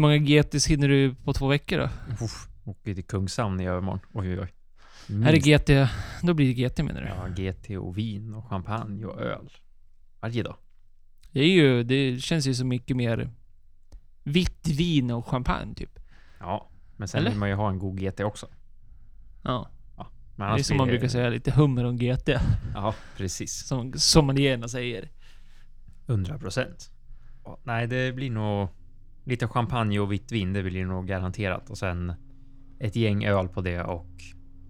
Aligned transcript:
Hur 0.00 0.02
många 0.02 0.18
GTs 0.18 0.66
hinner 0.66 0.88
du 0.88 1.14
på 1.14 1.32
två 1.32 1.48
veckor 1.48 1.78
då? 1.78 1.88
Uff, 2.24 2.48
åker 2.64 2.94
till 2.94 3.04
Kungshamn 3.04 3.60
i 3.60 3.66
övermorgon. 3.66 4.00
Oj, 4.12 4.28
oj, 4.30 4.40
oj. 4.40 4.52
Är 5.24 5.32
det 5.32 5.38
GT? 5.38 5.90
Då 6.22 6.34
blir 6.34 6.54
det 6.54 6.68
GT 6.68 6.78
menar 6.78 7.00
du? 7.00 7.08
Ja, 7.08 7.50
GT 7.52 7.78
och 7.78 7.98
vin 7.98 8.34
och 8.34 8.48
champagne 8.48 9.04
och 9.04 9.20
öl. 9.20 9.50
Varje 10.20 10.42
dag. 10.42 10.56
Det 11.32 11.40
är 11.40 11.48
ju, 11.48 11.82
det 11.82 12.22
känns 12.22 12.46
ju 12.46 12.54
så 12.54 12.64
mycket 12.64 12.96
mer 12.96 13.30
vitt 14.24 14.68
vin 14.68 15.10
och 15.10 15.26
champagne 15.26 15.74
typ. 15.74 15.98
Ja, 16.38 16.68
men 16.96 17.08
sen 17.08 17.20
Eller? 17.20 17.30
vill 17.30 17.38
man 17.38 17.48
ju 17.48 17.54
ha 17.54 17.68
en 17.70 17.78
god 17.78 18.00
GT 18.00 18.20
också. 18.20 18.46
Ja. 19.42 19.70
Men 20.36 20.54
Det 20.54 20.60
är 20.60 20.62
som 20.62 20.76
man 20.76 20.88
brukar 20.88 21.08
säga, 21.08 21.28
lite 21.28 21.50
hummer 21.50 21.84
och 21.84 21.98
GT. 21.98 22.28
Ja, 22.74 22.94
precis. 23.16 23.66
Som 23.66 23.92
sommelierna 23.92 24.68
säger. 24.68 25.08
100 26.06 26.38
procent. 26.38 26.90
Nej, 27.62 27.86
det 27.86 28.14
blir 28.14 28.30
nog 28.30 28.68
lite 29.24 29.48
champagne 29.48 29.98
och 29.98 30.12
vitt 30.12 30.32
vin. 30.32 30.52
Det 30.52 30.62
blir 30.62 30.84
nog 30.84 31.06
garanterat. 31.06 31.70
Och 31.70 31.78
sen 31.78 32.12
ett 32.78 32.96
gäng 32.96 33.24
öl 33.24 33.48
på 33.48 33.60
det 33.60 33.82
och 33.82 34.06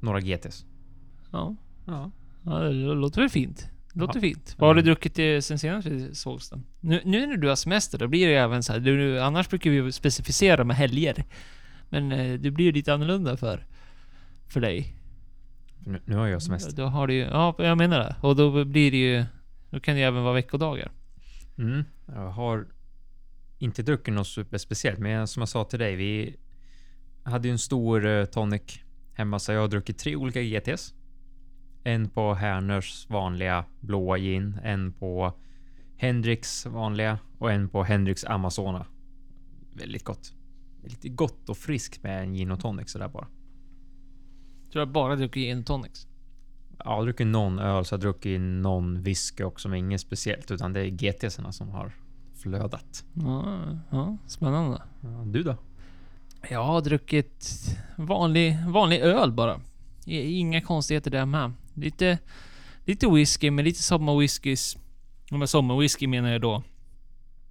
några 0.01 0.21
GTs. 0.21 0.65
Ja. 1.33 1.57
Ja. 1.87 2.11
ja 2.45 2.59
det 2.59 2.73
låter 2.73 3.21
väl 3.21 3.31
fint. 3.31 3.69
Det 3.95 4.01
låter 4.01 4.17
Ja. 4.19 4.21
fint. 4.21 4.55
Vad 4.59 4.69
har 4.69 4.75
du 4.75 4.83
druckit 4.83 5.19
eh, 5.19 5.39
sen 5.39 5.59
senast 5.59 5.87
vi 5.89 6.15
sågs 6.15 6.51
då? 6.51 6.61
Nu, 6.81 7.01
nu 7.05 7.27
när 7.27 7.37
du 7.37 7.49
har 7.49 7.57
semester, 7.57 7.99
då 7.99 8.09
blir 8.09 8.29
det 8.29 8.35
även 8.35 8.63
så 8.63 8.73
här. 8.73 8.81
Du, 8.81 9.21
annars 9.21 9.49
brukar 9.49 9.71
vi 9.71 9.77
ju 9.77 9.93
specificera 9.93 10.65
med 10.65 10.77
helger. 10.77 11.25
Men 11.89 12.13
eh, 12.13 12.41
det 12.41 12.51
blir 12.51 12.67
ju 12.67 12.73
lite 12.73 12.95
annorlunda 12.95 13.37
för, 13.37 13.67
för 14.49 14.61
dig. 14.61 14.97
Nu, 15.87 16.01
nu 16.05 16.17
har 16.17 16.27
jag 16.27 16.43
semester. 16.43 16.77
Då 16.77 16.85
har 16.87 17.07
du 17.07 17.15
ju, 17.15 17.21
ja 17.21 17.55
jag 17.59 17.79
menar 17.79 17.99
det. 17.99 18.17
Och 18.21 18.37
då 18.37 18.65
blir 18.65 18.91
det 18.91 18.97
ju, 18.97 19.25
då 19.71 19.81
kan 19.81 19.95
det 19.95 20.01
ju 20.01 20.07
även 20.07 20.23
vara 20.23 20.35
veckodagar. 20.35 20.91
Mm. 21.59 21.85
Jag 22.07 22.31
har 22.31 22.67
inte 23.61 23.83
druckit 23.83 24.15
något 24.15 24.27
superspeciellt, 24.27 24.99
men 24.99 25.27
som 25.27 25.41
jag 25.41 25.49
sa 25.49 25.65
till 25.65 25.79
dig, 25.79 25.97
vi 25.97 26.37
hade 27.23 27.49
ju 27.49 27.53
en 27.53 27.59
stor 27.59 28.07
eh, 28.07 28.25
tonic 28.25 28.81
hemma, 29.13 29.39
så 29.39 29.53
jag 29.53 29.61
har 29.61 29.69
druckit 29.69 29.99
tre 29.99 30.17
olika 30.17 30.43
GTs. 30.43 30.95
En 31.85 32.09
på 32.09 32.35
Herners 32.35 33.07
vanliga 33.11 33.65
blåa 33.81 34.19
gin, 34.19 34.61
en 34.65 34.93
på 34.93 35.33
Hendrix 35.97 36.67
vanliga 36.67 37.19
och 37.39 37.53
en 37.53 37.69
på 37.69 37.85
Hendrix 37.85 38.25
Amazona. 38.25 38.87
Väldigt 39.73 40.05
gott. 40.05 40.33
Lite 40.83 41.09
gott 41.09 41.49
och 41.49 41.57
friskt 41.57 42.03
med 42.03 42.23
en 42.23 42.35
gin 42.35 42.51
och 42.51 42.61
tonic 42.61 42.91
sådär 42.91 43.09
bara. 43.09 43.29
Tror 44.73 44.81
jag 44.81 44.89
bara 44.89 45.17
druckit 45.17 45.43
gin 45.43 45.65
tonics. 45.65 46.07
Ja, 46.79 46.85
jag 46.85 46.97
har 46.97 47.05
druckit 47.05 47.27
någon 47.27 47.59
öl, 47.59 47.85
så 47.85 47.93
jag 47.95 47.99
har 47.99 48.03
druckit 48.03 48.41
någon 48.41 49.03
whisky 49.03 49.45
också, 49.45 49.69
men 49.69 49.79
inget 49.79 50.01
speciellt, 50.01 50.51
utan 50.51 50.73
det 50.73 50.81
är 50.81 50.91
GTsarna 50.91 51.53
som 51.53 51.69
har 51.69 51.93
flödat. 52.43 53.05
Ja, 53.15 53.59
ja, 53.91 54.17
spännande. 54.27 54.83
Ja, 55.01 55.25
du 55.27 55.43
då? 55.43 55.57
Jag 56.51 56.65
har 56.65 56.81
druckit 56.81 57.67
vanlig, 57.97 58.59
vanlig 58.67 59.01
öl 59.01 59.33
bara. 59.33 59.61
Inga 60.07 60.61
konstigheter 60.61 61.11
där 61.11 61.27
med. 61.27 61.53
Lite, 61.75 62.19
lite 62.85 63.09
whisky, 63.09 63.51
men 63.51 63.65
lite 63.65 63.83
sommarwhiskys. 63.83 64.77
Och 65.31 65.39
med 65.39 65.49
sommarwhisky 65.49 66.07
menar 66.07 66.31
jag 66.31 66.41
då... 66.41 66.63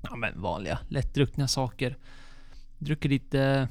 Ja 0.01 0.15
men 0.15 0.41
vanliga, 0.41 0.79
lättdruckna 0.87 1.47
saker. 1.47 1.97
Druckit 2.77 3.11
lite... 3.11 3.67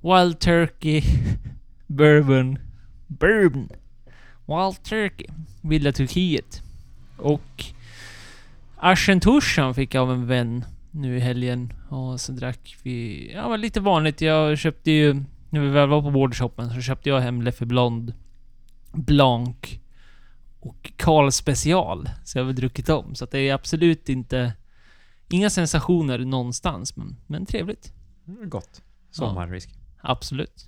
Wild 0.00 0.38
Turkey. 0.38 1.02
Bourbon. 1.86 2.58
Bourbon. 3.06 3.68
Wild 4.46 4.82
Turkey. 4.82 5.26
Vilda 5.62 5.92
Turkiet. 5.92 6.62
Och... 7.16 7.64
Aschentushan 8.82 9.74
fick 9.74 9.94
jag 9.94 10.02
av 10.02 10.12
en 10.12 10.26
vän 10.26 10.64
nu 10.90 11.16
i 11.16 11.20
helgen. 11.20 11.72
Och 11.88 12.20
så 12.20 12.32
drack 12.32 12.76
vi... 12.82 13.30
Ja, 13.34 13.48
men 13.48 13.60
lite 13.60 13.80
vanligt. 13.80 14.20
Jag 14.20 14.58
köpte 14.58 14.90
ju... 14.90 15.24
När 15.50 15.60
vi 15.60 15.68
väl 15.68 15.88
var 15.88 16.02
på 16.02 16.10
bordershoppen 16.10 16.74
så 16.74 16.80
köpte 16.80 17.08
jag 17.08 17.20
hem 17.20 17.42
Leffe 17.42 17.66
Blond, 17.66 18.14
Blanc 18.92 19.56
och 20.60 20.92
Carl 20.96 21.30
Special. 21.30 22.08
Så 22.24 22.38
jag 22.38 22.42
har 22.42 22.46
väl 22.46 22.56
druckit 22.56 22.86
dem. 22.86 23.14
Så 23.14 23.26
det 23.26 23.38
är 23.38 23.54
absolut 23.54 24.08
inte... 24.08 24.52
Inga 25.28 25.50
sensationer 25.50 26.18
någonstans, 26.18 26.96
men, 26.96 27.16
men 27.26 27.46
trevligt. 27.46 27.92
Mm, 28.28 28.50
Gott. 28.50 28.82
Sommarwhisky. 29.10 29.72
Absolut. 30.00 30.66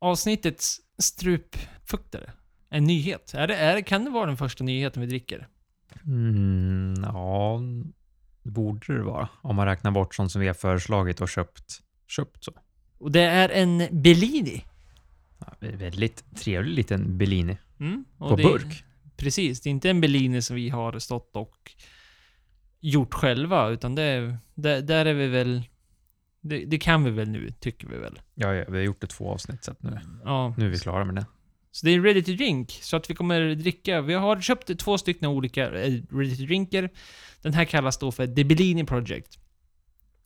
Avsnittets 0.00 0.80
strupfuktare. 0.98 2.32
En 2.70 2.84
nyhet. 2.84 3.34
Är 3.34 3.46
det, 3.46 3.56
är 3.56 3.74
det, 3.74 3.82
kan 3.82 4.04
det 4.04 4.10
vara 4.10 4.26
den 4.26 4.36
första 4.36 4.64
nyheten 4.64 5.00
vi 5.02 5.06
dricker? 5.08 5.48
Mm, 6.06 6.94
ja, 7.02 7.60
det 8.42 8.50
borde 8.50 8.96
det 8.96 9.02
vara. 9.02 9.28
Om 9.42 9.56
man 9.56 9.66
räknar 9.66 9.90
bort 9.90 10.14
sånt 10.14 10.32
som 10.32 10.40
vi 10.40 10.46
har 10.46 10.54
föreslagit 10.54 11.20
och 11.20 11.28
köpt. 11.28 11.80
Köpt 12.06 12.44
så. 12.44 12.52
Och 12.98 13.12
det 13.12 13.20
är 13.22 13.48
en 13.48 13.78
Bellini. 14.02 14.64
Ja, 15.38 15.54
det 15.60 15.66
är 15.66 15.76
väldigt 15.76 16.36
trevlig 16.36 16.74
liten 16.74 17.18
Bellini. 17.18 17.58
Mm, 17.80 18.04
och 18.18 18.28
På 18.30 18.36
det, 18.36 18.42
burk. 18.42 18.84
Precis, 19.16 19.60
det 19.60 19.68
är 19.68 19.70
inte 19.70 19.90
en 19.90 20.00
Bellini 20.00 20.42
som 20.42 20.56
vi 20.56 20.68
har 20.68 20.98
stått 20.98 21.36
och 21.36 21.72
gjort 22.80 23.14
själva, 23.14 23.68
utan 23.68 23.94
det, 23.94 24.02
är- 24.02 24.38
det 24.54 24.80
där 24.80 25.06
är 25.06 25.14
vi 25.14 25.26
väl... 25.26 25.62
Det, 26.40 26.64
det 26.64 26.78
kan 26.78 27.04
vi 27.04 27.10
väl 27.10 27.28
nu, 27.28 27.50
tycker 27.60 27.88
vi 27.88 27.96
väl. 27.98 28.20
Ja, 28.34 28.54
ja, 28.54 28.64
vi 28.68 28.76
har 28.76 28.84
gjort 28.84 29.00
det 29.00 29.06
två 29.06 29.30
avsnitt 29.32 29.64
så 29.64 29.70
att 29.72 29.82
nu, 29.82 30.00
Ja. 30.24 30.54
nu 30.58 30.66
är 30.66 30.70
vi 30.70 30.78
klara 30.78 31.04
med 31.04 31.14
det. 31.14 31.26
Så 31.70 31.86
det 31.86 31.92
är 31.92 32.00
ready 32.00 32.22
to 32.22 32.32
drink, 32.32 32.78
så 32.82 32.96
att 32.96 33.10
vi 33.10 33.14
kommer 33.14 33.54
dricka. 33.54 34.00
Vi 34.00 34.14
har 34.14 34.40
köpt 34.40 34.78
två 34.78 34.98
stycken 34.98 35.28
olika 35.28 35.64
eh, 35.64 36.02
ready 36.10 36.36
to 36.36 36.42
drinker. 36.42 36.90
Den 37.42 37.54
här 37.54 37.64
kallas 37.64 37.98
då 37.98 38.12
för 38.12 38.26
The 38.26 38.44
Bellini 38.44 38.84
Project. 38.84 39.38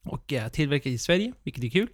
Och 0.05 0.33
är 0.33 0.49
tillverkad 0.49 0.93
i 0.93 0.99
Sverige, 0.99 1.33
vilket 1.43 1.65
är 1.65 1.69
kul. 1.69 1.89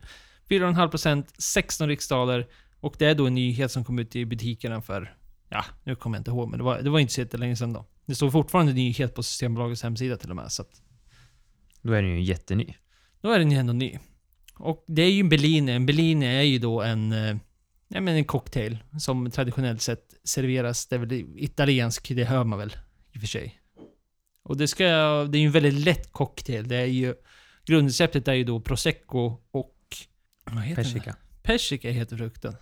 4,5%, 0.48 1.24
16 1.38 1.88
riksdaler. 1.88 2.46
Och 2.80 2.94
det 2.98 3.06
är 3.06 3.14
då 3.14 3.26
en 3.26 3.34
nyhet 3.34 3.72
som 3.72 3.84
kom 3.84 3.98
ut 3.98 4.16
i 4.16 4.24
butikerna 4.26 4.82
för, 4.82 5.16
ja, 5.48 5.64
nu 5.84 5.96
kommer 5.96 6.16
jag 6.16 6.20
inte 6.20 6.30
ihåg, 6.30 6.48
men 6.48 6.58
det 6.58 6.64
var, 6.64 6.82
det 6.82 6.90
var 6.90 6.98
inte 6.98 7.28
så 7.30 7.36
länge 7.36 7.56
sedan 7.56 7.72
då. 7.72 7.86
Det 8.06 8.14
står 8.14 8.30
fortfarande 8.30 8.72
nyhet 8.72 9.14
på 9.14 9.22
Systembolagets 9.22 9.82
hemsida 9.82 10.16
till 10.16 10.30
och 10.30 10.36
med, 10.36 10.52
så 10.52 10.62
att 10.62 10.82
Då 11.82 11.92
är 11.92 12.02
den 12.02 12.10
ju 12.10 12.22
jätteny. 12.22 12.74
då 13.20 13.30
är 13.30 13.38
den 13.38 13.52
ju 13.52 13.58
ändå 13.58 13.72
ny. 13.72 13.98
Och 14.54 14.84
det 14.88 15.02
är 15.02 15.10
ju 15.10 15.20
en 15.20 15.28
Bellini. 15.28 15.72
En 15.72 15.86
Bellini 15.86 16.26
är 16.26 16.42
ju 16.42 16.58
då 16.58 16.82
en, 16.82 17.12
eh, 17.12 17.36
ja 17.88 18.00
men 18.00 18.16
en 18.16 18.24
cocktail 18.24 18.78
som 18.98 19.30
traditionellt 19.30 19.82
sett 19.82 20.14
serveras. 20.24 20.86
Det 20.86 20.96
är 20.96 21.00
väl 21.00 21.12
italiensk, 21.36 22.08
det 22.08 22.24
hör 22.24 22.44
man 22.44 22.58
väl 22.58 22.76
i 23.12 23.16
och 23.16 23.20
för 23.20 23.28
sig. 23.28 23.60
Och 24.42 24.56
det 24.56 24.68
ska, 24.68 24.84
det 25.24 25.38
är 25.38 25.40
ju 25.40 25.46
en 25.46 25.52
väldigt 25.52 25.84
lätt 25.84 26.12
cocktail. 26.12 26.68
Det 26.68 26.76
är 26.76 26.84
ju, 26.84 27.14
grundreceptet 27.64 28.28
är 28.28 28.34
ju 28.34 28.44
då 28.44 28.60
prosecco 28.60 29.36
och... 29.50 29.74
Vad 30.44 30.62
heter? 30.62 30.82
Persika. 30.82 31.16
Persika 31.42 31.90
heter 31.90 32.16
frukten. 32.16 32.56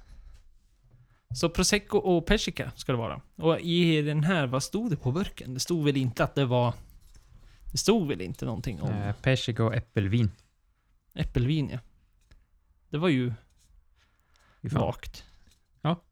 Så 1.35 1.49
prosecco 1.49 1.99
och 1.99 2.27
persika 2.27 2.73
ska 2.77 2.93
det 2.93 2.99
vara. 2.99 3.21
Och 3.37 3.61
i 3.61 4.03
den 4.03 4.25
här, 4.25 4.47
vad 4.47 4.63
stod 4.63 4.91
det 4.91 4.97
på 4.97 5.13
burken? 5.13 5.55
Det 5.55 5.61
stod 5.61 5.85
väl 5.85 5.97
inte 5.97 6.25
att 6.25 6.35
det 6.35 6.45
var... 6.45 6.75
Det 7.73 7.79
stod 7.79 8.09
väl 8.09 8.21
inte 8.21 8.45
någonting 8.45 8.83
om... 8.83 8.93
Eh, 8.93 9.15
persika 9.15 9.65
och 9.65 9.75
äppelvin. 9.75 10.31
Äppelvin 11.15 11.71
ja. 11.73 11.79
Det 12.91 12.99
var 12.99 13.09
ju. 13.09 13.33
Vagt. 14.73 15.25
Ja. 15.83 16.03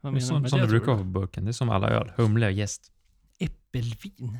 Vad 0.00 0.14
Det 0.14 0.18
är 0.18 0.20
menar 0.20 0.20
du 0.20 0.26
som, 0.26 0.48
som 0.48 0.58
det? 0.58 0.64
det 0.64 0.70
brukar 0.70 0.86
vara 0.86 0.98
på 0.98 1.04
burken. 1.04 1.44
Det 1.44 1.50
är 1.50 1.52
som 1.52 1.70
alla 1.70 1.88
öl. 1.88 2.12
Humle 2.16 2.46
och 2.46 2.52
jäst. 2.52 2.92
du? 3.38 3.44
Äppelvin? 3.46 4.38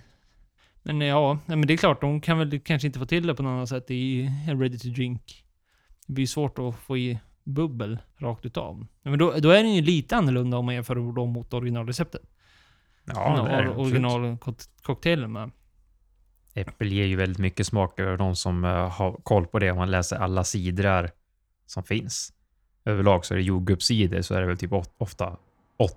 Men 0.82 1.00
ja, 1.00 1.38
men 1.46 1.66
det 1.66 1.72
är 1.72 1.76
klart, 1.76 2.00
de 2.00 2.20
kan 2.20 2.38
väl 2.38 2.60
kanske 2.60 2.86
inte 2.86 2.98
få 2.98 3.06
till 3.06 3.26
det 3.26 3.34
på 3.34 3.42
något 3.42 3.50
annat 3.50 3.68
sätt 3.68 3.90
i 3.90 4.30
ready 4.46 4.78
to 4.78 4.88
drink. 4.88 5.44
Det 6.06 6.12
blir 6.12 6.26
svårt 6.26 6.58
att 6.58 6.74
få 6.74 6.96
i 6.98 7.18
bubbel 7.44 7.98
rakt 8.16 8.46
utav. 8.46 8.86
Men 9.02 9.18
då, 9.18 9.32
då 9.38 9.50
är 9.50 9.62
den 9.62 9.74
ju 9.74 9.82
lite 9.82 10.16
annorlunda 10.16 10.56
om 10.56 10.64
man 10.64 10.74
jämför 10.74 10.94
dem 11.12 11.30
mot 11.32 11.54
originalreceptet. 11.54 12.22
Ja, 13.04 13.42
det 13.46 13.50
är 13.52 13.62
det. 13.62 13.68
absolut. 13.68 13.92
Originalcocktailen 13.92 15.32
med. 15.32 15.50
Äppel 16.54 16.92
ger 16.92 17.06
ju 17.06 17.16
väldigt 17.16 17.38
mycket 17.38 17.66
smak 17.66 18.00
över 18.00 18.16
de 18.16 18.36
som 18.36 18.64
eh, 18.64 18.70
har 18.90 19.12
koll 19.22 19.46
på 19.46 19.58
det. 19.58 19.70
Om 19.70 19.76
man 19.78 19.90
läser 19.90 20.16
alla 20.16 20.44
sidor 20.44 21.10
som 21.66 21.82
finns. 21.82 22.32
Överlag 22.84 23.24
så 23.24 23.34
är 23.34 23.38
det 23.38 23.44
jordgubbssidor 23.44 24.22
så 24.22 24.34
är 24.34 24.40
det 24.40 24.46
väl 24.46 24.58
typ 24.58 24.72
of- 24.72 24.90
ofta 24.98 25.36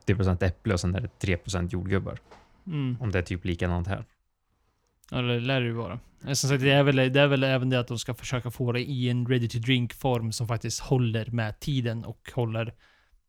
80% 0.07 0.43
äpple 0.43 0.73
och 0.73 0.79
sen 0.79 0.95
är 0.95 1.01
det 1.01 1.09
3% 1.19 1.73
jordgubbar. 1.73 2.19
Mm. 2.67 2.97
Om 2.99 3.11
det 3.11 3.19
är 3.19 3.23
typ 3.23 3.45
likadant 3.45 3.87
här. 3.87 4.05
Ja, 5.11 5.21
det 5.21 5.39
lär 5.39 5.59
det 5.61 5.65
ju 5.67 5.73
vara. 5.73 5.99
Eh, 6.27 6.33
Som 6.33 6.49
sagt, 6.49 6.61
det 6.63 6.71
är, 6.71 6.83
väl, 6.83 6.95
det 6.95 7.21
är 7.21 7.27
väl 7.27 7.43
även 7.43 7.69
det 7.69 7.79
att 7.79 7.87
de 7.87 7.99
ska 7.99 8.13
försöka 8.13 8.51
få 8.51 8.71
det 8.71 8.79
i 8.81 9.09
en 9.09 9.27
ready 9.27 9.47
to 9.49 9.57
drink 9.59 9.93
form 9.93 10.31
som 10.31 10.47
faktiskt 10.47 10.79
håller 10.79 11.25
med 11.31 11.59
tiden 11.59 12.05
och 12.05 12.31
håller 12.35 12.73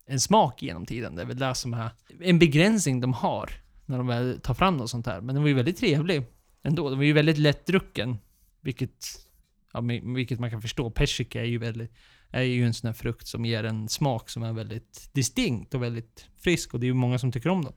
en 0.07 0.21
smak 0.21 0.63
genom 0.63 0.87
tiden. 0.87 1.17
Det 1.17 1.23
är 1.23 1.27
väl 1.27 1.39
det 1.39 1.55
som 1.55 1.75
är 1.75 1.91
en 2.21 2.39
begränsning 2.39 3.01
de 3.01 3.13
har 3.13 3.51
när 3.87 3.99
de 3.99 4.07
väl 4.07 4.41
tar 4.41 4.55
fram 4.55 4.77
något 4.77 4.91
sånt 4.91 5.07
här. 5.07 5.21
Men 5.21 5.35
den 5.35 5.43
var 5.43 5.49
ju 5.49 5.55
väldigt 5.55 5.77
trevlig 5.79 6.25
ändå. 6.63 6.89
Den 6.89 6.99
var 6.99 7.05
ju 7.05 7.13
väldigt 7.13 7.39
lättdrucken. 7.39 8.17
Vilket, 8.61 9.05
ja, 9.73 9.81
vilket 10.15 10.41
man 10.41 10.51
kan 10.51 10.63
förstå. 10.63 10.91
Persika 10.91 11.41
är 11.41 11.45
ju 11.47 11.59
väldigt 11.59 11.93
är 12.33 12.43
ju 12.43 12.67
en 12.67 12.75
sån 12.75 12.89
här 12.89 12.95
frukt 12.95 13.27
som 13.27 13.45
ger 13.45 13.65
en 13.65 13.89
smak 13.89 14.29
som 14.29 14.43
är 14.43 14.53
väldigt 14.53 15.11
distinkt 15.13 15.75
och 15.75 15.83
väldigt 15.83 16.27
frisk 16.39 16.75
och 16.75 16.81
det 16.81 16.87
är 16.87 16.89
ju 16.89 16.95
många 16.95 17.19
som 17.19 17.33
tycker 17.33 17.51
om 17.51 17.65
den. 17.65 17.73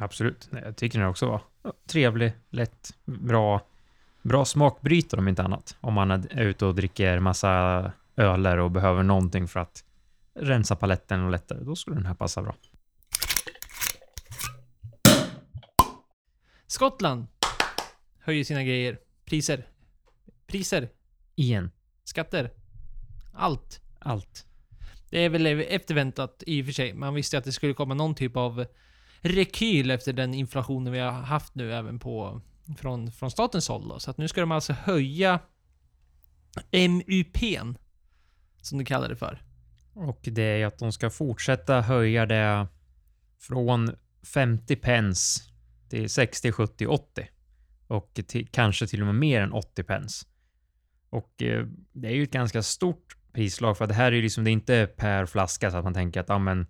Absolut. 0.00 0.48
Jag 0.52 0.76
tycker 0.76 0.98
den 0.98 1.08
också 1.08 1.26
var 1.26 1.42
trevlig, 1.86 2.32
lätt, 2.50 2.94
bra 3.04 3.62
bra 4.22 4.44
smakbrytare 4.44 5.20
om 5.20 5.28
inte 5.28 5.42
annat. 5.42 5.76
Om 5.80 5.94
man 5.94 6.10
är 6.10 6.40
ute 6.40 6.66
och 6.66 6.74
dricker 6.74 7.18
massa 7.18 7.92
öler 8.16 8.58
och 8.58 8.70
behöver 8.70 9.02
någonting 9.02 9.48
för 9.48 9.60
att 9.60 9.84
rensa 10.34 10.76
paletten 10.76 11.24
och 11.24 11.30
lättare, 11.30 11.64
då 11.64 11.76
skulle 11.76 11.96
den 11.96 12.06
här 12.06 12.14
passa 12.14 12.42
bra. 12.42 12.54
Skottland 16.66 17.26
höjer 18.18 18.44
sina 18.44 18.64
grejer. 18.64 18.98
Priser. 19.24 19.66
Priser. 20.46 20.88
Igen. 21.34 21.70
Skatter. 22.04 22.50
Allt. 23.34 23.80
Allt. 23.98 24.46
Det 25.10 25.18
är 25.24 25.28
väl 25.28 25.46
efterväntat 25.46 26.42
i 26.46 26.62
och 26.62 26.66
för 26.66 26.72
sig. 26.72 26.94
Man 26.94 27.14
visste 27.14 27.38
att 27.38 27.44
det 27.44 27.52
skulle 27.52 27.74
komma 27.74 27.94
någon 27.94 28.14
typ 28.14 28.36
av 28.36 28.66
rekyl 29.20 29.90
efter 29.90 30.12
den 30.12 30.34
inflationen 30.34 30.92
vi 30.92 30.98
har 30.98 31.10
haft 31.10 31.54
nu 31.54 31.74
även 31.74 31.98
på 31.98 32.40
från, 32.78 33.12
från 33.12 33.30
statens 33.30 33.68
håll. 33.68 33.88
Då. 33.88 33.98
Så 33.98 34.10
att 34.10 34.18
nu 34.18 34.28
ska 34.28 34.40
de 34.40 34.52
alltså 34.52 34.72
höja 34.72 35.40
MUP'n, 36.70 37.76
som 38.62 38.78
de 38.78 38.84
kallar 38.84 39.08
det 39.08 39.16
för. 39.16 39.42
Och 39.94 40.20
det 40.22 40.42
är 40.42 40.66
att 40.66 40.78
de 40.78 40.92
ska 40.92 41.10
fortsätta 41.10 41.80
höja 41.80 42.26
det 42.26 42.66
från 43.40 43.96
50 44.22 44.76
pence 44.76 45.40
till 45.88 46.10
60, 46.10 46.52
70, 46.52 46.86
80. 46.86 47.28
Och 47.86 48.20
till, 48.26 48.48
kanske 48.48 48.86
till 48.86 49.00
och 49.00 49.06
med 49.06 49.14
mer 49.14 49.40
än 49.40 49.52
80 49.52 49.82
pence. 49.82 50.26
Och 51.10 51.42
eh, 51.42 51.66
det 51.92 52.08
är 52.08 52.12
ju 52.12 52.22
ett 52.22 52.30
ganska 52.30 52.62
stort 52.62 53.17
prislag 53.32 53.78
för 53.78 53.86
det 53.86 53.94
här 53.94 54.12
är 54.12 54.16
ju 54.16 54.22
liksom, 54.22 54.44
det 54.44 54.50
är 54.50 54.52
inte 54.52 54.88
per 54.96 55.26
flaska 55.26 55.70
så 55.70 55.76
att 55.76 55.84
man 55.84 55.94
tänker 55.94 56.20
att 56.20 56.28
ja 56.28 56.38
men 56.38 56.66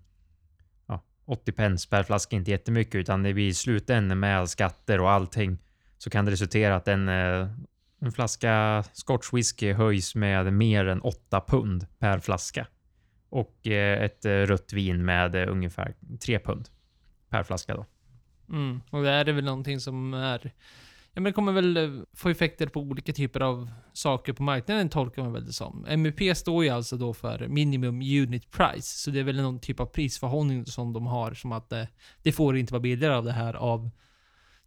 ja, 0.86 1.02
80 1.24 1.52
pence 1.52 1.88
per 1.88 2.02
flaska 2.02 2.36
är 2.36 2.38
inte 2.38 2.50
jättemycket 2.50 2.94
utan 2.94 3.22
det 3.22 3.34
blir 3.34 3.48
i 3.48 3.54
slutändan 3.54 4.18
med 4.18 4.48
skatter 4.48 5.00
och 5.00 5.10
allting 5.10 5.58
så 5.98 6.10
kan 6.10 6.24
det 6.24 6.30
resultera 6.30 6.76
att 6.76 6.88
en, 6.88 7.08
eh, 7.08 7.48
en 8.00 8.12
flaska 8.12 8.84
Scotch 8.92 9.32
whisky 9.32 9.72
höjs 9.72 10.14
med 10.14 10.52
mer 10.52 10.86
än 10.86 11.00
8 11.00 11.40
pund 11.40 11.86
per 11.98 12.18
flaska. 12.18 12.66
Och 13.28 13.66
eh, 13.66 14.02
ett 14.02 14.24
eh, 14.24 14.30
rött 14.30 14.72
vin 14.72 15.04
med 15.04 15.34
ungefär 15.34 15.94
3 16.26 16.38
pund 16.38 16.68
per 17.28 17.42
flaska 17.42 17.74
då. 17.74 17.86
Mm. 18.48 18.80
Och 18.90 19.02
det 19.02 19.10
är 19.10 19.32
väl 19.32 19.44
någonting 19.44 19.80
som 19.80 20.14
är... 20.14 20.52
Ja, 21.18 21.22
men 21.22 21.30
det 21.30 21.34
kommer 21.34 21.52
väl 21.52 21.76
eh, 21.76 21.90
få 22.12 22.28
effekter 22.28 22.66
på 22.66 22.80
olika 22.80 23.12
typer 23.12 23.40
av 23.40 23.70
saker 23.92 24.32
på 24.32 24.42
marknaden, 24.42 24.88
tolkar 24.88 25.22
man 25.22 25.32
väl 25.32 25.46
det 25.46 25.52
som. 25.52 25.86
MUP 25.96 26.36
står 26.36 26.64
ju 26.64 26.70
alltså 26.70 26.96
då 26.96 27.14
för 27.14 27.48
Minimum 27.48 27.94
Unit 27.94 28.50
Price, 28.50 28.98
så 28.98 29.10
det 29.10 29.20
är 29.20 29.24
väl 29.24 29.42
någon 29.42 29.60
typ 29.60 29.80
av 29.80 29.86
prisförhållning 29.86 30.66
som 30.66 30.92
de 30.92 31.06
har, 31.06 31.34
som 31.34 31.52
att 31.52 31.70
det, 31.70 31.88
det 32.22 32.32
får 32.32 32.56
inte 32.56 32.72
vara 32.72 32.80
billigare 32.80 33.14
av 33.14 33.24
det 33.24 33.32
här 33.32 33.54
av 33.54 33.90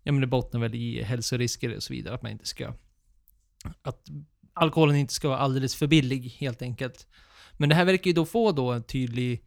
ja 0.03 0.11
men 0.11 0.21
det 0.21 0.27
bottnar 0.27 0.59
väl 0.59 0.75
i 0.75 1.03
hälsorisker 1.03 1.75
och 1.75 1.83
så 1.83 1.93
vidare, 1.93 2.15
att 2.15 2.21
man 2.21 2.31
inte 2.31 2.47
ska... 2.47 2.73
Att 3.81 4.07
alkoholen 4.53 4.95
inte 4.95 5.13
ska 5.13 5.27
vara 5.29 5.39
alldeles 5.39 5.75
för 5.75 5.87
billig, 5.87 6.35
helt 6.39 6.61
enkelt. 6.61 7.07
Men 7.57 7.69
det 7.69 7.75
här 7.75 7.85
verkar 7.85 8.07
ju 8.07 8.13
då 8.13 8.25
få 8.25 8.51
då 8.51 8.71
en 8.71 8.83
tydlig, 8.83 9.43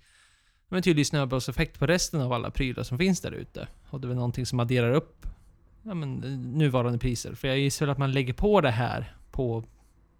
en 0.68 0.82
tydlig 0.82 1.06
snöbollseffekt 1.06 1.78
på 1.78 1.86
resten 1.86 2.20
av 2.20 2.32
alla 2.32 2.50
prylar 2.50 2.82
som 2.82 2.98
finns 2.98 3.20
där 3.20 3.32
ute. 3.32 3.68
Och 3.90 4.00
det 4.00 4.06
är 4.06 4.08
väl 4.08 4.16
någonting 4.16 4.46
som 4.46 4.60
adderar 4.60 4.92
upp 4.92 5.26
ja, 5.84 5.94
men, 5.94 6.24
eh, 6.24 6.30
nuvarande 6.38 6.98
priser. 6.98 7.34
För 7.34 7.48
jag 7.48 7.58
gissar 7.58 7.86
väl 7.86 7.92
att 7.92 7.98
man 7.98 8.12
lägger 8.12 8.32
på 8.32 8.60
det 8.60 8.70
här 8.70 9.16
på 9.30 9.64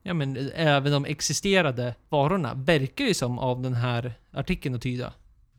ja, 0.02 0.14
men, 0.14 0.36
eh, 0.36 0.50
även 0.54 0.92
de 0.92 1.04
existerade 1.04 1.94
varorna. 2.08 2.54
Verkar 2.54 3.04
ju 3.04 3.14
som 3.14 3.38
av 3.38 3.62
den 3.62 3.74
här 3.74 4.14
artikeln 4.30 4.74
att 4.74 4.82
tyda. 4.82 5.12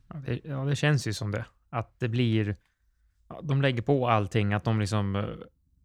Ja 0.08 0.16
det, 0.16 0.40
ja, 0.44 0.66
det 0.66 0.76
känns 0.76 1.08
ju 1.08 1.14
som 1.14 1.32
det. 1.32 1.46
Att 1.70 2.00
det 2.00 2.08
blir 2.08 2.56
de 3.42 3.62
lägger 3.62 3.82
på 3.82 4.10
allting, 4.10 4.54
att 4.54 4.64
de 4.64 4.80
liksom 4.80 5.16
eh, 5.16 5.26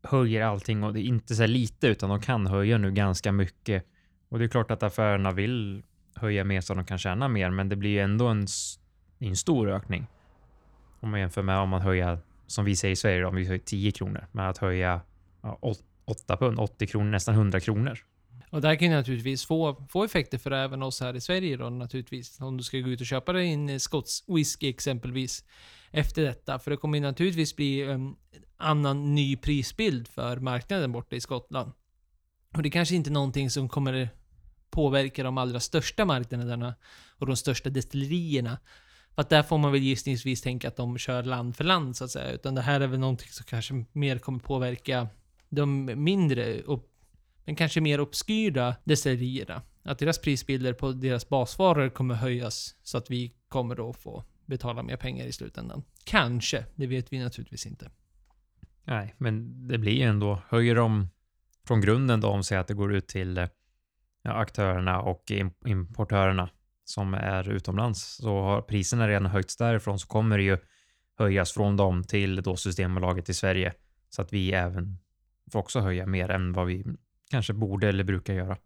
höjer 0.02 0.42
allting 0.42 0.84
och 0.84 0.92
det 0.92 1.00
är 1.00 1.04
inte 1.04 1.34
så 1.34 1.46
lite 1.46 1.86
utan 1.86 2.10
de 2.10 2.20
kan 2.20 2.46
höja 2.46 2.78
nu 2.78 2.92
ganska 2.92 3.32
mycket. 3.32 3.86
Och 4.28 4.38
det 4.38 4.44
är 4.44 4.48
klart 4.48 4.70
att 4.70 4.82
affärerna 4.82 5.30
vill 5.30 5.82
höja 6.14 6.44
mer 6.44 6.60
så 6.60 6.74
de 6.74 6.84
kan 6.84 6.98
tjäna 6.98 7.28
mer, 7.28 7.50
men 7.50 7.68
det 7.68 7.76
blir 7.76 7.90
ju 7.90 8.00
ändå 8.00 8.26
en, 8.26 8.46
en 9.18 9.36
stor 9.36 9.70
ökning. 9.70 10.06
Om 11.00 11.10
man 11.10 11.20
jämför 11.20 11.42
med 11.42 11.58
om 11.58 11.68
man 11.68 11.80
höjer, 11.80 12.18
som 12.50 12.64
vi 12.64 12.76
säger 12.76 12.92
i 12.92 12.96
Sverige, 12.96 13.24
om 13.24 13.36
vi 13.36 13.44
höjer 13.44 13.62
10 13.64 13.92
kronor, 13.92 14.26
Men 14.32 14.46
att 14.46 14.58
höja 14.58 15.00
ja, 15.42 15.58
8 16.04 16.36
pund, 16.36 16.58
80 16.58 16.86
kronor, 16.86 17.10
nästan 17.10 17.34
100 17.34 17.60
kronor. 17.60 17.98
Och 18.50 18.60
det 18.60 18.68
här 18.68 18.76
kan 18.76 18.90
ju 18.90 18.94
naturligtvis 18.94 19.46
få, 19.46 19.86
få 19.90 20.04
effekter 20.04 20.38
för 20.38 20.50
även 20.50 20.82
oss 20.82 21.00
här 21.00 21.16
i 21.16 21.20
Sverige 21.20 21.56
då 21.56 21.70
naturligtvis. 21.70 22.40
Om 22.40 22.56
du 22.56 22.62
ska 22.62 22.78
gå 22.78 22.88
ut 22.88 23.00
och 23.00 23.06
köpa 23.06 23.32
dig 23.32 23.52
en 23.52 23.68
eh, 23.68 23.78
skotsk 23.78 24.24
whisky 24.28 24.68
exempelvis 24.68 25.44
efter 25.90 26.22
detta. 26.22 26.58
För 26.58 26.70
det 26.70 26.76
kommer 26.76 26.98
ju 26.98 27.02
naturligtvis 27.02 27.56
bli 27.56 27.82
en 27.82 28.16
annan 28.56 29.14
ny 29.14 29.36
prisbild 29.36 30.08
för 30.08 30.36
marknaden 30.36 30.92
borta 30.92 31.16
i 31.16 31.20
Skottland. 31.20 31.72
Och 32.56 32.62
det 32.62 32.70
kanske 32.70 32.94
inte 32.94 33.10
är 33.10 33.12
någonting 33.12 33.50
som 33.50 33.68
kommer 33.68 34.08
påverka 34.70 35.22
de 35.22 35.38
allra 35.38 35.60
största 35.60 36.04
marknaderna 36.04 36.74
och 37.18 37.26
de 37.26 37.36
största 37.36 37.70
destillerierna. 37.70 38.58
För 39.20 39.22
att 39.22 39.30
där 39.30 39.42
får 39.42 39.58
man 39.58 39.72
väl 39.72 39.82
gissningsvis 39.82 40.42
tänka 40.42 40.68
att 40.68 40.76
de 40.76 40.98
kör 40.98 41.22
land 41.22 41.56
för 41.56 41.64
land 41.64 41.96
så 41.96 42.04
att 42.04 42.10
säga. 42.10 42.32
Utan 42.32 42.54
det 42.54 42.60
här 42.60 42.80
är 42.80 42.86
väl 42.86 43.00
någonting 43.00 43.28
som 43.28 43.46
kanske 43.46 43.84
mer 43.92 44.18
kommer 44.18 44.38
påverka 44.38 45.08
de 45.48 45.84
mindre, 46.04 46.62
men 47.44 47.56
kanske 47.56 47.80
mer 47.80 48.00
obskyra 48.00 48.74
destillerierna. 48.84 49.62
Att 49.82 49.98
deras 49.98 50.18
prisbilder 50.18 50.72
på 50.72 50.92
deras 50.92 51.28
basvaror 51.28 51.88
kommer 51.88 52.14
höjas 52.14 52.76
så 52.82 52.98
att 52.98 53.10
vi 53.10 53.34
kommer 53.48 53.74
då 53.74 53.92
få 53.92 54.24
betala 54.46 54.82
mer 54.82 54.96
pengar 54.96 55.26
i 55.26 55.32
slutändan. 55.32 55.82
Kanske, 56.04 56.64
det 56.74 56.86
vet 56.86 57.12
vi 57.12 57.18
naturligtvis 57.18 57.66
inte. 57.66 57.90
Nej, 58.84 59.14
men 59.18 59.68
det 59.68 59.78
blir 59.78 59.92
ju 59.92 60.02
ändå, 60.02 60.42
höjer 60.48 60.74
de 60.74 61.08
från 61.66 61.80
grunden 61.80 62.20
då 62.20 62.28
om 62.28 62.44
säger 62.44 62.60
att 62.60 62.68
det 62.68 62.74
går 62.74 62.94
ut 62.94 63.08
till 63.08 63.38
eh, 63.38 63.48
ja, 64.22 64.32
aktörerna 64.32 65.00
och 65.00 65.32
importörerna 65.66 66.50
som 66.90 67.14
är 67.14 67.48
utomlands, 67.48 68.16
så 68.16 68.40
har 68.40 68.62
priserna 68.62 69.08
redan 69.08 69.26
höjts 69.26 69.56
därifrån 69.56 69.98
så 69.98 70.06
kommer 70.06 70.38
det 70.38 70.44
ju 70.44 70.58
höjas 71.18 71.52
från 71.52 71.76
dem 71.76 72.04
till 72.04 72.42
då 72.42 72.56
Systembolaget 72.56 73.28
i 73.28 73.34
Sverige 73.34 73.72
så 74.08 74.22
att 74.22 74.32
vi 74.32 74.52
även 74.52 74.98
får 75.52 75.58
också 75.58 75.80
höja 75.80 76.06
mer 76.06 76.30
än 76.30 76.52
vad 76.52 76.66
vi 76.66 76.84
kanske 77.30 77.52
borde 77.52 77.88
eller 77.88 78.04
brukar 78.04 78.34
göra. 78.34 78.56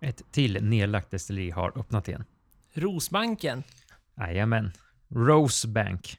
Ett 0.00 0.32
till 0.32 0.64
nedlagt 0.64 1.10
destilleri 1.10 1.50
har 1.50 1.78
öppnat 1.78 2.08
igen. 2.08 2.24
Rosbanken. 2.72 3.62
Jajamän. 4.16 4.72
Rosebank, 5.08 6.18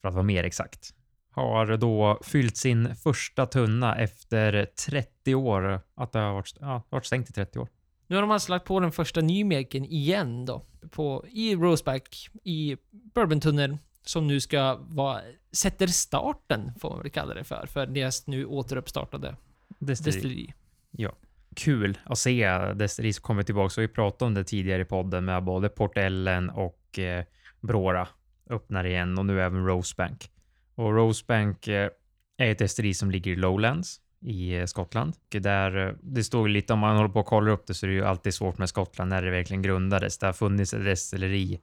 för 0.00 0.08
att 0.08 0.14
vara 0.14 0.24
mer 0.24 0.44
exakt, 0.44 0.94
har 1.30 1.76
då 1.76 2.18
fyllt 2.22 2.56
sin 2.56 2.96
första 2.96 3.46
tunna 3.46 3.96
efter 3.96 4.66
30 4.88 5.34
år. 5.34 5.80
Att 5.94 6.12
det 6.12 6.18
har 6.18 6.32
varit, 6.32 6.56
ja, 6.60 6.82
varit 6.88 7.06
stängt 7.06 7.30
i 7.30 7.32
30 7.32 7.58
år. 7.58 7.68
Nu 8.06 8.16
har 8.16 8.22
de 8.22 8.30
alltså 8.30 8.52
lagt 8.52 8.64
på 8.64 8.80
den 8.80 8.92
första 8.92 9.20
nymaken 9.20 9.84
igen 9.84 10.44
då. 10.44 10.64
På, 10.90 11.24
I 11.28 11.54
Roseback 11.54 12.28
i 12.44 12.76
Bourbontunneln. 12.90 13.78
Som 14.02 14.26
nu 14.26 14.40
ska 14.40 14.78
vara, 14.80 15.20
sätter 15.52 15.86
starten, 15.86 16.72
får 16.80 16.90
man 16.90 17.02
väl 17.02 17.10
kalla 17.10 17.34
det 17.34 17.44
för, 17.44 17.66
för 17.66 17.86
deras 17.86 18.26
nu 18.26 18.44
återuppstartade 18.44 19.36
destilleri. 19.78 20.16
destilleri. 20.16 20.54
Ja 20.90 21.12
kul 21.58 21.98
att 22.04 22.18
se 22.18 22.48
Desteris 22.74 23.18
kommer 23.18 23.42
tillbaka. 23.42 23.80
Vi 23.80 23.88
pratade 23.88 24.26
om 24.26 24.34
det 24.34 24.44
tidigare 24.44 24.82
i 24.82 24.84
podden 24.84 25.24
med 25.24 25.44
både 25.44 25.68
Portellen 25.68 26.50
och 26.50 26.98
eh, 26.98 27.24
Brora 27.60 28.08
öppnar 28.50 28.86
igen 28.86 29.18
och 29.18 29.26
nu 29.26 29.42
även 29.42 29.66
Rosebank. 29.66 30.30
Och 30.78 30.94
Rosebank 30.94 31.68
eh, 31.68 31.90
är 32.36 32.50
ett 32.52 32.60
esteri 32.60 32.94
som 32.94 33.10
ligger 33.10 33.32
i 33.32 33.36
Lowlands 33.36 34.00
i 34.20 34.56
eh, 34.56 34.64
Skottland. 34.64 35.14
Och 35.34 35.40
där, 35.40 35.86
eh, 35.86 35.94
det 36.02 36.24
står 36.24 36.48
lite, 36.48 36.72
om 36.72 36.78
man 36.78 36.96
håller 36.96 37.08
på 37.08 37.20
och 37.20 37.26
kollar 37.26 37.52
upp 37.52 37.66
det 37.66 37.74
så 37.74 37.86
är 37.86 37.88
det 37.88 37.94
ju 37.94 38.04
alltid 38.04 38.34
svårt 38.34 38.58
med 38.58 38.68
Skottland 38.68 39.10
när 39.10 39.22
det 39.22 39.30
verkligen 39.30 39.62
grundades. 39.62 40.18
Det 40.18 40.26
har 40.26 40.32
funnits 40.32 40.74
ett 40.74 40.84
destilleri 40.84 41.60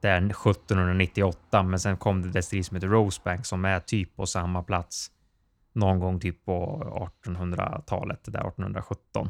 där 0.00 0.16
1798, 0.16 1.62
men 1.62 1.80
sen 1.80 1.96
kom 1.96 2.22
det 2.22 2.30
destilleri 2.30 2.64
som 2.64 2.74
heter 2.74 2.88
Rosebank 2.88 3.46
som 3.46 3.64
är 3.64 3.80
typ 3.80 4.16
på 4.16 4.26
samma 4.26 4.62
plats 4.62 5.10
någon 5.72 6.00
gång 6.00 6.20
typ 6.20 6.44
på 6.44 7.10
1800-talet, 7.24 8.24
där 8.24 8.48
1817. 8.48 9.28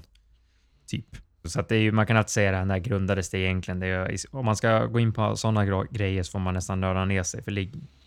Typ. 0.87 1.07
Så 1.45 1.61
att 1.61 1.69
det 1.69 1.77
är 1.77 1.81
ju, 1.81 1.93
man 1.93 2.07
kan 2.07 2.17
alltid 2.17 2.31
säga 2.31 2.51
det 2.51 2.57
här, 2.57 2.65
när 2.65 2.79
grundades 2.79 3.31
det 3.31 3.39
egentligen? 3.39 3.81
Det 3.81 3.87
är, 3.87 4.17
om 4.31 4.45
man 4.45 4.57
ska 4.57 4.87
gå 4.87 5.01
in 5.01 5.13
på 5.13 5.37
sådana 5.37 5.85
grejer 5.91 6.23
så 6.23 6.31
får 6.31 6.39
man 6.39 6.55
nästan 6.55 6.81
nörda 6.81 7.05
ner 7.05 7.23
sig. 7.23 7.43
För 7.43 7.51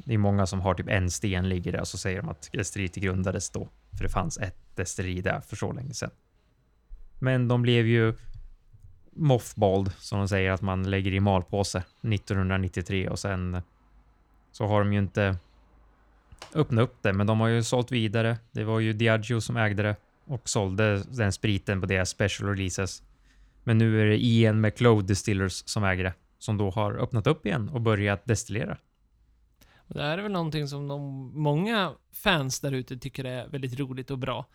det 0.07 0.13
är 0.13 0.17
många 0.17 0.45
som 0.45 0.61
har 0.61 0.73
typ 0.73 0.89
en 0.89 1.11
sten 1.11 1.49
ligger 1.49 1.71
där 1.71 1.79
och 1.79 1.87
så 1.87 1.97
säger 1.97 2.21
de 2.21 2.29
att 2.29 2.49
desteriet 2.53 2.95
grundades 2.95 3.49
då. 3.49 3.69
För 3.97 4.03
det 4.03 4.09
fanns 4.09 4.37
ett 4.37 4.75
destilleri 4.75 5.21
där 5.21 5.41
för 5.41 5.55
så 5.55 5.71
länge 5.71 5.93
sedan. 5.93 6.09
Men 7.19 7.47
de 7.47 7.61
blev 7.61 7.87
ju 7.87 8.13
moffbald 9.11 9.91
som 9.97 10.19
de 10.19 10.27
säger 10.27 10.51
att 10.51 10.61
man 10.61 10.89
lägger 10.89 11.13
i 11.13 11.19
malpåse 11.19 11.83
1993 12.01 13.09
och 13.09 13.19
sen 13.19 13.61
så 14.51 14.67
har 14.67 14.79
de 14.79 14.93
ju 14.93 14.99
inte 14.99 15.37
öppnat 16.53 16.83
upp 16.83 16.95
det, 17.01 17.13
men 17.13 17.27
de 17.27 17.39
har 17.39 17.47
ju 17.47 17.63
sålt 17.63 17.91
vidare. 17.91 18.37
Det 18.51 18.63
var 18.63 18.79
ju 18.79 18.93
Diageo 18.93 19.41
som 19.41 19.57
ägde 19.57 19.83
det 19.83 19.95
och 20.25 20.49
sålde 20.49 21.03
den 21.03 21.31
spriten 21.31 21.81
på 21.81 21.87
deras 21.87 22.09
special 22.09 22.49
releases. 22.49 23.03
Men 23.63 23.77
nu 23.77 24.01
är 24.01 24.05
det 24.05 24.25
Ian 24.25 24.61
McLeod 24.61 25.05
Distillers 25.05 25.63
som 25.65 25.83
äger 25.83 26.03
det, 26.03 26.13
som 26.39 26.57
då 26.57 26.69
har 26.69 26.93
öppnat 26.93 27.27
upp 27.27 27.45
igen 27.45 27.69
och 27.69 27.81
börjat 27.81 28.25
destillera. 28.25 28.77
Det 29.87 30.01
här 30.01 30.17
är 30.17 30.21
väl 30.21 30.31
någonting 30.31 30.67
som 30.67 30.87
de, 30.87 31.31
många 31.41 31.93
fans 32.11 32.59
där 32.59 32.71
ute 32.71 32.97
tycker 32.97 33.23
är 33.25 33.47
väldigt 33.47 33.79
roligt 33.79 34.11
och 34.11 34.17
bra. 34.17 34.45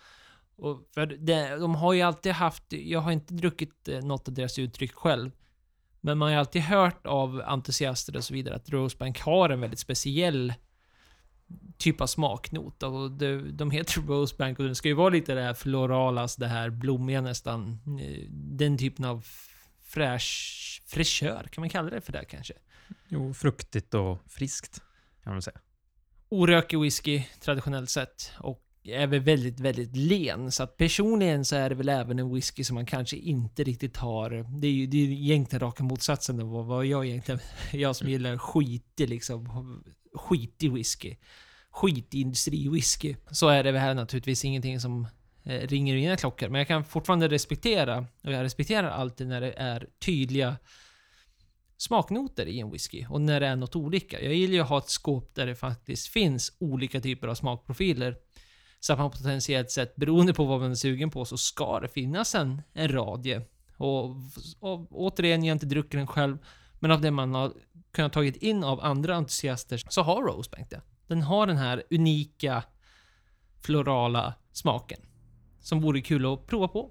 Och 0.57 0.89
för 0.95 1.07
det, 1.07 1.57
de 1.57 1.75
har 1.75 1.93
ju 1.93 2.03
alltid 2.03 2.33
haft, 2.33 2.65
jag 2.69 3.01
har 3.01 3.13
inte 3.13 3.35
druckit 3.35 3.89
eh, 3.89 4.01
något 4.01 4.29
av 4.29 4.35
deras 4.35 4.59
uttryck 4.59 4.93
själv. 4.95 5.31
Men 6.01 6.19
man 6.19 6.27
har 6.27 6.33
ju 6.33 6.39
alltid 6.39 6.63
hört 6.63 7.07
av 7.07 7.43
entusiaster 7.47 8.17
och 8.17 8.25
så 8.25 8.35
vidare 8.35 8.55
att 8.55 8.71
Rosebank 8.71 9.21
har 9.21 9.51
en 9.51 9.61
väldigt 9.61 9.79
speciell 9.79 10.55
typ 11.79 12.01
av 12.01 12.07
smaknot. 12.07 12.83
Och 12.83 13.11
det, 13.11 13.53
de 13.53 13.71
heter 13.71 14.01
Rosebank 14.01 14.59
och 14.59 14.65
den 14.65 14.75
ska 14.75 14.89
ju 14.89 14.95
vara 14.95 15.09
lite 15.09 15.35
det 15.35 15.43
här 15.43 15.55
florala, 15.55 16.29
det 16.39 16.47
här 16.47 16.71
blommiga 16.71 17.21
nästan. 17.21 17.79
Eh, 18.01 18.29
den 18.31 18.79
typen 18.79 19.05
av 19.05 19.27
fräsch, 19.83 20.83
fräschör, 20.87 21.49
kan 21.53 21.63
man 21.63 21.71
kalla 21.71 21.91
det 21.91 22.01
för 22.01 22.13
det 22.13 22.25
kanske? 22.25 22.55
Jo, 23.09 23.35
fruktigt 23.35 23.95
och 23.95 24.19
friskt 24.27 24.83
kan 25.25 25.33
man 25.33 25.43
säga. 25.43 25.61
orökig 26.29 26.81
whisky 26.81 27.23
traditionellt 27.41 27.91
sett 27.91 28.33
och 28.39 28.63
är 28.85 29.07
väl 29.07 29.21
väldigt, 29.21 29.61
väldigt 29.61 29.97
len. 29.97 30.53
Så 30.53 30.63
att 30.63 30.77
personligen 30.77 31.45
så 31.45 31.57
är 31.57 31.69
det 31.69 31.75
väl 31.75 31.89
även 31.89 32.19
en 32.19 32.35
whisky 32.35 32.65
som 32.65 32.75
man 32.75 32.87
kanske 32.87 33.17
inte 33.17 33.65
riktigt 33.65 33.97
har. 33.97 34.31
Det 34.61 34.67
är 34.67 34.73
ju 34.73 34.87
det 34.87 34.97
är 34.97 35.07
ju 35.07 35.13
egentligen 35.13 35.61
raka 35.61 35.85
motsatsen 35.85 36.41
av 36.41 36.49
vad- 36.51 36.67
vad 36.67 36.87
jag 36.87 37.07
egentligen... 37.07 37.41
Jag 37.73 37.97
som 37.97 38.09
gillar 38.09 38.39
skitig 38.39 39.09
liksom. 39.09 39.83
Skitig 40.15 40.73
whisky. 40.73 41.17
Skitig 41.71 42.21
industriwhisky. 42.21 43.17
Så 43.31 43.49
är 43.49 43.65
det 43.65 43.73
väl 43.73 43.81
här 43.81 43.95
naturligtvis 43.95 44.45
ingenting 44.45 44.81
som 44.81 45.07
eh, 45.45 45.61
ringer 45.69 45.95
mina 45.95 46.17
klockor. 46.17 46.49
Men 46.49 46.59
jag 46.59 46.69
kan 46.69 46.85
fortfarande 46.85 47.29
respektera, 47.29 47.99
och 48.23 48.33
jag 48.33 48.43
respekterar 48.43 48.89
alltid 48.91 49.27
när 49.29 49.41
det 49.41 49.53
är 49.53 49.87
tydliga 50.05 50.57
smaknoter 51.83 52.47
i 52.47 52.61
en 52.61 52.71
whisky 52.71 53.07
och 53.09 53.21
när 53.21 53.41
det 53.41 53.47
är 53.47 53.57
något 53.57 53.77
olika. 53.77 54.21
Jag 54.21 54.35
gillar 54.35 54.55
ju 54.55 54.61
att 54.61 54.69
ha 54.69 54.79
ett 54.79 54.89
skåp 54.89 55.35
där 55.35 55.47
det 55.47 55.55
faktiskt 55.55 56.09
finns 56.09 56.57
olika 56.59 57.01
typer 57.01 57.29
av 57.29 57.35
smakprofiler. 57.35 58.17
Så 58.81 58.93
att 58.93 58.99
man 58.99 59.11
potentiellt 59.11 59.71
sett, 59.71 59.97
beroende 59.97 60.35
på 60.35 60.45
vad 60.45 60.61
man 60.61 60.71
är 60.71 60.75
sugen 60.75 61.11
på, 61.11 61.25
så 61.25 61.37
ska 61.37 61.81
det 61.81 61.89
finnas 61.89 62.35
en, 62.35 62.63
en 62.73 62.89
radie. 62.89 63.43
Och, 63.77 64.11
och 64.61 64.87
återigen, 64.91 65.45
jag 65.45 65.51
har 65.51 65.57
inte 65.57 65.67
druckit 65.67 65.93
den 65.93 66.07
själv, 66.07 66.39
men 66.81 66.91
av 66.91 67.01
det 67.01 67.11
man 67.11 67.35
har 67.35 67.53
kunnat 67.93 68.13
tagit 68.13 68.37
in 68.37 68.65
av 68.65 68.81
andra 68.81 69.15
entusiaster 69.15 69.83
så 69.89 70.03
har 70.03 70.23
Rosebank 70.23 70.71
det. 70.71 70.81
Den 71.07 71.23
har 71.23 71.47
den 71.47 71.57
här 71.57 71.83
unika 71.91 72.63
florala 73.61 74.35
smaken. 74.53 75.01
Som 75.61 75.81
vore 75.81 76.01
kul 76.01 76.33
att 76.33 76.47
prova 76.47 76.69
på. 76.69 76.91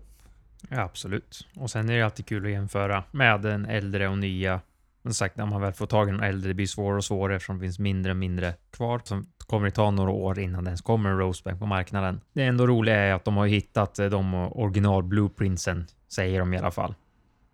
Ja, 0.70 0.82
absolut. 0.82 1.48
Och 1.56 1.72
sen 1.72 1.90
är 1.90 1.98
det 1.98 2.06
alltid 2.06 2.26
kul 2.26 2.46
att 2.46 2.52
jämföra 2.52 3.04
med 3.12 3.42
den 3.42 3.66
äldre 3.66 4.08
och 4.08 4.18
nya. 4.18 4.62
Men 5.02 5.14
sagt, 5.14 5.38
när 5.38 5.46
man 5.46 5.62
väl 5.62 5.74
får 5.74 5.88
tag 5.88 6.08
i 6.08 6.12
en 6.12 6.20
äldre, 6.20 6.48
det 6.48 6.54
blir 6.54 6.68
svårare 6.68 6.98
och 6.98 7.06
svårare 7.06 7.36
eftersom 7.36 7.58
det 7.58 7.62
finns 7.62 7.80
mindre 7.80 8.12
och 8.12 8.18
mindre 8.18 8.54
kvar. 8.72 9.02
Så 9.04 9.24
kommer 9.38 9.66
det 9.66 9.72
ta 9.72 9.92
några 9.92 10.12
år 10.12 10.40
innan 10.40 10.64
det 10.64 10.70
ens 10.70 10.82
kommer 10.82 11.10
en 11.10 11.18
Rosebank 11.18 11.60
på 11.60 11.66
marknaden. 11.66 12.22
Det 12.34 12.44
ändå 12.44 12.68
roliga 12.68 12.96
är 12.96 13.14
att 13.14 13.26
de 13.26 13.38
har 13.38 13.48
hittat 13.48 14.00
eh, 14.00 14.08
de 14.08 14.34
original 14.34 15.04
blueprintsen, 15.04 15.88
säger 16.08 16.40
de 16.40 16.54
i 16.54 16.58
alla 16.58 16.72
fall. 16.72 16.96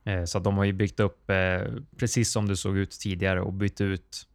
Eh, 0.04 0.24
så 0.24 0.38
att 0.38 0.44
de 0.44 0.58
har 0.58 0.64
ju 0.64 0.74
byggt 0.74 1.00
upp 1.00 1.30
eh, 1.30 1.62
precis 1.98 2.32
som 2.32 2.48
det 2.48 2.58
såg 2.58 2.78
ut 2.78 2.92
tidigare 2.92 3.42
och 3.42 3.54
bytt 3.54 3.82
ut 3.82 4.28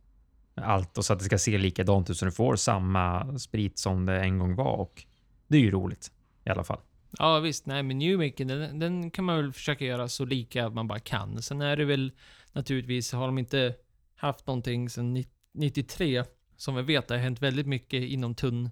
allt 0.55 0.99
och 0.99 1.05
så 1.05 1.13
att 1.13 1.19
det 1.19 1.25
ska 1.25 1.39
se 1.39 1.59
likadant 1.59 2.11
ut 2.11 2.17
så 2.17 2.25
du 2.25 2.33
får 2.33 2.57
samma 2.57 3.39
sprit 3.39 3.79
som 3.79 4.07
det 4.07 4.21
en 4.21 4.39
gång 4.39 4.55
var 4.55 4.77
och 4.77 5.05
det 5.49 5.57
är 5.57 5.61
ju 5.61 5.71
roligt 5.71 6.11
i 6.45 6.51
alla 6.51 6.65
fall. 6.65 6.81
Ja 7.19 7.41
visst, 7.41 7.67
nej 7.67 7.83
men 7.83 7.99
Newmaken 7.99 8.49
den, 8.49 8.79
den 8.79 9.11
kan 9.11 9.25
man 9.25 9.37
väl 9.37 9.53
försöka 9.53 9.85
göra 9.85 10.09
så 10.09 10.25
lika 10.25 10.71
man 10.71 10.89
bara 10.89 10.99
kan. 10.99 11.43
Sen 11.43 11.61
är 11.61 11.77
det 11.77 11.85
väl 11.85 12.13
naturligtvis, 12.53 13.13
har 13.13 13.27
de 13.27 13.39
inte 13.39 13.75
haft 14.17 14.47
någonting 14.47 14.91
sedan 14.91 15.25
93, 15.55 16.25
som 16.57 16.75
vi 16.75 16.83
vet, 16.83 17.09
det 17.09 17.15
har 17.15 17.21
hänt 17.21 17.43
väldigt 17.43 17.67
mycket 17.67 18.03
inom 18.03 18.35
tunn, 18.35 18.71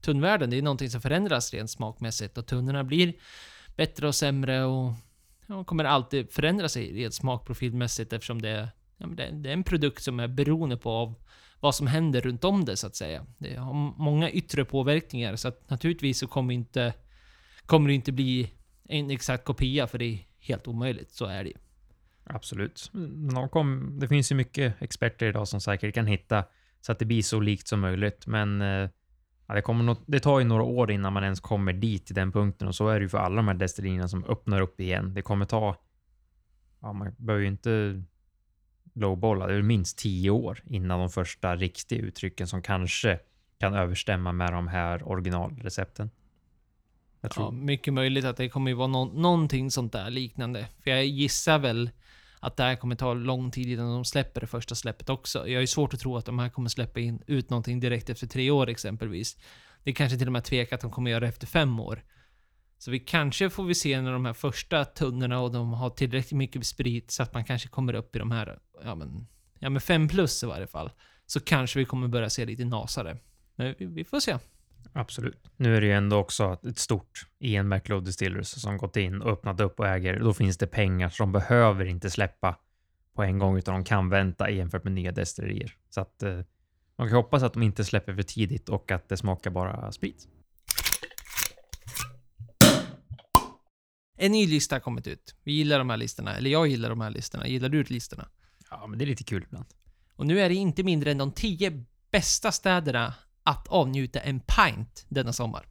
tunnvärlden. 0.00 0.50
Det 0.50 0.58
är 0.58 0.62
någonting 0.62 0.90
som 0.90 1.00
förändras 1.00 1.54
rent 1.54 1.70
smakmässigt 1.70 2.38
och 2.38 2.46
tunnorna 2.46 2.84
blir 2.84 3.14
bättre 3.76 4.08
och 4.08 4.14
sämre 4.14 4.64
och 4.64 4.92
ja, 5.46 5.64
kommer 5.64 5.84
alltid 5.84 6.32
förändra 6.32 6.68
sig 6.68 6.92
rent 6.92 7.14
smakprofilmässigt 7.14 8.12
eftersom 8.12 8.42
det 8.42 8.48
är, 8.48 8.68
ja, 8.96 9.06
det 9.06 9.48
är 9.48 9.52
en 9.52 9.64
produkt 9.64 10.02
som 10.02 10.20
är 10.20 10.28
beroende 10.28 10.76
på 10.76 10.90
av 10.90 11.14
vad 11.60 11.74
som 11.74 11.86
händer 11.86 12.20
runt 12.20 12.44
om 12.44 12.64
det 12.64 12.76
så 12.76 12.86
att 12.86 12.96
säga. 12.96 13.26
Det 13.38 13.54
har 13.54 13.72
många 13.98 14.30
yttre 14.30 14.64
påverkningar 14.64 15.36
så 15.36 15.48
att 15.48 15.70
naturligtvis 15.70 16.18
så 16.18 16.26
kommer 16.26 16.54
inte 16.54 16.94
kommer 17.66 17.88
det 17.88 17.94
inte 17.94 18.12
bli 18.12 18.50
en 18.84 19.10
exakt 19.10 19.44
kopia 19.44 19.86
för 19.86 19.98
det 19.98 20.04
är 20.04 20.18
helt 20.38 20.68
omöjligt. 20.68 21.12
Så 21.12 21.26
är 21.26 21.44
det 21.44 21.50
ju. 21.50 21.56
Absolut. 22.28 22.90
De 23.34 23.48
kom, 23.48 23.96
det 24.00 24.08
finns 24.08 24.32
ju 24.32 24.36
mycket 24.36 24.82
experter 24.82 25.26
idag 25.26 25.48
som 25.48 25.60
säkert 25.60 25.94
kan 25.94 26.06
hitta 26.06 26.44
så 26.80 26.92
att 26.92 26.98
det 26.98 27.04
blir 27.04 27.22
så 27.22 27.40
likt 27.40 27.68
som 27.68 27.80
möjligt. 27.80 28.26
Men 28.26 28.60
eh, 28.60 28.90
ja, 29.46 29.54
det, 29.54 29.62
kommer 29.62 29.84
nog, 29.84 29.96
det 30.06 30.20
tar 30.20 30.38
ju 30.38 30.44
några 30.44 30.62
år 30.62 30.90
innan 30.90 31.12
man 31.12 31.24
ens 31.24 31.40
kommer 31.40 31.72
dit 31.72 32.06
till 32.06 32.14
den 32.14 32.32
punkten 32.32 32.68
och 32.68 32.74
så 32.74 32.88
är 32.88 32.94
det 32.94 33.02
ju 33.02 33.08
för 33.08 33.18
alla 33.18 33.36
de 33.36 33.48
här 33.48 33.54
destillerierna 33.54 34.08
som 34.08 34.24
öppnar 34.24 34.60
upp 34.60 34.80
igen. 34.80 35.14
Det 35.14 35.22
kommer 35.22 35.44
ta, 35.44 35.76
ja, 36.80 36.92
man 36.92 37.14
behöver 37.16 37.42
ju 37.42 37.48
inte 37.48 38.02
lowballa, 38.94 39.46
det 39.46 39.54
är 39.54 39.62
minst 39.62 39.98
tio 39.98 40.30
år 40.30 40.62
innan 40.66 40.98
de 40.98 41.10
första 41.10 41.56
riktiga 41.56 42.00
uttrycken 42.02 42.46
som 42.46 42.62
kanske 42.62 43.18
kan 43.58 43.74
överstämma 43.74 44.32
med 44.32 44.52
de 44.52 44.68
här 44.68 45.08
originalrecepten. 45.08 46.10
Jag 47.20 47.30
tror. 47.30 47.46
Ja, 47.46 47.50
mycket 47.50 47.94
möjligt 47.94 48.24
att 48.24 48.36
det 48.36 48.48
kommer 48.48 48.70
ju 48.70 48.74
vara 48.74 48.86
nå- 48.88 49.12
någonting 49.14 49.70
sånt 49.70 49.92
där 49.92 50.10
liknande. 50.10 50.68
För 50.82 50.90
jag 50.90 51.06
gissar 51.06 51.58
väl 51.58 51.90
att 52.40 52.56
det 52.56 52.62
här 52.62 52.76
kommer 52.76 52.96
ta 52.96 53.14
lång 53.14 53.50
tid 53.50 53.68
innan 53.68 53.92
de 53.92 54.04
släpper 54.04 54.40
det 54.40 54.46
första 54.46 54.74
släppet 54.74 55.08
också. 55.08 55.48
Jag 55.48 55.62
är 55.62 55.66
svårt 55.66 55.94
att 55.94 56.00
tro 56.00 56.16
att 56.16 56.26
de 56.26 56.38
här 56.38 56.48
kommer 56.48 56.68
släppa 56.68 57.00
in, 57.00 57.22
ut 57.26 57.50
någonting 57.50 57.80
direkt 57.80 58.10
efter 58.10 58.26
tre 58.26 58.50
år 58.50 58.68
exempelvis. 58.68 59.36
Det 59.84 59.90
är 59.90 59.94
kanske 59.94 60.18
till 60.18 60.26
och 60.26 60.32
med 60.32 60.44
tvek 60.44 60.72
att 60.72 60.80
de 60.80 60.90
kommer 60.90 61.10
göra 61.10 61.20
det 61.20 61.28
efter 61.28 61.46
fem 61.46 61.80
år. 61.80 62.02
Så 62.78 62.90
vi 62.90 62.98
kanske 62.98 63.50
får 63.50 63.64
vi 63.64 63.74
se 63.74 64.00
när 64.00 64.12
de 64.12 64.24
här 64.24 64.32
första 64.32 64.84
tunnorna 64.84 65.40
och 65.40 65.52
de 65.52 65.72
har 65.72 65.90
tillräckligt 65.90 66.38
mycket 66.38 66.66
sprit 66.66 67.10
så 67.10 67.22
att 67.22 67.34
man 67.34 67.44
kanske 67.44 67.68
kommer 67.68 67.94
upp 67.94 68.16
i 68.16 68.18
de 68.18 68.30
här, 68.30 68.58
ja 68.84 68.94
men, 68.94 69.26
ja 69.58 69.70
men 69.70 69.80
fem 69.80 70.08
plus 70.08 70.42
i 70.42 70.46
varje 70.46 70.66
fall. 70.66 70.90
Så 71.26 71.40
kanske 71.40 71.78
vi 71.78 71.84
kommer 71.84 72.08
börja 72.08 72.30
se 72.30 72.46
lite 72.46 72.64
nasare. 72.64 73.18
Men 73.56 73.74
vi, 73.78 73.86
vi 73.86 74.04
får 74.04 74.20
se. 74.20 74.38
Absolut. 74.92 75.50
Nu 75.56 75.76
är 75.76 75.80
det 75.80 75.86
ju 75.86 75.92
ändå 75.92 76.16
också 76.16 76.58
ett 76.68 76.78
stort 76.78 77.26
Ian 77.38 77.68
McLeod 77.68 78.04
Distillers 78.04 78.46
som 78.46 78.76
gått 78.76 78.96
in 78.96 79.22
och 79.22 79.32
öppnat 79.32 79.60
upp 79.60 79.80
och 79.80 79.88
äger. 79.88 80.20
Då 80.20 80.34
finns 80.34 80.56
det 80.56 80.66
pengar 80.66 81.08
så 81.08 81.22
de 81.22 81.32
behöver 81.32 81.84
inte 81.84 82.10
släppa 82.10 82.58
på 83.14 83.22
en 83.22 83.38
gång 83.38 83.58
utan 83.58 83.74
de 83.74 83.84
kan 83.84 84.08
vänta 84.08 84.50
jämfört 84.50 84.84
med 84.84 84.92
nya 84.92 85.12
destillerier. 85.12 85.74
Så 85.90 86.00
att 86.00 86.22
eh, 86.22 86.40
man 86.98 87.08
kan 87.08 87.16
hoppas 87.16 87.42
att 87.42 87.52
de 87.52 87.62
inte 87.62 87.84
släpper 87.84 88.14
för 88.14 88.22
tidigt 88.22 88.68
och 88.68 88.90
att 88.90 89.08
det 89.08 89.16
smakar 89.16 89.50
bara 89.50 89.92
sprit. 89.92 90.28
En 94.20 94.32
ny 94.32 94.46
lista 94.46 94.74
har 94.74 94.80
kommit 94.80 95.06
ut. 95.06 95.36
Vi 95.44 95.52
gillar 95.52 95.78
de 95.78 95.90
här 95.90 95.96
listorna, 95.96 96.36
eller 96.36 96.50
jag 96.50 96.66
gillar 96.66 96.88
de 96.88 97.00
här 97.00 97.10
listorna. 97.10 97.48
Gillar 97.48 97.68
du 97.68 97.82
listorna? 97.82 98.28
Ja, 98.70 98.86
men 98.86 98.98
det 98.98 99.04
är 99.04 99.06
lite 99.06 99.24
kul 99.24 99.42
ibland. 99.42 99.66
Och 100.14 100.26
nu 100.26 100.40
är 100.40 100.48
det 100.48 100.54
inte 100.54 100.82
mindre 100.82 101.10
än 101.10 101.18
de 101.18 101.32
10 101.32 101.84
bästa 102.10 102.52
städerna 102.52 103.14
att 103.48 103.68
avnjuta 103.68 104.20
en 104.20 104.40
pint 104.40 105.06
denna 105.08 105.32
sommar. 105.32 105.66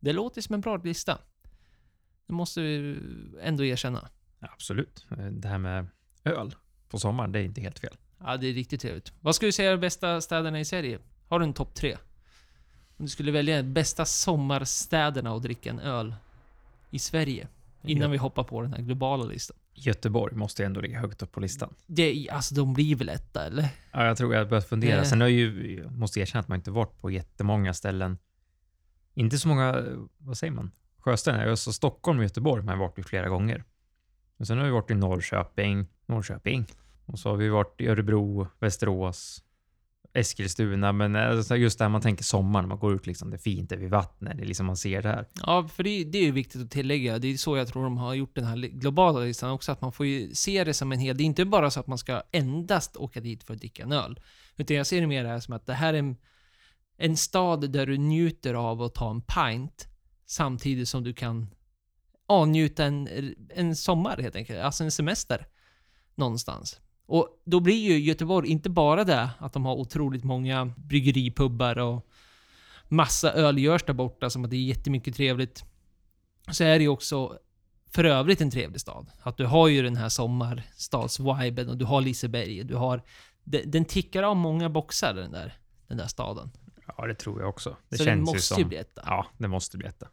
Det 0.00 0.12
låter 0.12 0.40
som 0.40 0.54
en 0.54 0.60
bra 0.60 0.76
lista. 0.76 1.18
Det 2.26 2.32
måste 2.32 2.60
vi 2.60 2.98
ändå 3.40 3.64
erkänna. 3.64 4.08
Ja, 4.38 4.48
absolut. 4.52 5.06
Det 5.30 5.48
här 5.48 5.58
med 5.58 5.86
öl 6.24 6.54
på 6.88 6.98
sommaren, 6.98 7.32
det 7.32 7.38
är 7.38 7.44
inte 7.44 7.60
helt 7.60 7.78
fel. 7.78 7.96
Ja, 8.18 8.36
det 8.36 8.46
är 8.46 8.52
riktigt 8.52 8.80
trevligt. 8.80 9.12
Vad 9.20 9.34
skulle 9.34 9.48
du 9.48 9.52
säga 9.52 9.68
är 9.68 9.72
de 9.72 9.80
bästa 9.80 10.20
städerna 10.20 10.60
i 10.60 10.64
Sverige? 10.64 10.98
Har 11.28 11.38
du 11.38 11.44
en 11.44 11.54
topp 11.54 11.74
tre? 11.74 11.96
Om 12.96 13.04
du 13.04 13.08
skulle 13.08 13.32
välja 13.32 13.56
de 13.56 13.72
bästa 13.72 14.04
sommarstäderna 14.04 15.32
och 15.32 15.40
dricka 15.40 15.70
en 15.70 15.80
öl 15.80 16.14
i 16.90 16.98
Sverige. 16.98 17.48
Innan 17.82 18.10
vi 18.10 18.16
hoppar 18.16 18.44
på 18.44 18.62
den 18.62 18.72
här 18.72 18.82
globala 18.82 19.24
listan. 19.24 19.56
Göteborg 19.74 20.34
måste 20.36 20.64
ändå 20.64 20.80
ligga 20.80 20.98
högt 21.00 21.22
upp 21.22 21.32
på 21.32 21.40
listan. 21.40 21.74
Det, 21.86 22.28
alltså 22.30 22.54
de 22.54 22.74
blir 22.74 22.96
väl 22.96 23.08
etta, 23.08 23.46
eller? 23.46 23.68
Ja, 23.92 24.06
jag 24.06 24.16
tror 24.16 24.34
jag 24.34 24.40
har 24.40 24.46
börjat 24.50 24.68
fundera. 24.68 25.00
Det- 25.00 25.06
Sen 25.06 25.20
har 25.20 25.28
jag 25.28 25.36
ju, 25.38 25.80
jag 25.82 25.92
måste 25.92 26.20
erkänna 26.20 26.40
att 26.40 26.48
man 26.48 26.56
inte 26.58 26.70
varit 26.70 27.00
på 27.00 27.10
jättemånga 27.10 27.74
ställen. 27.74 28.18
Inte 29.14 29.38
så 29.38 29.48
många, 29.48 29.84
vad 30.18 30.38
säger 30.38 30.52
man? 30.52 30.70
Sjöställen. 30.98 31.48
Alltså 31.50 31.72
Stockholm 31.72 32.18
och 32.18 32.24
Göteborg 32.24 32.62
har 32.64 32.72
jag 32.72 32.78
varit 32.78 32.98
i 32.98 33.02
flera 33.02 33.28
gånger. 33.28 33.64
Men 34.36 34.46
sen 34.46 34.58
har 34.58 34.64
vi 34.64 34.70
varit 34.70 34.90
i 34.90 34.94
Norrköping, 34.94 35.86
Norrköping. 36.06 36.66
Och 37.06 37.18
så 37.18 37.28
har 37.30 37.36
vi 37.36 37.48
varit 37.48 37.80
i 37.80 37.86
Örebro, 37.88 38.48
Västerås, 38.58 39.44
Eskilstuna. 40.12 40.92
Men 40.92 41.16
eh, 41.16 41.28
alltså, 41.28 41.56
just 41.56 41.78
där 41.78 41.88
man 41.88 42.00
tänker 42.00 42.24
sommar, 42.24 42.60
när 42.60 42.68
man 42.68 42.78
går 42.78 42.94
ut 42.94 43.06
liksom, 43.06 43.30
det 43.30 43.36
är 43.36 43.38
fint, 43.38 43.68
det 43.68 43.74
är 43.74 43.78
vid 43.78 43.90
vattnet, 43.90 44.36
det 44.36 44.42
är 44.42 44.46
liksom 44.46 44.66
man 44.66 44.76
ser 44.76 45.02
det 45.02 45.08
här. 45.08 45.26
Ja, 45.46 45.68
för 45.68 45.82
det, 45.82 46.04
det 46.04 46.18
är 46.18 46.22
ju 46.22 46.32
viktigt 46.32 46.62
att 46.62 46.70
tillägga. 46.70 47.18
Det 47.18 47.28
är 47.28 47.36
så 47.36 47.56
jag 47.56 47.68
tror 47.68 47.82
de 47.82 47.96
har 47.96 48.14
gjort 48.14 48.34
den 48.34 48.44
här 48.44 48.56
globala 48.56 49.20
listan 49.20 49.50
också, 49.50 49.72
att 49.72 49.80
man 49.80 49.92
får 49.92 50.06
ju 50.06 50.34
se 50.34 50.64
det 50.64 50.74
som 50.74 50.92
en 50.92 50.98
hel... 50.98 51.16
Det 51.16 51.22
är 51.22 51.26
inte 51.26 51.44
bara 51.44 51.70
så 51.70 51.80
att 51.80 51.86
man 51.86 51.98
ska 51.98 52.22
endast 52.32 52.96
åka 52.96 53.20
dit 53.20 53.44
för 53.44 53.54
att 53.54 53.60
dricka 53.60 53.82
en 53.82 53.92
öl. 53.92 54.20
Utan 54.56 54.76
jag 54.76 54.86
ser 54.86 55.00
det 55.00 55.06
mer 55.06 55.24
här 55.24 55.40
som 55.40 55.54
att 55.54 55.66
det 55.66 55.74
här 55.74 55.94
är 55.94 55.98
en, 55.98 56.16
en 56.96 57.16
stad 57.16 57.72
där 57.72 57.86
du 57.86 57.98
njuter 57.98 58.54
av 58.54 58.82
att 58.82 58.94
ta 58.94 59.10
en 59.10 59.22
pint 59.22 59.88
samtidigt 60.26 60.88
som 60.88 61.04
du 61.04 61.12
kan 61.12 61.50
avnjuta 62.26 62.84
en, 62.84 63.08
en 63.54 63.76
sommar 63.76 64.16
helt 64.16 64.36
enkelt. 64.36 64.60
Alltså 64.60 64.84
en 64.84 64.90
semester. 64.90 65.46
Någonstans. 66.14 66.80
Och 67.10 67.42
då 67.44 67.60
blir 67.60 67.90
ju 67.90 67.98
Göteborg 67.98 68.48
inte 68.48 68.70
bara 68.70 69.04
det 69.04 69.30
att 69.38 69.52
de 69.52 69.64
har 69.64 69.74
otroligt 69.74 70.24
många 70.24 70.66
bryggeripubbar 70.76 71.78
och 71.78 72.06
massa 72.88 73.32
öl 73.32 73.58
görs 73.58 73.82
där 73.82 73.94
borta, 73.94 74.30
som 74.30 74.44
att 74.44 74.50
det 74.50 74.56
är 74.56 74.62
jättemycket 74.62 75.14
trevligt. 75.16 75.64
Så 76.50 76.64
är 76.64 76.78
det 76.78 76.82
ju 76.82 76.88
också 76.88 77.38
för 77.86 78.04
övrigt 78.04 78.40
en 78.40 78.50
trevlig 78.50 78.80
stad. 78.80 79.10
Att 79.22 79.36
du 79.36 79.46
har 79.46 79.68
ju 79.68 79.82
den 79.82 79.96
här 79.96 80.08
sommarstadsviben 80.08 81.68
och 81.68 81.76
du 81.76 81.84
har 81.84 82.00
Liseberg. 82.00 82.64
Du 82.64 82.74
har... 82.74 83.02
Den, 83.44 83.70
den 83.70 83.84
tickar 83.84 84.22
av 84.22 84.36
många 84.36 84.68
boxar 84.68 85.14
den 85.14 85.32
där, 85.32 85.58
den 85.88 85.96
där 85.96 86.06
staden. 86.06 86.50
Ja, 86.96 87.06
det 87.06 87.14
tror 87.14 87.40
jag 87.40 87.48
också. 87.48 87.76
Det 87.88 87.98
så 87.98 88.04
känns 88.04 88.16
den 88.16 88.34
måste 88.34 88.54
ju 88.54 88.62
som... 88.62 88.68
bli 88.68 88.78
etta. 88.78 89.02
Ja, 89.06 89.26
det 89.38 89.48
måste 89.48 89.78
bli 89.78 89.86
etta. 89.86 90.08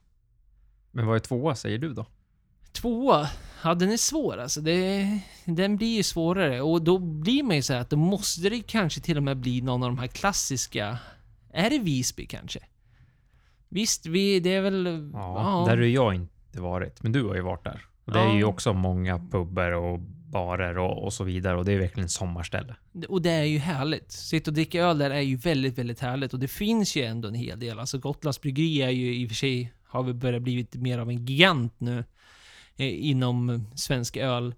Men 0.92 1.08
vad 1.08 1.16
är 1.16 1.20
tvåa 1.20 1.56
säger 1.56 1.78
du 1.78 1.94
då? 1.94 2.06
Tvåa, 2.82 3.30
ja 3.64 3.76
den 3.76 3.92
är 3.92 3.98
svår 3.98 4.38
alltså. 4.38 4.62
Det, 4.62 5.08
den 5.46 5.78
blir 5.78 5.96
ju 5.98 6.04
svårare 6.04 6.62
och 6.62 6.82
då 6.82 6.98
blir 6.98 7.44
man 7.44 7.56
ju 7.56 7.62
så 7.62 7.74
här 7.74 7.80
att 7.82 7.90
då 7.90 7.98
måste 7.98 8.50
det 8.50 8.62
kanske 8.62 9.02
till 9.02 9.18
och 9.18 9.24
med 9.24 9.38
bli 9.38 9.62
någon 9.62 9.84
av 9.84 9.90
de 9.90 9.98
här 9.98 10.08
klassiska. 10.08 10.98
Är 11.54 11.70
det 11.70 11.80
Visby 11.80 12.26
kanske? 12.26 12.60
Visst, 13.70 14.06
vi, 14.06 14.40
det 14.40 14.54
är 14.54 14.62
väl... 14.62 15.10
Ja, 15.14 15.66
där 15.70 15.78
har 15.78 15.84
jag 15.84 16.14
inte 16.16 16.62
varit. 16.62 17.04
Men 17.04 17.12
du 17.12 17.24
har 17.24 17.36
ju 17.36 17.42
varit 17.42 17.64
där. 17.64 17.86
Och 18.06 18.14
det 18.14 18.20
är 18.20 18.34
ju 18.34 18.40
Ja. 18.40 18.48
också 18.48 18.74
många 18.74 19.20
pubbar 19.20 19.72
och 19.72 20.00
barer 20.32 20.78
och, 20.78 21.04
och 21.04 21.14
så 21.14 21.24
vidare. 21.24 21.58
Och 21.58 21.66
det 21.66 21.72
är 21.72 21.80
verkligen 21.80 22.10
sommarställe. 22.10 22.76
Och 23.10 23.22
det 23.22 23.32
är 23.32 23.44
ju 23.44 23.58
härligt. 23.58 24.12
Sitta 24.12 24.52
och 24.52 24.56
dricka 24.56 24.82
öl 24.82 24.98
där 24.98 25.10
är 25.12 25.22
ju 25.22 25.36
väldigt, 25.36 25.78
väldigt 25.78 26.00
härligt. 26.00 26.34
Och 26.34 26.40
det 26.40 26.48
finns 26.48 26.96
ju 26.96 27.04
ändå 27.04 27.28
en 27.28 27.34
hel 27.36 27.60
del. 27.60 27.80
Alltså 27.80 27.98
Gotlands 27.98 28.42
bryggeri 28.42 28.82
är 28.82 28.90
ju 28.90 29.16
i 29.16 29.26
och 29.26 29.30
för 29.30 29.36
sig, 29.36 29.74
har 29.88 30.04
väl 30.04 30.14
börjat 30.14 30.42
blivit 30.42 30.76
mer 30.76 31.00
av 31.00 31.10
en 31.10 31.26
gigant 31.26 31.74
nu. 31.78 32.04
Eh, 32.78 33.10
inom 33.10 33.68
svensk 33.76 34.18
öl. 34.18 34.56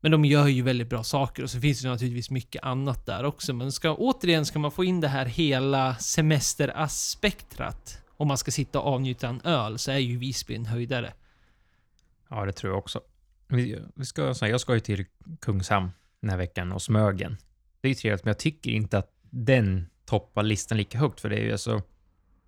Men 0.00 0.12
de 0.12 0.24
gör 0.24 0.46
ju 0.46 0.62
väldigt 0.62 0.88
bra 0.88 1.04
saker 1.04 1.42
och 1.42 1.50
så 1.50 1.60
finns 1.60 1.82
det 1.82 1.88
naturligtvis 1.88 2.30
mycket 2.30 2.62
annat 2.62 3.06
där 3.06 3.24
också. 3.24 3.54
Men 3.54 3.72
ska, 3.72 3.94
återigen 3.94 4.46
ska 4.46 4.58
man 4.58 4.70
få 4.70 4.84
in 4.84 5.00
det 5.00 5.08
här 5.08 5.26
hela 5.26 5.94
semesteraspektrat. 5.94 8.02
Om 8.16 8.28
man 8.28 8.38
ska 8.38 8.50
sitta 8.50 8.80
och 8.80 8.94
avnjuta 8.94 9.28
en 9.28 9.40
öl 9.40 9.78
så 9.78 9.90
är 9.90 9.98
ju 9.98 10.16
Visby 10.16 10.54
en 10.54 10.66
höjdare. 10.66 11.12
Ja, 12.28 12.44
det 12.44 12.52
tror 12.52 12.72
jag 12.72 12.78
också. 12.78 13.00
Vi, 13.48 13.78
vi 13.94 14.04
ska, 14.04 14.34
jag 14.40 14.60
ska 14.60 14.74
ju 14.74 14.80
till 14.80 15.06
Kungshamn 15.40 15.90
den 16.20 16.30
här 16.30 16.36
veckan 16.36 16.72
och 16.72 16.82
Smögen. 16.82 17.36
Det 17.80 17.88
är 17.88 17.90
ju 17.90 17.94
trevligt, 17.94 18.24
men 18.24 18.30
jag 18.30 18.38
tycker 18.38 18.70
inte 18.70 18.98
att 18.98 19.12
den 19.30 19.86
toppar 20.04 20.42
listan 20.42 20.78
lika 20.78 20.98
högt. 20.98 21.20
För 21.20 21.30
det 21.30 21.36
är 21.36 21.44
ju 21.44 21.52
alltså... 21.52 21.82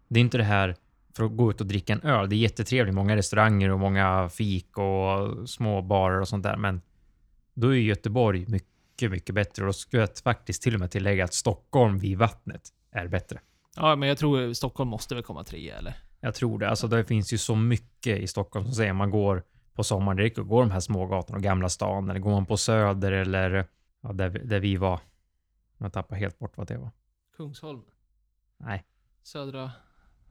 Det 0.08 0.20
är 0.20 0.20
inte 0.20 0.38
det 0.38 0.44
här 0.44 0.76
för 1.20 1.26
att 1.26 1.36
gå 1.36 1.50
ut 1.50 1.60
och 1.60 1.66
dricka 1.66 1.92
en 1.92 2.00
öl. 2.02 2.28
Det 2.28 2.36
är 2.36 2.38
jättetrevligt. 2.38 2.94
Många 2.94 3.16
restauranger 3.16 3.70
och 3.70 3.78
många 3.78 4.28
fik 4.28 4.78
och 4.78 5.50
små 5.50 5.82
barer 5.82 6.20
och 6.20 6.28
sånt 6.28 6.42
där. 6.42 6.56
Men 6.56 6.80
då 7.54 7.74
är 7.74 7.78
Göteborg 7.78 8.44
mycket, 8.48 9.10
mycket 9.10 9.34
bättre. 9.34 9.62
Och 9.62 9.66
då 9.66 9.72
skulle 9.72 10.02
jag 10.02 10.18
faktiskt 10.24 10.62
till 10.62 10.74
och 10.74 10.80
med 10.80 10.90
tillägga 10.90 11.24
att 11.24 11.34
Stockholm 11.34 11.98
vid 11.98 12.18
vattnet 12.18 12.62
är 12.92 13.08
bättre. 13.08 13.40
Ja, 13.76 13.96
men 13.96 14.08
jag 14.08 14.18
tror 14.18 14.52
Stockholm 14.52 14.90
måste 14.90 15.14
väl 15.14 15.24
komma 15.24 15.44
trea 15.44 15.78
eller? 15.78 15.94
Jag 16.20 16.34
tror 16.34 16.58
det. 16.58 16.68
Alltså 16.68 16.88
det 16.88 17.04
finns 17.04 17.32
ju 17.32 17.38
så 17.38 17.56
mycket 17.56 18.18
i 18.18 18.26
Stockholm 18.26 18.64
som 18.64 18.74
säger 18.74 18.92
man 18.92 19.10
går 19.10 19.42
på 19.74 19.84
sommaren, 19.84 20.16
det 20.16 20.22
räcker 20.22 20.42
att 20.42 20.48
gå 20.48 20.60
de 20.60 20.70
här 20.70 20.80
smågatorna 20.80 21.36
och 21.36 21.42
Gamla 21.42 21.68
stan 21.68 22.10
eller 22.10 22.20
går 22.20 22.30
man 22.30 22.46
på 22.46 22.56
Söder 22.56 23.12
eller 23.12 23.66
ja, 24.00 24.12
där, 24.12 24.28
där 24.28 24.60
vi 24.60 24.76
var. 24.76 25.00
Jag 25.78 25.92
tappar 25.92 26.16
helt 26.16 26.38
bort 26.38 26.56
vad 26.56 26.66
det 26.66 26.78
var. 26.78 26.90
Kungsholm. 27.36 27.82
Nej. 28.58 28.84
Södra 29.22 29.70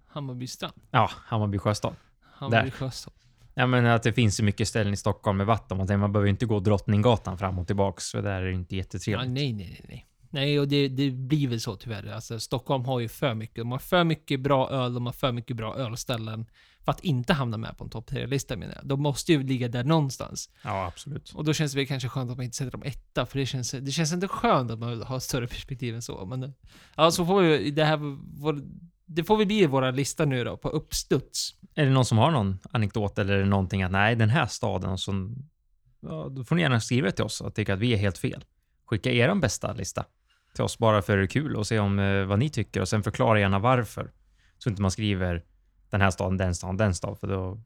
Hammarby 0.10 0.48
strand. 0.48 0.74
Ja, 0.92 1.10
Hammarby 1.25 1.58
sjöstad. 1.58 1.96
Hammarby 2.34 2.70
Där. 2.70 2.75
sjöstad. 2.78 3.13
Ja, 3.54 3.68
men 3.68 3.86
att 3.86 4.03
det 4.03 4.14
finns 4.14 4.36
så 4.36 4.44
mycket 4.44 4.68
ställen 4.68 4.94
i 4.94 4.98
Stockholm 4.98 5.38
med 5.38 5.46
vatten. 5.48 5.77
Man, 5.77 5.88
tänker, 5.88 5.98
man 6.00 6.12
behöver 6.12 6.29
inte 6.29 6.46
gå 6.46 6.60
Drottninggatan 6.60 7.38
fram 7.38 7.60
och 7.60 7.68
tillbaks, 7.68 8.12
för 8.12 8.22
där 8.22 8.42
är 8.42 8.46
det 8.46 8.53
inte 8.53 8.75
Ja, 8.75 8.77
jättetrevligt. 8.77 9.29
nej, 9.31 9.53
nej, 9.53 9.68
nej, 9.70 9.86
nej. 9.90 10.05
Nej, 10.31 10.60
och 10.60 10.68
det, 10.68 10.88
det 10.88 11.12
blir 11.12 11.48
väl 11.48 11.62
så 11.62 11.75
tyvärr. 11.75 12.12
Alltså, 12.14 12.40
Stockholm 12.40 12.86
har 12.86 13.00
ju 13.00 13.07
för 13.10 13.33
mycket. 13.33 13.55
De 13.55 13.72
har 13.72 13.79
för 13.79 14.03
mycket 14.03 14.40
bra 14.40 14.70
öl, 14.70 14.94
de 14.94 15.05
har 15.05 15.14
för 15.14 15.31
mycket 15.31 15.55
bra 15.55 15.75
ölställen. 15.75 16.46
För 16.86 16.92
att 16.92 17.00
inte 17.00 17.33
hamna 17.33 17.57
med 17.57 17.77
på 17.77 17.83
en 17.83 17.90
topp 17.90 18.10
3-lista 18.12 18.57
menar 18.57 18.75
jag. 18.75 18.88
De 18.88 19.01
måste 19.01 19.31
ju 19.33 19.44
ligga 19.44 19.68
där 19.68 19.83
någonstans. 19.83 20.50
Ja, 20.64 20.86
absolut. 20.86 21.31
Och 21.36 21.44
då 21.44 21.53
känns 21.53 21.72
det 21.72 21.77
väl 21.77 21.88
kanske 21.88 22.10
skönt 22.10 22.31
att 22.31 22.38
man 22.38 22.44
inte 22.44 22.57
sätter 22.57 22.72
dem 22.72 22.83
etta, 22.86 23.25
för 23.25 23.40
det 23.40 23.46
känns, 23.46 23.72
det 23.72 23.92
känns 23.92 24.14
inte 24.14 24.27
skönt 24.27 24.72
att 24.72 24.79
man 24.79 25.01
har 25.01 25.20
större 25.20 25.48
perspektiv 25.48 25.96
än 25.96 26.01
så. 26.01 26.25
Men 26.25 26.53
ja, 26.96 27.12
så 27.12 27.25
får 27.25 27.42
vi 27.42 27.72
det 27.72 27.86
här, 27.86 27.98
vår, 28.42 28.62
det 29.11 29.24
får 29.24 29.37
vi 29.37 29.45
bli 29.45 29.65
våra 29.65 29.91
lista 29.91 30.25
nu 30.25 30.43
då, 30.43 30.57
på 30.57 30.69
uppstuds. 30.69 31.55
Är 31.75 31.85
det 31.85 31.91
någon 31.91 32.05
som 32.05 32.17
har 32.17 32.31
någon 32.31 32.59
anekdot 32.72 33.19
eller 33.19 33.45
någonting 33.45 33.83
att 33.83 33.91
nej, 33.91 34.15
den 34.15 34.29
här 34.29 34.45
staden 34.45 34.98
som... 34.98 35.35
Ja, 36.01 36.27
då 36.31 36.43
får 36.43 36.55
ni 36.55 36.61
gärna 36.61 36.79
skriva 36.79 37.11
till 37.11 37.24
oss 37.24 37.41
och 37.41 37.55
tycka 37.55 37.74
att 37.74 37.79
vi 37.79 37.93
är 37.93 37.98
helt 37.98 38.17
fel. 38.17 38.45
Skicka 38.85 39.11
er 39.11 39.35
bästa 39.35 39.74
lista 39.74 40.05
till 40.53 40.63
oss 40.63 40.77
bara 40.77 41.01
för 41.01 41.17
det 41.17 41.24
är 41.24 41.27
kul 41.27 41.55
och 41.55 41.67
se 41.67 41.79
om 41.79 42.00
eh, 42.00 42.25
vad 42.25 42.39
ni 42.39 42.50
tycker 42.50 42.81
och 42.81 42.87
sen 42.87 43.03
förklara 43.03 43.39
gärna 43.39 43.59
varför. 43.59 44.11
Så 44.57 44.69
inte 44.69 44.81
man 44.81 44.91
skriver 44.91 45.43
den 45.89 46.01
här 46.01 46.11
staden, 46.11 46.37
den 46.37 46.55
staden, 46.55 46.77
den 46.77 46.95
staden. 46.95 47.17
För 47.17 47.27
då, 47.27 47.61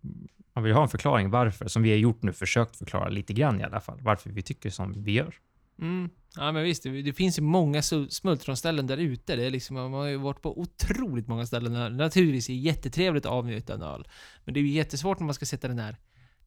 man 0.54 0.64
vill 0.64 0.74
ha 0.74 0.84
en 0.84 0.90
förklaring 0.90 1.30
varför, 1.30 1.68
som 1.68 1.84
vi 1.84 1.90
har 1.90 1.98
gjort 1.98 2.24
nu, 2.24 2.34
försökt 2.34 2.76
förklara 2.76 3.10
lite 3.10 3.34
grann 3.34 3.62
i 3.62 3.64
alla 3.64 3.80
fall, 3.80 4.00
varför 4.02 4.30
vi 4.30 4.42
tycker 4.42 4.70
som 4.70 5.04
vi 5.04 5.12
gör. 5.12 5.36
Mm. 5.80 6.10
Ja 6.36 6.52
men 6.52 6.64
visst, 6.64 6.84
det, 6.84 7.02
det 7.02 7.14
finns 7.14 7.38
ju 7.38 7.42
många 7.42 7.82
smultronställen 8.10 8.88
där 8.88 8.98
ute. 8.98 9.36
Det 9.36 9.46
är 9.46 9.50
liksom, 9.50 9.76
man 9.76 9.94
har 9.94 10.06
ju 10.06 10.18
varit 10.18 10.42
på 10.42 10.60
otroligt 10.60 11.28
många 11.28 11.46
ställen 11.46 11.74
där 11.74 11.90
det 11.90 11.96
naturligtvis 11.96 12.50
är 12.50 12.54
jättetrevligt 12.54 13.26
att 13.26 13.32
avnjuta 13.32 13.74
en 13.74 13.82
öl. 13.82 14.08
Men 14.46 14.54
det 14.54 14.60
är 14.60 14.62
ju 14.62 14.70
jättesvårt 14.70 15.20
när 15.20 15.26
man 15.26 15.34
ska 15.34 15.46
sätta 15.46 15.68
den 15.68 15.80
här, 15.80 15.98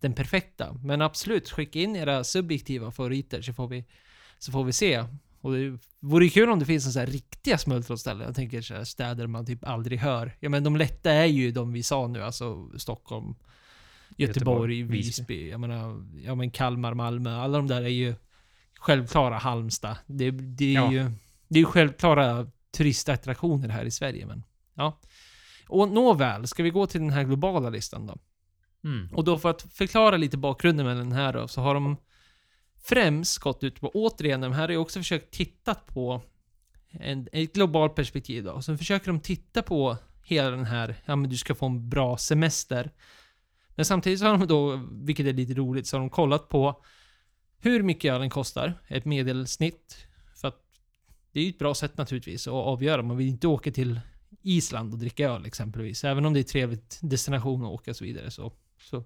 den 0.00 0.12
perfekta. 0.12 0.72
Men 0.72 1.02
absolut, 1.02 1.50
skicka 1.50 1.78
in 1.78 1.96
era 1.96 2.24
subjektiva 2.24 2.90
favoriter 2.90 3.42
så 3.42 3.52
får 3.52 3.68
vi, 3.68 3.84
så 4.38 4.52
får 4.52 4.64
vi 4.64 4.72
se. 4.72 5.04
Och 5.40 5.52
det 5.52 5.78
vore 6.00 6.24
ju 6.24 6.30
kul 6.30 6.50
om 6.50 6.58
det 6.58 6.66
finns 6.66 6.86
en 6.86 6.92
sån 6.92 7.00
här 7.00 7.06
riktiga 7.06 7.58
smultronställen. 7.58 8.26
Jag 8.26 8.34
tänker 8.34 8.62
så 8.62 8.84
städer 8.84 9.26
man 9.26 9.46
typ 9.46 9.64
aldrig 9.64 9.98
hör. 9.98 10.36
Ja 10.40 10.48
men 10.48 10.64
de 10.64 10.76
lätta 10.76 11.12
är 11.12 11.26
ju 11.26 11.52
de 11.52 11.72
vi 11.72 11.82
sa 11.82 12.06
nu, 12.06 12.22
alltså 12.22 12.70
Stockholm, 12.78 13.34
Göteborg, 14.16 14.78
Göteborg, 14.78 14.82
Visby. 14.82 15.50
Jag 15.50 15.60
menar, 15.60 16.06
ja 16.24 16.34
men 16.34 16.50
Kalmar, 16.50 16.94
Malmö. 16.94 17.36
Alla 17.36 17.58
de 17.58 17.66
där 17.66 17.82
är 17.82 17.88
ju 17.88 18.14
självklara 18.78 19.38
Halmstad. 19.38 19.96
Det, 20.06 20.30
det 20.30 20.64
är 20.64 20.74
Ja. 20.74 20.92
ju 20.92 21.10
det 21.48 21.58
är 21.58 21.60
ju 21.60 21.66
självklara 21.66 22.46
turistattraktioner 22.70 23.68
här 23.68 23.84
i 23.84 23.90
Sverige, 23.90 24.26
men 24.26 24.42
ja. 24.74 25.00
Och 25.68 25.88
nåväl, 25.88 26.46
ska 26.46 26.62
vi 26.62 26.70
gå 26.70 26.86
till 26.86 27.00
den 27.00 27.10
här 27.10 27.24
globala 27.24 27.70
listan 27.70 28.06
då? 28.06 28.18
Mm. 28.84 29.08
Och 29.14 29.24
då 29.24 29.38
för 29.38 29.50
att 29.50 29.62
förklara 29.62 30.16
lite 30.16 30.36
bakgrunden 30.36 30.86
med 30.86 30.96
den 30.96 31.12
här 31.12 31.32
då, 31.32 31.48
så 31.48 31.60
har 31.60 31.74
de 31.74 31.96
främst 32.84 33.38
gått 33.38 33.64
ut 33.64 33.80
på, 33.80 33.90
återigen, 33.94 34.40
de 34.40 34.52
här 34.52 34.60
har 34.62 34.68
ju 34.68 34.76
också 34.76 35.00
försökt 35.00 35.30
titta 35.30 35.74
på 35.74 36.22
en, 36.90 37.28
ett 37.32 37.52
globalt 37.52 37.94
perspektiv 37.94 38.44
då. 38.44 38.62
Så 38.62 38.76
försöker 38.76 39.06
de 39.06 39.20
titta 39.20 39.62
på 39.62 39.96
hela 40.24 40.50
den 40.50 40.64
här, 40.64 40.96
ja 41.04 41.16
men 41.16 41.30
du 41.30 41.36
ska 41.36 41.54
få 41.54 41.66
en 41.66 41.88
bra 41.88 42.16
semester. 42.18 42.90
Men 43.68 43.84
samtidigt 43.84 44.18
så 44.18 44.26
har 44.26 44.38
de 44.38 44.46
då, 44.46 44.86
vilket 44.92 45.26
är 45.26 45.32
lite 45.32 45.54
roligt, 45.54 45.86
så 45.86 45.96
har 45.96 46.00
de 46.00 46.10
kollat 46.10 46.48
på 46.48 46.84
hur 47.58 47.82
mycket 47.82 48.12
ölen 48.12 48.30
kostar, 48.30 48.74
ett 48.88 49.04
medelsnitt. 49.04 49.96
För 50.40 50.48
att 50.48 50.62
det 51.32 51.40
är 51.40 51.44
ju 51.44 51.50
ett 51.50 51.58
bra 51.58 51.74
sätt 51.74 51.96
naturligtvis 51.96 52.46
att 52.46 52.52
avgöra. 52.52 53.02
Man 53.02 53.16
vill 53.16 53.28
inte 53.28 53.48
åka 53.48 53.72
till 53.72 54.00
Island 54.42 54.92
och 54.92 54.98
dricka 54.98 55.30
öl 55.30 55.46
exempelvis. 55.46 56.04
Även 56.04 56.26
om 56.26 56.32
det 56.32 56.40
är 56.40 56.44
trevligt 56.44 56.98
destination 57.02 57.64
att 57.64 57.70
åka 57.70 57.90
och 57.90 57.96
så 57.96 58.04
vidare 58.04 58.30
så, 58.30 58.52
så, 58.80 59.04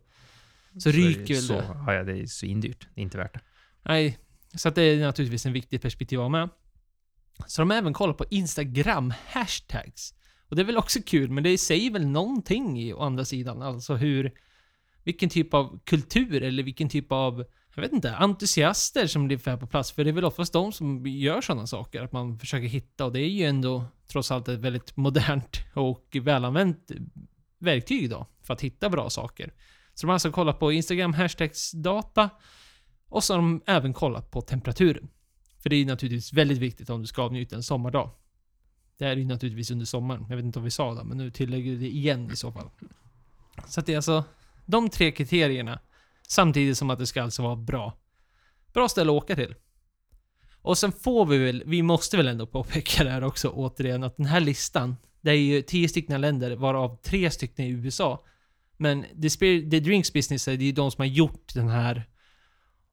så 0.78 0.90
ryker 0.90 1.34
väl 1.34 1.42
så, 1.42 1.52
det. 1.52 1.66
Ja, 1.86 1.94
ja, 1.94 2.04
det 2.04 2.12
är 2.12 2.26
svindyrt. 2.26 2.88
Det 2.94 3.00
är 3.00 3.02
inte 3.02 3.18
värt 3.18 3.34
det. 3.34 3.40
Nej, 3.82 4.18
så 4.54 4.68
att 4.68 4.74
det 4.74 4.82
är 4.82 5.00
naturligtvis 5.00 5.46
en 5.46 5.52
viktig 5.52 5.82
perspektiv 5.82 6.18
att 6.18 6.24
ha 6.24 6.28
med. 6.28 6.48
Så 7.46 7.62
de 7.62 7.70
har 7.70 7.76
även 7.76 7.92
kollat 7.92 8.18
på 8.18 8.24
Instagram-hashtags. 8.24 10.14
Och 10.48 10.56
det 10.56 10.62
är 10.62 10.66
väl 10.66 10.76
också 10.76 10.98
kul, 11.06 11.30
men 11.30 11.44
det 11.44 11.58
säger 11.58 11.90
väl 11.90 12.06
någonting 12.06 12.80
i 12.80 12.92
å 12.92 13.00
andra 13.00 13.24
sidan. 13.24 13.62
Alltså 13.62 13.94
hur... 13.94 14.32
Vilken 15.04 15.28
typ 15.28 15.54
av 15.54 15.80
kultur 15.84 16.42
eller 16.42 16.62
vilken 16.62 16.88
typ 16.88 17.12
av, 17.12 17.44
jag 17.74 17.82
vet 17.82 17.92
inte, 17.92 18.16
entusiaster 18.16 19.06
som 19.06 19.26
blir 19.26 19.46
här 19.46 19.56
på 19.56 19.66
plats. 19.66 19.92
För 19.92 20.04
det 20.04 20.10
är 20.10 20.12
väl 20.12 20.24
oftast 20.24 20.52
de 20.52 20.72
som 20.72 21.06
gör 21.06 21.40
sådana 21.40 21.66
saker. 21.66 22.02
Att 22.02 22.12
man 22.12 22.38
försöker 22.38 22.66
hitta, 22.66 23.04
och 23.04 23.12
det 23.12 23.20
är 23.20 23.28
ju 23.28 23.44
ändå 23.44 23.84
trots 24.06 24.30
allt 24.30 24.48
ett 24.48 24.60
väldigt 24.60 24.96
modernt 24.96 25.60
och 25.74 26.16
välanvänt 26.22 26.90
verktyg 27.58 28.10
då. 28.10 28.26
För 28.42 28.54
att 28.54 28.60
hitta 28.60 28.90
bra 28.90 29.10
saker. 29.10 29.52
Så 29.94 30.06
de 30.06 30.08
har 30.08 30.14
alltså 30.14 30.32
kollat 30.32 30.58
på 30.58 30.72
Instagram 30.72 31.14
hashtags 31.14 31.72
data 31.72 32.30
och 33.08 33.24
så 33.24 33.32
har 33.32 33.38
de 33.38 33.62
även 33.66 33.92
kollat 33.92 34.30
på 34.30 34.40
temperaturen. 34.40 35.08
För 35.62 35.70
det 35.70 35.76
är 35.76 35.78
ju 35.78 35.86
naturligtvis 35.86 36.32
väldigt 36.32 36.58
viktigt 36.58 36.90
om 36.90 37.00
du 37.00 37.06
ska 37.06 37.22
avnjuta 37.22 37.56
en 37.56 37.62
sommardag. 37.62 38.10
Det 38.96 39.04
här 39.04 39.12
är 39.12 39.16
ju 39.16 39.24
naturligtvis 39.24 39.70
under 39.70 39.86
sommaren. 39.86 40.26
Jag 40.28 40.36
vet 40.36 40.44
inte 40.44 40.58
om 40.58 40.64
vi 40.64 40.70
sa 40.70 40.94
det, 40.94 41.04
men 41.04 41.18
nu 41.18 41.30
tillägger 41.30 41.70
vi 41.70 41.76
det 41.76 41.96
igen 41.96 42.30
i 42.32 42.36
så 42.36 42.52
fall. 42.52 42.70
Så 43.66 43.80
att 43.80 43.86
det 43.86 43.92
är 43.92 43.96
alltså 43.96 44.24
de 44.66 44.88
tre 44.88 45.12
kriterierna. 45.12 45.80
Samtidigt 46.30 46.78
som 46.78 46.90
att 46.90 46.98
det 46.98 47.06
ska 47.06 47.22
alltså 47.22 47.42
vara 47.42 47.56
bra. 47.56 47.98
Bra 48.72 48.88
ställe 48.88 49.10
att 49.10 49.22
åka 49.22 49.36
till. 49.36 49.54
Och 50.62 50.78
sen 50.78 50.92
får 50.92 51.26
vi 51.26 51.38
väl, 51.38 51.62
vi 51.66 51.82
måste 51.82 52.16
väl 52.16 52.28
ändå 52.28 52.46
påpeka 52.46 53.04
det 53.04 53.10
här 53.10 53.24
också 53.24 53.48
återigen, 53.48 54.04
att 54.04 54.16
den 54.16 54.26
här 54.26 54.40
listan, 54.40 54.96
det 55.20 55.30
är 55.30 55.34
ju 55.34 55.62
tio 55.62 55.88
stycken 55.88 56.20
länder, 56.20 56.56
varav 56.56 56.96
tre 57.02 57.30
stycken 57.30 57.64
i 57.64 57.68
USA. 57.68 58.24
Men 58.76 59.04
The, 59.22 59.30
Spirit, 59.30 59.70
The 59.70 59.80
Drinks 59.80 60.12
Business 60.12 60.48
är 60.48 60.56
det 60.56 60.64
ju 60.64 60.72
de 60.72 60.90
som 60.90 61.02
har 61.02 61.06
gjort 61.06 61.54
den 61.54 61.68
här 61.68 62.08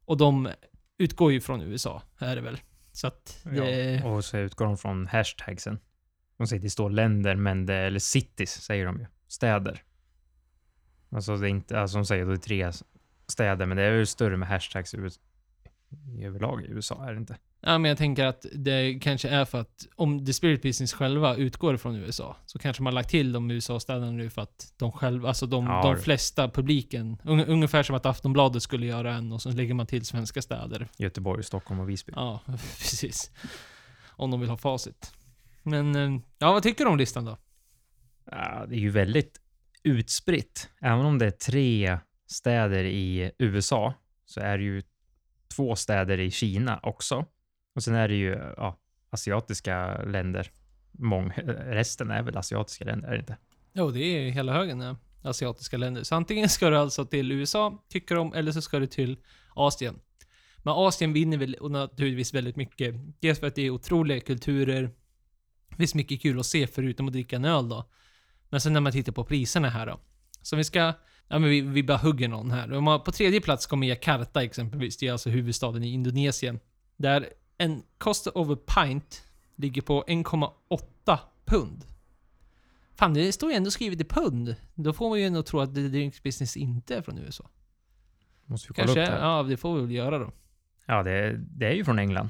och 0.05 0.17
de 0.17 0.49
utgår 0.97 1.31
ju 1.31 1.41
från 1.41 1.61
USA, 1.61 2.01
är 2.17 2.35
det 2.35 2.41
väl. 2.41 2.57
Så 2.91 3.07
att 3.07 3.39
det... 3.43 3.91
Ja, 4.03 4.09
och 4.09 4.25
så 4.25 4.37
utgår 4.37 4.65
de 4.65 4.77
från 4.77 5.07
hashtagsen. 5.07 5.79
De 6.37 6.47
säger 6.47 6.59
att 6.59 6.63
det 6.63 6.69
står 6.69 6.89
länder, 6.89 7.35
men 7.35 7.65
det, 7.65 7.75
eller 7.75 7.99
cities 7.99 8.61
säger 8.61 8.85
de 8.85 8.99
ju. 8.99 9.05
Städer. 9.27 9.83
Alltså 11.11 11.37
det 11.37 11.47
är 11.47 11.49
inte, 11.49 11.79
alltså 11.79 11.97
de 11.97 12.05
säger 12.05 12.25
då 12.25 12.31
det 12.31 12.37
är 12.37 12.39
tre 12.39 12.71
städer, 13.27 13.65
men 13.65 13.77
det 13.77 13.83
är 13.83 13.91
ju 13.91 14.05
större 14.05 14.37
med 14.37 14.49
hashtags 14.49 14.93
i, 14.93 14.97
i 16.19 16.23
överlag 16.23 16.63
i 16.63 16.67
USA, 16.67 17.07
är 17.07 17.13
det 17.13 17.17
inte? 17.17 17.37
Ja, 17.61 17.77
men 17.77 17.89
jag 17.89 17.97
tänker 17.97 18.25
att 18.25 18.45
det 18.53 18.99
kanske 19.01 19.29
är 19.29 19.45
för 19.45 19.61
att 19.61 19.87
om 19.95 20.25
The 20.25 20.33
Spirit 20.33 20.61
Business 20.61 20.93
själva 20.93 21.35
utgår 21.35 21.77
från 21.77 21.95
USA, 21.95 22.35
så 22.45 22.59
kanske 22.59 22.83
man 22.83 22.93
har 22.93 22.95
lagt 22.95 23.09
till 23.09 23.31
de 23.31 23.51
USA-städerna 23.51 24.11
nu 24.11 24.29
för 24.29 24.41
att 24.41 24.73
de 24.77 24.91
själva, 24.91 25.27
alltså 25.27 25.45
de, 25.45 25.65
Ja, 25.65 25.81
de 25.83 26.01
flesta 26.01 26.49
publiken, 26.49 27.17
un, 27.23 27.45
ungefär 27.45 27.83
som 27.83 27.95
att 27.95 28.05
Aftonbladet 28.05 28.63
skulle 28.63 28.85
göra 28.85 29.13
en 29.13 29.31
och 29.31 29.41
så 29.41 29.51
lägger 29.51 29.73
man 29.73 29.87
till 29.87 30.05
svenska 30.05 30.41
städer. 30.41 30.87
Göteborg, 30.97 31.43
Stockholm 31.43 31.79
och 31.79 31.89
Visby. 31.89 32.13
Ja, 32.15 32.39
precis. 32.77 33.31
Om 34.09 34.31
de 34.31 34.39
vill 34.39 34.49
ha 34.49 34.57
facit. 34.57 35.13
Men, 35.63 35.95
eh, 35.95 36.21
ja 36.39 36.51
vad 36.51 36.63
tycker 36.63 36.85
du 36.85 36.91
om 36.91 36.97
listan 36.97 37.25
då? 37.25 37.37
Ja, 38.31 38.65
det 38.69 38.75
är 38.75 38.79
ju 38.79 38.89
väldigt 38.89 39.41
utspritt. 39.83 40.69
Även 40.81 41.05
om 41.05 41.17
det 41.17 41.25
är 41.25 41.31
tre 41.31 41.99
städer 42.27 42.83
i 42.83 43.31
USA 43.37 43.93
så 44.25 44.39
är 44.39 44.57
det 44.57 44.63
ju 44.63 44.81
två 45.55 45.75
städer 45.75 46.19
i 46.19 46.31
Kina 46.31 46.79
också. 46.83 47.25
Och 47.75 47.83
sen 47.83 47.95
är 47.95 48.07
det 48.07 48.15
ju 48.15 48.53
ja, 48.57 48.77
asiatiska 49.09 50.03
länder. 50.03 50.51
Mång, 50.91 51.29
resten 51.57 52.11
är 52.11 52.21
väl 52.23 52.37
asiatiska 52.37 52.85
länder, 52.85 53.07
är 53.07 53.11
det 53.11 53.19
inte? 53.19 53.37
Jo, 53.73 53.91
det 53.91 53.99
är 53.99 54.31
hela 54.31 54.53
högen 54.53 54.79
ja. 54.79 54.95
asiatiska 55.23 55.77
länder. 55.77 56.03
Så 56.03 56.15
antingen 56.15 56.49
ska 56.49 56.69
du 56.69 56.77
alltså 56.77 57.05
till 57.05 57.31
USA, 57.31 57.83
tycker 57.89 58.15
de, 58.15 58.33
eller 58.33 58.51
så 58.51 58.61
ska 58.61 58.79
du 58.79 58.87
till 58.87 59.17
Asien. 59.55 59.99
Men 60.57 60.73
Asien 60.73 61.13
vinner 61.13 61.37
väl 61.37 61.57
naturligtvis 61.61 62.33
väldigt 62.33 62.55
mycket. 62.55 62.95
Dels 63.19 63.39
för 63.39 63.47
att 63.47 63.55
det 63.55 63.61
är 63.61 63.69
otroliga 63.69 64.19
kulturer. 64.19 64.91
Det 65.69 65.75
finns 65.75 65.95
mycket 65.95 66.21
kul 66.21 66.39
att 66.39 66.45
se 66.45 66.67
förutom 66.67 67.07
att 67.07 67.13
dricka 67.13 67.35
en 67.35 67.45
öl 67.45 67.69
då. 67.69 67.89
Men 68.49 68.61
sen 68.61 68.73
när 68.73 68.81
man 68.81 68.91
tittar 68.91 69.11
på 69.11 69.23
priserna 69.23 69.69
här 69.69 69.85
då. 69.85 69.99
Så 70.41 70.55
vi 70.55 70.63
ska, 70.63 70.93
ja 71.27 71.39
men 71.39 71.49
vi, 71.49 71.61
vi 71.61 71.83
bara 71.83 71.97
hugger 71.97 72.27
någon 72.27 72.51
här. 72.51 72.99
På 72.99 73.11
tredje 73.11 73.41
plats 73.41 73.65
kommer 73.65 73.87
Jakarta 73.87 74.43
exempelvis. 74.43 74.97
Det 74.97 75.07
är 75.07 75.11
alltså 75.11 75.29
huvudstaden 75.29 75.83
i 75.83 75.87
Indonesien. 75.87 76.59
Där 76.97 77.29
en 77.57 77.83
cost 77.97 78.27
of 78.27 78.49
a 78.49 78.57
pint 78.75 79.23
ligger 79.55 79.81
på 79.81 80.03
1,8 80.07 81.17
pund. 81.45 81.85
Fan, 82.95 83.13
det 83.13 83.31
står 83.31 83.49
ju 83.51 83.55
ändå 83.55 83.71
skrivet 83.71 84.01
i 84.01 84.03
pund. 84.03 84.55
Då 84.75 84.93
får 84.93 85.09
man 85.09 85.19
ju 85.19 85.25
ändå 85.25 85.43
tro 85.43 85.59
att 85.59 85.75
The 85.75 85.81
Drinks 85.81 86.23
Business 86.23 86.57
inte 86.57 86.95
är 86.95 87.01
från 87.01 87.17
USA. 87.17 87.49
Måste 88.45 88.67
vi 88.67 88.73
kolla 88.73 88.85
Kanske, 88.85 89.01
upp 89.03 89.07
det. 89.09 89.11
här. 89.25 89.37
ja 89.37 89.43
det 89.43 89.57
får 89.57 89.75
vi 89.75 89.81
väl 89.81 89.91
göra 89.91 90.19
då. 90.19 90.31
Ja, 90.85 91.03
det, 91.03 91.37
det 91.37 91.65
är 91.67 91.73
ju 91.73 91.85
från 91.85 91.99
England. 91.99 92.29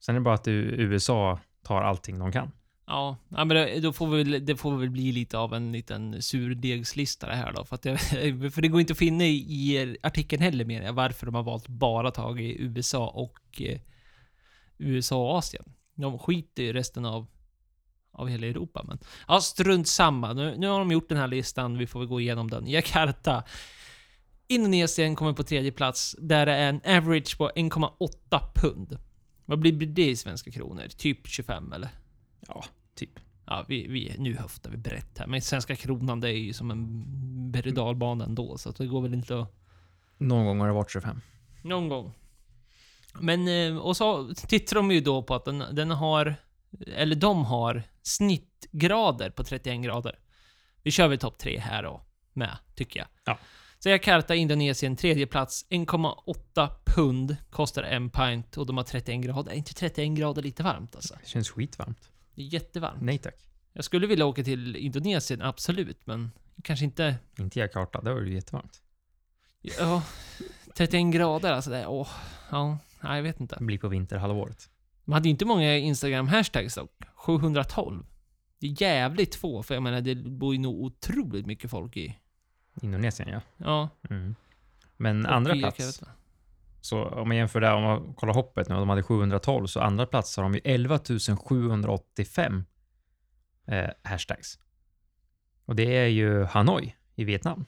Sen 0.00 0.14
är 0.14 0.20
det 0.20 0.24
bara 0.24 0.34
att 0.34 0.48
USA 0.48 1.38
tar 1.62 1.82
allting 1.82 2.18
de 2.18 2.32
kan. 2.32 2.50
Ja, 2.86 3.16
ja 3.28 3.44
men 3.44 3.48
det, 3.56 3.80
då 3.80 3.92
får 3.92 4.06
vi, 4.06 4.24
väl- 4.24 4.46
det 4.46 4.56
får 4.56 4.76
väl 4.76 4.90
bli 4.90 5.12
lite 5.12 5.38
av 5.38 5.54
en 5.54 5.72
liten 5.72 6.22
surdegslista 6.22 7.26
det 7.26 7.34
här 7.34 7.52
då. 7.52 7.64
För, 7.64 7.74
att 7.74 7.82
det, 7.82 7.98
för 8.52 8.62
det 8.62 8.68
går 8.68 8.80
inte 8.80 8.92
att 8.92 8.98
finna 8.98 9.24
i, 9.24 9.96
artikeln 10.02 10.42
heller 10.42 10.64
menar 10.64 10.86
jag, 10.86 10.92
varför 10.92 11.26
de 11.26 11.34
har 11.34 11.42
valt 11.42 11.68
bara 11.68 12.10
tag 12.10 12.40
i 12.40 12.56
USA 12.62 13.08
och 13.08 13.62
eh, 13.62 13.80
USA 14.78 15.16
och 15.16 15.38
Asien. 15.38 15.64
De 15.94 16.18
skiter 16.18 16.62
i 16.62 16.72
resten 16.72 17.04
av, 17.04 17.26
av 18.12 18.28
hela 18.28 18.46
Europa. 18.46 18.84
Men 18.88 18.98
ja, 19.28 19.40
strunt 19.40 19.88
samma. 19.88 20.32
Nu, 20.32 20.54
nu 20.58 20.66
har 20.68 20.78
de 20.78 20.90
gjort 20.92 21.08
den 21.08 21.18
här 21.18 21.28
listan, 21.28 21.78
vi 21.78 21.86
får 21.86 22.00
väl 22.00 22.08
gå 22.08 22.20
igenom 22.20 22.50
den. 22.50 22.66
Jakarta. 22.66 23.44
Indonesien 24.48 25.16
kommer 25.16 25.32
på 25.32 25.42
tredje 25.42 25.72
plats, 25.72 26.16
där 26.18 26.46
det 26.46 26.52
är 26.52 26.68
en 26.68 26.80
average 26.96 27.38
på 27.38 27.50
1,8 27.50 28.40
pund. 28.54 28.98
Vad 29.44 29.58
blir 29.58 29.72
det 29.72 30.10
i 30.10 30.16
svenska 30.16 30.50
kronor? 30.50 30.88
Typ 30.96 31.26
25 31.26 31.72
eller? 31.72 31.88
Ja, 32.48 32.64
typ. 32.94 33.20
Ja, 33.46 33.64
vi, 33.68 33.86
vi, 33.86 34.14
nu 34.18 34.36
höftar 34.36 34.70
vi 34.70 34.76
brett 34.76 35.18
här. 35.18 35.26
Men 35.26 35.42
svenska 35.42 35.76
kronan, 35.76 36.20
det 36.20 36.28
är 36.28 36.38
ju 36.38 36.52
som 36.52 36.70
en 36.70 37.04
berg 37.52 37.72
dalbana 37.72 38.24
ändå, 38.24 38.58
så 38.58 38.70
det 38.70 38.86
går 38.86 39.02
väl 39.02 39.14
inte 39.14 39.40
att... 39.40 39.54
Någon 40.18 40.46
gång 40.46 40.60
har 40.60 40.66
det 40.66 40.72
varit 40.72 40.90
25. 40.90 41.20
Någon 41.62 41.88
gång. 41.88 42.12
Men, 43.20 43.48
eh, 43.48 43.76
och 43.76 43.96
så 43.96 44.34
tittar 44.34 44.76
de 44.76 44.90
ju 44.90 45.00
då 45.00 45.22
på 45.22 45.34
att 45.34 45.44
den, 45.44 45.64
den 45.72 45.90
har, 45.90 46.34
eller 46.96 47.16
de 47.16 47.44
har 47.44 47.82
snittgrader 48.02 49.30
på 49.30 49.44
31 49.44 49.82
grader. 49.82 50.18
Vi 50.82 50.90
kör 50.90 51.08
väl 51.08 51.18
topp 51.18 51.38
tre 51.38 51.58
här 51.58 51.82
då, 51.82 52.00
med, 52.32 52.58
tycker 52.74 53.00
jag. 53.00 53.08
Ja. 53.24 53.38
Så 53.78 53.88
Jakarta, 53.88 54.34
Indonesien, 54.34 54.96
tredje 54.96 55.26
plats, 55.26 55.66
1,8 55.70 56.68
pund 56.84 57.36
kostar 57.50 57.82
en 57.82 58.10
pint 58.10 58.56
och 58.56 58.66
de 58.66 58.76
har 58.76 58.84
31 58.84 59.20
grader. 59.20 59.52
Är 59.52 59.56
inte 59.56 59.74
31 59.74 60.10
grader 60.18 60.42
lite 60.42 60.62
varmt 60.62 60.96
alltså? 60.96 61.14
Det 61.22 61.28
känns 61.28 61.50
skitvarmt. 61.50 62.10
Det 62.34 62.42
är 62.42 62.46
jättevarmt. 62.46 63.02
Nej 63.02 63.18
tack. 63.18 63.48
Jag 63.72 63.84
skulle 63.84 64.06
vilja 64.06 64.26
åka 64.26 64.44
till 64.44 64.76
Indonesien, 64.76 65.42
absolut, 65.42 66.06
men 66.06 66.30
kanske 66.62 66.84
inte... 66.84 67.16
Inte 67.38 67.60
Jakarta, 67.60 68.00
där 68.00 68.12
var 68.12 68.20
det 68.20 68.30
jättevarmt. 68.30 68.82
Ja, 69.60 70.02
31 70.74 71.14
grader 71.14 71.52
alltså. 71.52 71.70
Det, 71.70 71.86
åh, 71.86 72.08
ja, 72.50 72.78
jag 73.02 73.22
vet 73.22 73.40
inte. 73.40 73.56
Det 73.58 73.64
blir 73.64 73.78
på 73.78 73.88
vinterhalvåret. 73.88 74.70
De 75.04 75.12
hade 75.12 75.28
ju 75.28 75.30
inte 75.30 75.44
många 75.44 75.78
Instagram-hashtags 75.78 76.74
dock. 76.76 76.90
712. 77.14 78.06
Det 78.58 78.66
är 78.66 78.82
jävligt 78.82 79.34
få, 79.34 79.62
för 79.62 79.74
jag 79.74 79.82
menar, 79.82 80.00
det 80.00 80.14
bor 80.14 80.54
ju 80.54 80.60
nog 80.60 80.82
otroligt 80.84 81.46
mycket 81.46 81.70
folk 81.70 81.96
i. 81.96 82.18
Indonesien, 82.82 83.28
ja. 83.28 83.40
Ja. 83.56 83.88
Mm. 84.10 84.34
Men 84.96 85.26
andra 85.26 85.54
plats. 85.54 86.02
Så 86.84 87.04
om 87.04 87.28
man 87.28 87.36
jämför 87.36 87.60
där, 87.60 87.74
om 87.74 87.82
man 87.82 88.14
kollar 88.14 88.34
hoppet 88.34 88.68
nu, 88.68 88.74
de 88.74 88.88
hade 88.88 89.02
712, 89.02 89.66
så 89.66 89.80
andra 89.80 90.06
plats 90.06 90.36
har 90.36 90.42
de 90.42 90.54
ju 90.54 90.60
11 90.64 91.00
785 91.38 92.64
eh, 93.66 93.90
hashtags. 94.02 94.58
Och 95.64 95.76
det 95.76 95.96
är 95.96 96.06
ju 96.06 96.44
Hanoi 96.44 96.94
i 97.14 97.24
Vietnam. 97.24 97.64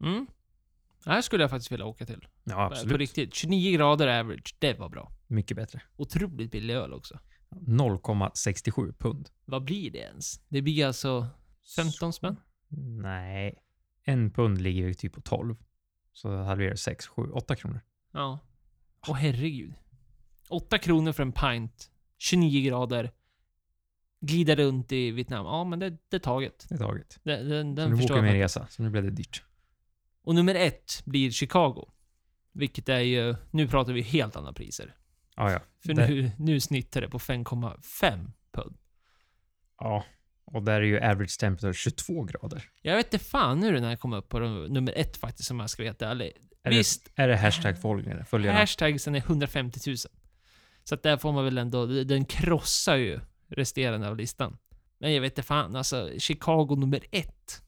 Mm. 0.00 0.26
Det 1.04 1.10
här 1.10 1.22
skulle 1.22 1.42
jag 1.42 1.50
faktiskt 1.50 1.72
vilja 1.72 1.86
åka 1.86 2.06
till. 2.06 2.26
Ja, 2.44 2.54
På 2.54 2.60
absolut. 2.62 2.98
riktigt. 2.98 3.34
29 3.34 3.76
grader 3.76 4.20
average, 4.20 4.56
det 4.58 4.78
var 4.78 4.88
bra. 4.88 5.12
Mycket 5.26 5.56
bättre. 5.56 5.82
Otroligt 5.96 6.50
billig 6.50 6.74
öl 6.74 6.92
också. 6.92 7.18
0,67 7.50 8.92
pund. 8.98 9.28
Vad 9.44 9.64
blir 9.64 9.90
det 9.90 9.98
ens? 9.98 10.40
Det 10.48 10.62
blir 10.62 10.86
alltså 10.86 11.26
15 11.76 12.12
spänn? 12.12 12.36
Nej. 13.02 13.58
En 14.04 14.30
pund 14.30 14.60
ligger 14.60 14.82
ju 14.82 14.94
typ 14.94 15.12
på 15.12 15.20
12. 15.20 15.56
Så 16.12 16.28
det 16.28 16.44
halverar 16.44 16.74
6, 16.74 17.06
7, 17.06 17.22
8 17.30 17.56
kronor. 17.56 17.80
Ja. 18.16 18.38
Åh 19.08 19.14
herregud. 19.16 19.74
8 20.48 20.78
kronor 20.78 21.12
för 21.12 21.22
en 21.22 21.32
pint. 21.32 21.90
29 22.18 22.66
grader. 22.70 23.10
Glida 24.20 24.56
runt 24.56 24.92
i 24.92 25.10
Vietnam. 25.10 25.46
Ja, 25.46 25.64
men 25.64 25.78
det, 25.78 25.90
det 26.08 26.16
är 26.16 26.20
taget. 26.20 26.66
Det 26.68 26.74
är 26.74 26.78
taget. 26.78 27.18
Det, 27.22 27.36
den 27.36 27.76
Så 27.76 27.80
den 27.82 27.90
nu 27.90 27.96
förstår 27.96 28.14
bokar 28.14 28.22
vi 28.22 28.28
en 28.28 28.34
resa, 28.36 28.66
så 28.70 28.82
nu 28.82 28.90
blev 28.90 29.02
det 29.04 29.10
dyrt. 29.10 29.42
Och 30.22 30.34
nummer 30.34 30.54
ett 30.54 31.02
blir 31.04 31.30
Chicago. 31.30 31.88
Vilket 32.52 32.88
är 32.88 33.00
ju... 33.00 33.34
Nu 33.50 33.68
pratar 33.68 33.92
vi 33.92 34.02
helt 34.02 34.36
andra 34.36 34.52
priser. 34.52 34.94
Ja, 35.36 35.52
ja. 35.52 35.60
För 35.86 35.94
Det- 35.94 36.08
nu, 36.08 36.30
nu 36.38 36.60
snittar 36.60 37.00
det 37.00 37.08
på 37.08 37.18
5,5 37.18 38.30
pund. 38.52 38.76
Ja. 39.78 40.04
Och 40.44 40.62
där 40.62 40.74
är 40.80 40.84
ju 40.84 41.00
average 41.00 41.38
temperature 41.40 41.74
22 41.74 42.22
grader. 42.24 42.64
Jag 42.82 42.96
vet 42.96 43.06
inte 43.14 43.24
fan 43.24 43.62
hur 43.62 43.72
den 43.72 43.84
här 43.84 43.96
kom 43.96 44.12
upp 44.12 44.28
på 44.28 44.38
nummer 44.38 44.92
ett 44.96 45.16
faktiskt, 45.16 45.50
om 45.50 45.60
jag 45.60 45.70
ska 45.70 45.82
vara 45.82 46.10
ärlig. 46.10 46.32
Är 46.66 46.70
Visst, 46.70 47.10
Det, 47.14 47.22
är 47.22 47.28
det 47.28 47.36
hashtag 47.36 47.78
följare? 47.78 48.24
följarna? 48.24 48.58
hashtagsen 48.58 49.14
är 49.14 49.18
150 49.18 49.80
000. 49.86 49.96
Så 50.84 50.94
att 50.94 51.02
där 51.02 51.16
får 51.16 51.32
man 51.32 51.44
väl 51.44 51.58
ändå... 51.58 51.86
Den 51.86 52.24
krossar 52.24 52.96
ju 52.96 53.20
resterande 53.48 54.08
av 54.08 54.16
listan. 54.16 54.56
Men 54.98 55.14
jag 55.14 55.20
vet 55.20 55.32
inte 55.32 55.42
fan, 55.42 55.76
alltså 55.76 56.10
Chicago 56.18 56.76
nummer 56.76 57.00
ett. 57.10 57.62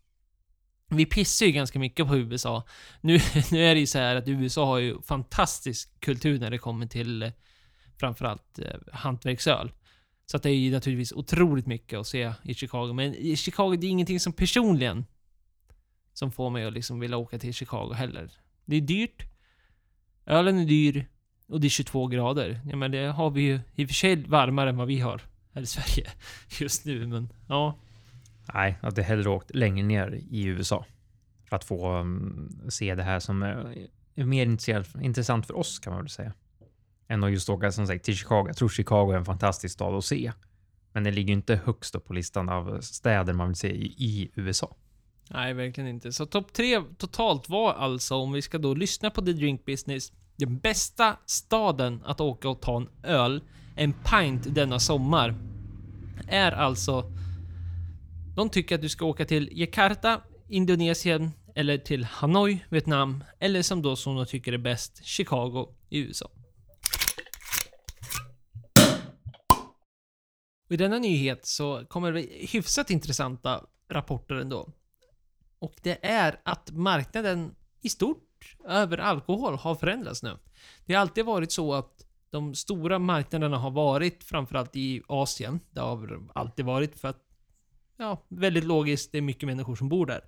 Vi 0.90 1.06
pissar 1.06 1.46
ju 1.46 1.52
ganska 1.52 1.78
mycket 1.78 2.06
på 2.06 2.16
USA. 2.16 2.64
Nu, 3.00 3.18
nu 3.50 3.64
är 3.64 3.74
det 3.74 3.80
ju 3.80 3.86
så 3.86 3.98
här 3.98 4.16
att 4.16 4.28
USA 4.28 4.66
har 4.66 4.78
ju 4.78 5.02
fantastisk 5.02 6.00
kultur 6.00 6.38
när 6.40 6.50
det 6.50 6.58
kommer 6.58 6.86
till 6.86 7.22
eh, 7.22 7.30
framförallt 8.00 8.58
eh, 8.58 8.74
hantverksöl. 8.92 9.72
Så 10.26 10.36
att 10.36 10.42
det 10.42 10.50
är 10.50 10.54
ju 10.54 10.72
naturligtvis 10.72 11.12
otroligt 11.12 11.66
mycket 11.66 11.98
att 11.98 12.06
se 12.06 12.32
i 12.42 12.54
Chicago. 12.54 12.92
Men 12.92 13.14
i 13.14 13.36
Chicago, 13.36 13.76
det 13.76 13.86
är 13.86 13.90
ingenting 13.90 14.20
som 14.20 14.32
personligen 14.32 15.06
som 16.12 16.32
får 16.32 16.50
mig 16.50 16.64
att 16.64 16.72
liksom 16.72 17.00
vilja 17.00 17.16
åka 17.16 17.38
till 17.38 17.54
Chicago 17.54 17.92
heller. 17.92 18.30
Det 18.68 18.76
är 18.76 18.80
dyrt. 18.80 19.24
Ölen 20.26 20.58
är 20.58 20.64
dyr. 20.64 21.06
Och 21.46 21.60
det 21.60 21.66
är 21.66 21.68
22 21.68 22.06
grader. 22.06 22.60
Ja, 22.64 22.76
men 22.76 22.90
det 22.90 23.06
har 23.06 23.30
vi 23.30 23.40
ju 23.40 23.60
i 23.74 23.84
och 23.84 23.88
för 23.88 23.94
sig 23.94 24.16
varmare 24.16 24.70
än 24.70 24.76
vad 24.76 24.86
vi 24.86 25.00
har 25.00 25.22
här 25.54 25.62
i 25.62 25.66
Sverige 25.66 26.10
just 26.60 26.84
nu, 26.84 27.06
men 27.06 27.32
ja. 27.48 27.78
Nej, 28.54 28.76
jag 28.80 28.86
hade 28.86 29.02
hellre 29.02 29.30
åkt 29.30 29.54
längre 29.54 29.86
ner 29.86 30.20
i 30.30 30.44
USA. 30.44 30.84
För 31.48 31.56
att 31.56 31.64
få 31.64 31.96
um, 31.96 32.60
se 32.68 32.94
det 32.94 33.02
här 33.02 33.20
som 33.20 33.42
är, 33.42 33.88
mer 34.14 34.46
intressant 35.02 35.46
för 35.46 35.56
oss 35.56 35.78
kan 35.78 35.92
man 35.92 36.02
väl 36.02 36.10
säga. 36.10 36.32
Än 37.08 37.24
att 37.24 37.30
just 37.30 37.48
åka 37.48 37.72
som 37.72 37.86
sagt 37.86 38.04
till 38.04 38.16
Chicago. 38.16 38.44
Jag 38.46 38.56
tror 38.56 38.68
Chicago 38.68 39.12
är 39.12 39.16
en 39.16 39.24
fantastisk 39.24 39.74
stad 39.74 39.94
att 39.94 40.04
se. 40.04 40.32
Men 40.92 41.04
det 41.04 41.10
ligger 41.10 41.32
inte 41.32 41.60
högst 41.64 41.94
upp 41.94 42.06
på 42.06 42.12
listan 42.12 42.48
av 42.48 42.80
städer 42.80 43.32
man 43.32 43.48
vill 43.48 43.56
se 43.56 43.68
i, 43.68 43.86
i 43.86 44.30
USA. 44.34 44.76
Nej, 45.30 45.54
verkligen 45.54 45.90
inte. 45.90 46.12
Så 46.12 46.26
topp 46.26 46.52
tre 46.52 46.82
totalt 46.98 47.48
var 47.48 47.72
alltså, 47.72 48.14
om 48.14 48.32
vi 48.32 48.42
ska 48.42 48.58
då 48.58 48.74
lyssna 48.74 49.10
på 49.10 49.22
The 49.22 49.32
Drink 49.32 49.64
Business, 49.64 50.12
Den 50.36 50.58
bästa 50.58 51.16
staden 51.26 52.02
att 52.04 52.20
åka 52.20 52.48
och 52.48 52.60
ta 52.60 52.76
en 52.76 52.88
öl, 53.02 53.42
en 53.76 53.92
pint 53.92 54.54
denna 54.54 54.78
sommar, 54.78 55.34
är 56.28 56.52
alltså... 56.52 57.12
De 58.36 58.50
tycker 58.50 58.74
att 58.74 58.82
du 58.82 58.88
ska 58.88 59.04
åka 59.04 59.24
till 59.24 59.48
Jakarta, 59.52 60.20
Indonesien, 60.48 61.30
eller 61.54 61.78
till 61.78 62.04
Hanoi, 62.04 62.64
Vietnam, 62.68 63.24
eller 63.38 63.62
som 63.62 63.82
då 63.82 63.96
som 63.96 64.16
de 64.16 64.26
tycker 64.26 64.52
är 64.52 64.58
bäst, 64.58 65.04
Chicago 65.04 65.74
i 65.88 65.98
USA. 65.98 66.30
Och 70.66 70.74
I 70.74 70.76
denna 70.76 70.98
nyhet 70.98 71.46
så 71.46 71.84
kommer 71.88 72.12
det 72.12 72.20
hyfsat 72.52 72.90
intressanta 72.90 73.66
rapporter 73.88 74.34
ändå. 74.34 74.68
Och 75.58 75.74
det 75.82 76.06
är 76.06 76.40
att 76.44 76.70
marknaden 76.70 77.54
i 77.82 77.88
stort 77.88 78.56
över 78.64 78.98
alkohol 78.98 79.54
har 79.54 79.74
förändrats 79.74 80.22
nu. 80.22 80.38
Det 80.84 80.94
har 80.94 81.00
alltid 81.00 81.24
varit 81.24 81.52
så 81.52 81.74
att 81.74 82.04
de 82.30 82.54
stora 82.54 82.98
marknaderna 82.98 83.58
har 83.58 83.70
varit 83.70 84.24
framförallt 84.24 84.76
i 84.76 85.02
Asien. 85.08 85.60
Det 85.70 85.80
har 85.80 86.28
alltid 86.34 86.64
varit 86.64 86.98
för 86.98 87.08
att, 87.08 87.22
ja, 87.96 88.26
väldigt 88.28 88.64
logiskt, 88.64 89.12
det 89.12 89.18
är 89.18 89.22
mycket 89.22 89.46
människor 89.46 89.76
som 89.76 89.88
bor 89.88 90.06
där. 90.06 90.24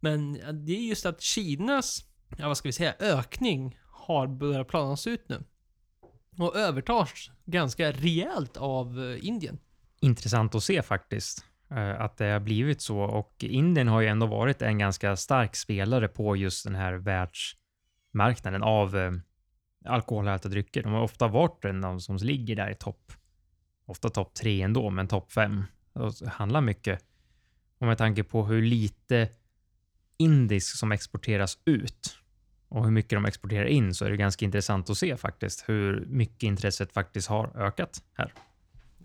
Men 0.00 0.32
det 0.64 0.72
är 0.72 0.88
just 0.88 1.06
att 1.06 1.20
Kinas, 1.20 2.04
ja 2.38 2.48
vad 2.48 2.56
ska 2.56 2.68
vi 2.68 2.72
säga, 2.72 2.94
ökning 2.98 3.78
har 3.90 4.26
börjat 4.26 4.68
planas 4.68 5.06
ut 5.06 5.28
nu. 5.28 5.44
Och 6.38 6.56
övertas 6.56 7.30
ganska 7.44 7.92
rejält 7.92 8.56
av 8.56 9.00
eh, 9.00 9.26
Indien. 9.26 9.58
Intressant 10.00 10.54
att 10.54 10.64
se 10.64 10.82
faktiskt. 10.82 11.44
Eh, 11.70 12.00
att 12.00 12.16
det 12.16 12.24
har 12.24 12.40
blivit 12.40 12.80
så 12.80 12.98
och 12.98 13.34
Indien 13.44 13.88
har 13.88 14.00
ju 14.00 14.06
ändå 14.06 14.26
varit 14.26 14.62
en 14.62 14.78
ganska 14.78 15.16
stark 15.16 15.56
spelare 15.56 16.08
på 16.08 16.36
just 16.36 16.64
den 16.64 16.74
här 16.74 16.92
världsmarknaden 16.94 18.62
av 18.62 18.96
eh, 18.96 19.12
alkoholhaltiga 19.84 20.50
drycker. 20.50 20.82
De 20.82 20.92
har 20.92 21.02
ofta 21.02 21.28
varit 21.28 21.64
en 21.64 21.84
av 21.84 21.90
de 21.90 22.00
som 22.00 22.16
ligger 22.16 22.56
där 22.56 22.70
i 22.70 22.74
topp. 22.74 23.12
Ofta 23.86 24.08
topp 24.08 24.34
tre 24.34 24.62
ändå, 24.62 24.90
men 24.90 25.08
topp 25.08 25.32
fem. 25.32 25.64
Det 25.92 26.28
handlar 26.28 26.60
mycket. 26.60 27.04
Och 27.78 27.86
med 27.86 27.98
tanke 27.98 28.24
på 28.24 28.46
hur 28.46 28.62
lite 28.62 29.28
indisk 30.16 30.76
som 30.76 30.92
exporteras 30.92 31.58
ut 31.64 32.18
och 32.68 32.84
hur 32.84 32.90
mycket 32.90 33.10
de 33.10 33.24
exporterar 33.24 33.66
in 33.66 33.94
så 33.94 34.04
är 34.04 34.10
det 34.10 34.16
ganska 34.16 34.44
intressant 34.44 34.90
att 34.90 34.98
se 34.98 35.16
faktiskt 35.16 35.68
hur 35.68 36.06
mycket 36.06 36.42
intresset 36.42 36.92
faktiskt 36.92 37.28
har 37.28 37.56
ökat 37.56 38.02
här. 38.14 38.32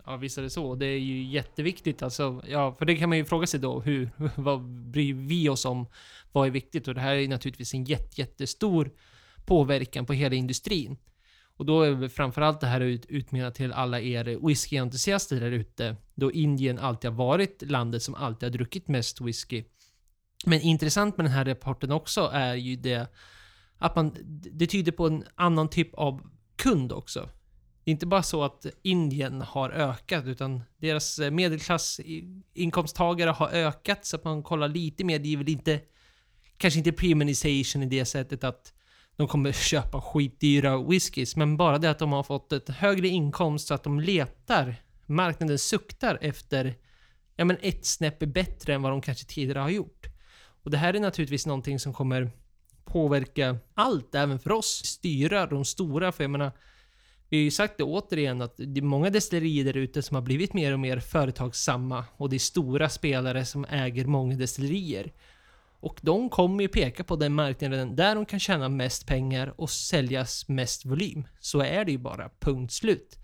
Ja, 0.06 0.16
visst 0.16 0.38
är 0.38 0.42
det 0.42 0.50
så. 0.50 0.74
Det 0.74 0.86
är 0.86 0.98
ju 0.98 1.24
jätteviktigt 1.24 2.02
alltså. 2.02 2.42
Ja, 2.48 2.74
för 2.78 2.84
det 2.84 2.96
kan 2.96 3.08
man 3.08 3.18
ju 3.18 3.24
fråga 3.24 3.46
sig 3.46 3.60
då. 3.60 3.80
Hur, 3.80 4.10
vad 4.36 4.62
bryr 4.62 5.14
vi 5.14 5.48
oss 5.48 5.64
om? 5.64 5.86
Vad 6.32 6.46
är 6.46 6.50
viktigt? 6.50 6.88
Och 6.88 6.94
det 6.94 7.00
här 7.00 7.14
är 7.14 7.20
ju 7.20 7.28
naturligtvis 7.28 7.74
en 7.74 7.84
jätte, 7.84 8.20
jättestor 8.20 8.90
påverkan 9.46 10.06
på 10.06 10.12
hela 10.12 10.34
industrin. 10.34 10.96
Och 11.56 11.66
då 11.66 11.82
är 11.82 12.08
framförallt 12.08 12.60
det 12.60 12.66
här 12.66 12.80
ut, 12.80 13.06
utmenat 13.06 13.54
till 13.54 13.72
alla 13.72 14.00
er 14.00 14.46
whiskyentusiaster 14.46 15.40
där 15.40 15.50
ute. 15.50 15.96
Då 16.14 16.32
Indien 16.32 16.78
alltid 16.78 17.10
har 17.10 17.18
varit 17.18 17.62
landet 17.66 18.02
som 18.02 18.14
alltid 18.14 18.48
har 18.48 18.50
druckit 18.50 18.88
mest 18.88 19.20
whisky. 19.20 19.64
Men 20.46 20.60
intressant 20.60 21.16
med 21.16 21.26
den 21.26 21.32
här 21.32 21.44
rapporten 21.44 21.92
också 21.92 22.30
är 22.32 22.54
ju 22.54 22.76
det 22.76 23.12
att 23.78 23.96
man, 23.96 24.16
det 24.52 24.66
tyder 24.66 24.92
på 24.92 25.06
en 25.06 25.24
annan 25.34 25.68
typ 25.68 25.94
av 25.94 26.20
kund 26.56 26.92
också. 26.92 27.28
Det 27.84 27.90
är 27.90 27.92
inte 27.92 28.06
bara 28.06 28.22
så 28.22 28.44
att 28.44 28.66
Indien 28.82 29.40
har 29.40 29.70
ökat, 29.70 30.24
utan 30.24 30.62
deras 30.76 31.18
eh, 31.18 31.30
medelklassinkomsttagare 31.30 33.30
har 33.30 33.48
ökat, 33.48 34.06
så 34.06 34.16
att 34.16 34.24
man 34.24 34.42
kollar 34.42 34.68
lite 34.68 35.04
mer. 35.04 35.18
Det 35.18 35.32
är 35.32 35.36
väl 35.36 35.48
inte, 35.48 35.80
kanske 36.56 36.78
inte 36.78 36.92
premiumization 36.92 37.82
i 37.82 37.86
det 37.86 38.04
sättet 38.04 38.44
att 38.44 38.72
de 39.16 39.28
kommer 39.28 39.52
köpa 39.70 40.00
skitdyra 40.00 40.82
whiskys, 40.82 41.36
men 41.36 41.56
bara 41.56 41.78
det 41.78 41.90
att 41.90 41.98
de 41.98 42.12
har 42.12 42.22
fått 42.22 42.52
ett 42.52 42.68
högre 42.68 43.08
inkomst 43.08 43.68
så 43.68 43.74
att 43.74 43.84
de 43.84 44.00
letar, 44.00 44.76
marknaden 45.06 45.58
suktar 45.58 46.18
efter, 46.20 46.74
ja 47.36 47.44
men 47.44 47.56
ett 47.60 47.86
snäpp 47.86 48.18
bättre 48.18 48.74
än 48.74 48.82
vad 48.82 48.92
de 48.92 49.00
kanske 49.00 49.24
tidigare 49.24 49.58
har 49.58 49.70
gjort. 49.70 50.06
Och 50.62 50.70
det 50.70 50.78
här 50.78 50.94
är 50.94 51.00
naturligtvis 51.00 51.46
någonting 51.46 51.78
som 51.78 51.92
kommer 51.92 52.30
påverka 52.84 53.58
allt, 53.74 54.14
även 54.14 54.38
för 54.38 54.52
oss. 54.52 54.82
Styra 54.84 55.46
de 55.46 55.64
stora, 55.64 56.12
för 56.12 56.24
jag 56.24 56.30
menar, 56.30 56.52
vi 57.30 57.36
har 57.36 57.42
ju 57.42 57.50
sagt 57.50 57.74
det 57.78 57.84
återigen 57.84 58.42
att 58.42 58.54
det 58.56 58.80
är 58.80 58.82
många 58.82 59.10
destillerier 59.10 59.64
där 59.64 59.76
ute 59.76 60.02
som 60.02 60.14
har 60.14 60.22
blivit 60.22 60.54
mer 60.54 60.72
och 60.72 60.80
mer 60.80 61.00
företagsamma 61.00 62.04
och 62.16 62.30
det 62.30 62.36
är 62.36 62.38
stora 62.38 62.88
spelare 62.88 63.44
som 63.44 63.64
äger 63.64 64.04
många 64.04 64.36
destillerier. 64.36 65.12
Och 65.80 65.98
de 66.02 66.30
kommer 66.30 66.62
ju 66.62 66.68
peka 66.68 67.04
på 67.04 67.16
den 67.16 67.34
marknaden 67.34 67.96
där 67.96 68.14
de 68.14 68.26
kan 68.26 68.40
tjäna 68.40 68.68
mest 68.68 69.06
pengar 69.06 69.54
och 69.56 69.70
säljas 69.70 70.48
mest 70.48 70.84
volym. 70.84 71.24
Så 71.40 71.60
är 71.60 71.84
det 71.84 71.92
ju 71.92 71.98
bara, 71.98 72.30
punkt 72.40 72.72
slut. 72.72 73.18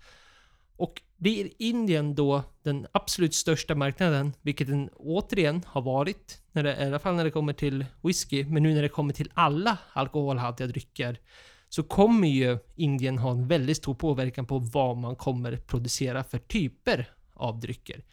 Och 0.77 1.01
blir 1.17 1.49
Indien 1.57 2.15
då 2.15 2.43
den 2.63 2.87
absolut 2.91 3.33
största 3.33 3.75
marknaden, 3.75 4.33
vilket 4.41 4.67
den 4.67 4.89
återigen 4.95 5.63
har 5.65 5.81
varit, 5.81 6.41
när 6.51 6.63
det, 6.63 6.83
i 6.83 6.85
alla 6.85 6.99
fall 6.99 7.15
när 7.15 7.23
det 7.23 7.31
kommer 7.31 7.53
till 7.53 7.85
whisky, 8.01 8.45
men 8.45 8.63
nu 8.63 8.73
när 8.73 8.81
det 8.81 8.89
kommer 8.89 9.13
till 9.13 9.31
alla 9.33 9.77
alkoholhaltiga 9.93 10.67
drycker, 10.67 11.19
så 11.69 11.83
kommer 11.83 12.27
ju 12.27 12.59
Indien 12.75 13.17
ha 13.17 13.31
en 13.31 13.47
väldigt 13.47 13.77
stor 13.77 13.93
påverkan 13.93 14.45
på 14.45 14.59
vad 14.59 14.97
man 14.97 15.15
kommer 15.15 15.57
producera 15.57 16.23
för 16.23 16.37
typer 16.37 17.09
av 17.33 17.59
drycker. 17.59 18.03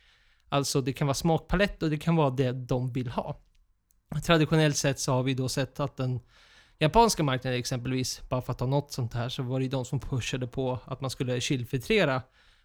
Alltså 0.49 0.81
det 0.81 0.93
kan 0.93 1.07
vara 1.07 1.15
smakpalett 1.15 1.83
och 1.83 1.91
det 1.91 1.99
kan 1.99 2.17
vara 2.17 2.31
det 2.31 2.53
de 2.53 2.93
vill 2.93 3.09
ha. 3.09 3.41
Traditionellt 4.25 4.77
sett 4.77 5.01
så 5.01 5.13
har 5.13 5.23
vi 5.23 5.35
då 5.35 5.49
sett 5.49 5.81
att 5.81 5.97
den 5.97 6.21
japanska 6.79 7.23
marknaden 7.23 7.59
exempelvis, 7.59 8.23
bara 8.29 8.43
för 8.43 8.53
att 8.53 8.59
ta 8.59 8.67
något 8.67 8.93
sånt 8.93 9.15
här, 9.15 9.29
så 9.29 9.43
var 9.43 9.59
det 9.59 9.65
ju 9.65 9.71
de 9.71 9.85
som 9.85 10.01
pushade 10.01 10.47
på 10.47 10.79
att 10.85 11.01
man 11.01 11.11
skulle 11.11 11.41
chillfiltrera 11.41 12.23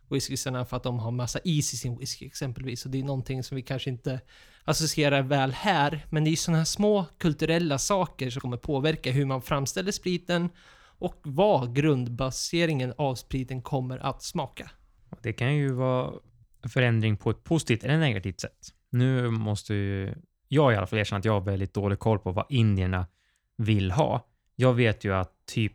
whiskysarna 0.10 0.66
för 0.66 0.78
att 0.78 0.84
de 0.84 1.00
har 1.00 1.12
massa 1.12 1.40
is 1.44 1.74
i 1.74 1.78
sin 1.78 1.98
whisky 1.98 2.26
exempelvis. 2.26 2.86
Och 2.86 2.92
det 2.92 3.00
är 3.00 3.04
någonting 3.04 3.44
som 3.44 3.56
vi 3.56 3.62
kanske 3.62 3.90
inte 3.90 4.22
associerar 4.64 5.22
väl 5.22 5.52
här, 5.52 6.06
men 6.10 6.24
det 6.24 6.28
är 6.28 6.32
ju 6.32 6.38
sådana 6.38 6.58
här 6.58 6.66
små 6.66 7.06
kulturella 7.18 7.78
saker 7.78 8.30
som 8.30 8.42
kommer 8.42 8.58
påverka 8.58 9.12
hur 9.12 9.26
man 9.26 9.42
framställer 9.42 9.92
spriten 9.92 10.50
och 11.00 11.16
vad 11.24 11.76
grundbaseringen 11.76 12.94
av 12.98 13.16
spriten 13.16 13.62
kommer 13.62 13.98
att 13.98 14.24
smaka. 14.24 14.72
Det 15.22 15.34
kan 15.34 15.56
ju 15.56 15.74
vara 15.74 16.14
förändring 16.68 17.18
på 17.18 17.30
ett 17.30 17.44
positivt 17.44 17.84
eller 17.84 18.00
negativt 18.00 18.40
sätt. 18.40 18.74
Nu 18.90 19.30
måste 19.30 19.74
ju 19.74 20.16
jag 20.48 20.74
i 20.74 20.76
alla 20.76 20.88
fall 20.88 21.00
erkänna 21.00 21.20
att 21.20 21.26
jag 21.26 21.34
har 21.34 21.42
väldigt 21.42 21.74
dålig 21.74 22.00
koll 22.00 22.20
på 22.20 22.32
vad 22.32 22.46
indierna 22.50 23.08
vill 23.58 23.92
ha. 23.92 24.28
Jag 24.56 24.74
vet 24.74 25.04
ju 25.04 25.14
att 25.14 25.46
typ 25.46 25.74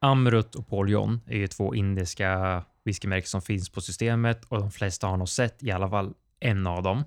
Amrut 0.00 0.54
och 0.54 0.68
Paul 0.68 0.90
John 0.90 1.20
är 1.26 1.36
ju 1.36 1.46
två 1.46 1.74
indiska 1.74 2.64
whiskymärken 2.84 3.28
som 3.28 3.42
finns 3.42 3.70
på 3.70 3.80
systemet 3.80 4.44
och 4.44 4.60
de 4.60 4.70
flesta 4.70 5.06
har 5.06 5.16
nog 5.16 5.28
sett 5.28 5.62
i 5.62 5.70
alla 5.70 5.90
fall 5.90 6.14
en 6.40 6.66
av 6.66 6.82
dem. 6.82 7.04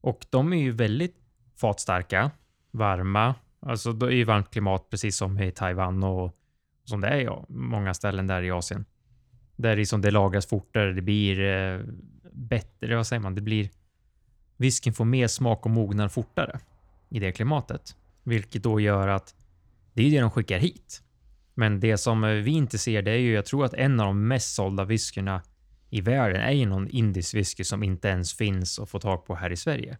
Och 0.00 0.26
de 0.30 0.52
är 0.52 0.56
ju 0.56 0.70
väldigt 0.70 1.16
fatstarka, 1.56 2.30
varma. 2.70 3.34
Alltså 3.66 3.92
det 3.92 4.06
är 4.06 4.10
ju 4.10 4.24
varmt 4.24 4.50
klimat 4.50 4.90
precis 4.90 5.16
som 5.16 5.38
i 5.38 5.50
Taiwan 5.50 6.02
och 6.02 6.36
som 6.84 7.00
det 7.00 7.08
är 7.08 7.20
i 7.20 7.28
många 7.48 7.94
ställen 7.94 8.26
där 8.26 8.42
i 8.42 8.50
Asien. 8.50 8.84
Där 9.56 9.76
liksom 9.76 10.00
det 10.00 10.10
lagras 10.10 10.46
fortare, 10.46 10.92
det 10.92 11.02
blir 11.02 11.40
eh, 11.40 11.80
bättre, 12.32 12.96
vad 12.96 13.06
säger 13.06 13.20
man, 13.22 13.34
det 13.34 13.40
blir 13.40 13.70
Whiskyn 14.56 14.94
får 14.94 15.04
mer 15.04 15.26
smak 15.26 15.64
och 15.64 15.70
mognar 15.70 16.08
fortare 16.08 16.60
i 17.08 17.18
det 17.18 17.32
klimatet, 17.32 17.96
vilket 18.22 18.62
då 18.62 18.80
gör 18.80 19.08
att 19.08 19.34
det 19.92 20.06
är 20.06 20.10
det 20.10 20.20
de 20.20 20.30
skickar 20.30 20.58
hit. 20.58 21.02
Men 21.54 21.80
det 21.80 21.98
som 21.98 22.24
eh, 22.24 22.30
vi 22.30 22.50
inte 22.50 22.78
ser, 22.78 23.02
det 23.02 23.10
är 23.10 23.18
ju, 23.18 23.32
jag 23.32 23.46
tror 23.46 23.64
att 23.64 23.74
en 23.74 24.00
av 24.00 24.06
de 24.06 24.28
mest 24.28 24.54
sålda 24.54 24.84
whiskyna 24.84 25.42
i 25.90 26.00
världen 26.00 26.42
är 26.42 26.52
ju 26.52 26.66
någon 26.66 26.88
indisk 26.88 27.34
whisky 27.34 27.64
som 27.64 27.82
inte 27.82 28.08
ens 28.08 28.34
finns 28.34 28.78
att 28.78 28.90
få 28.90 28.98
tag 28.98 29.26
på 29.26 29.34
här 29.34 29.50
i 29.50 29.56
Sverige. 29.56 29.98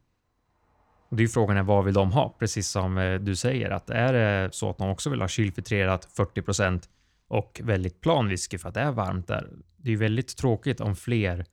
Och 1.09 1.17
det 1.17 1.21
är 1.21 1.25
ju 1.25 1.29
frågan 1.29 1.57
är 1.57 1.62
vad 1.62 1.85
vill 1.85 1.95
de 1.95 2.12
ha? 2.12 2.37
Precis 2.38 2.69
som 2.69 2.99
eh, 2.99 3.14
du 3.21 3.37
säger 3.37 3.71
att 3.71 3.90
är 3.90 4.12
det 4.12 4.55
så 4.55 4.71
att 4.71 4.79
de 4.79 4.88
också 4.90 5.11
vill 5.11 5.21
ha 5.21 5.29
kylfiltrerat 5.29 6.05
40 6.05 6.43
procent 6.43 6.88
och 7.29 7.61
väldigt 7.64 8.01
plan 8.01 8.29
whisky 8.29 8.59
för 8.59 8.69
att 8.69 8.75
det 8.75 8.81
är 8.81 8.93
varmt 8.93 9.29
där. 9.29 9.49
Det 9.77 9.88
är 9.88 9.90
ju 9.90 9.97
väldigt 9.99 10.37
tråkigt 10.37 10.81
om 10.81 10.97
fler 10.97 11.45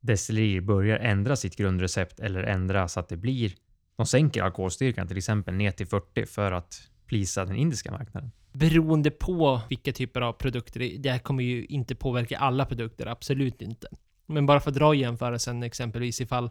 destillerier 0.00 0.60
börjar 0.60 0.98
ändra 0.98 1.36
sitt 1.36 1.56
grundrecept 1.56 2.20
eller 2.20 2.42
ändra 2.42 2.88
så 2.88 3.00
att 3.00 3.08
det 3.08 3.16
blir 3.16 3.52
de 3.96 4.06
sänker 4.06 4.42
alkoholstyrkan 4.42 5.08
till 5.08 5.16
exempel 5.16 5.54
ner 5.54 5.70
till 5.70 5.86
40 5.86 6.26
för 6.26 6.52
att 6.52 6.74
plisa 7.06 7.44
den 7.44 7.56
indiska 7.56 7.92
marknaden. 7.92 8.30
Beroende 8.52 9.10
på 9.10 9.60
vilka 9.68 9.92
typer 9.92 10.20
av 10.20 10.32
produkter, 10.32 10.98
det- 10.98 11.10
här 11.10 11.18
kommer 11.18 11.44
ju 11.44 11.64
inte 11.64 11.94
påverka 11.94 12.38
alla 12.38 12.64
produkter, 12.66 13.06
absolut 13.06 13.62
inte. 13.62 13.88
Men 14.26 14.46
bara 14.46 14.60
för 14.60 14.70
att 14.70 14.76
dra 14.76 14.94
jämförelsen 14.94 15.62
exempelvis 15.62 16.20
ifall, 16.20 16.50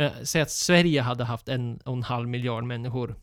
Eh, 0.00 0.12
säg 0.22 0.42
att 0.42 0.50
Sverige 0.50 1.02
hade 1.02 1.24
haft 1.24 1.48
en 1.48 1.76
och 1.76 1.92
en 1.92 2.02
halv 2.02 2.28
miljard 2.28 2.64
människor. 2.64 3.16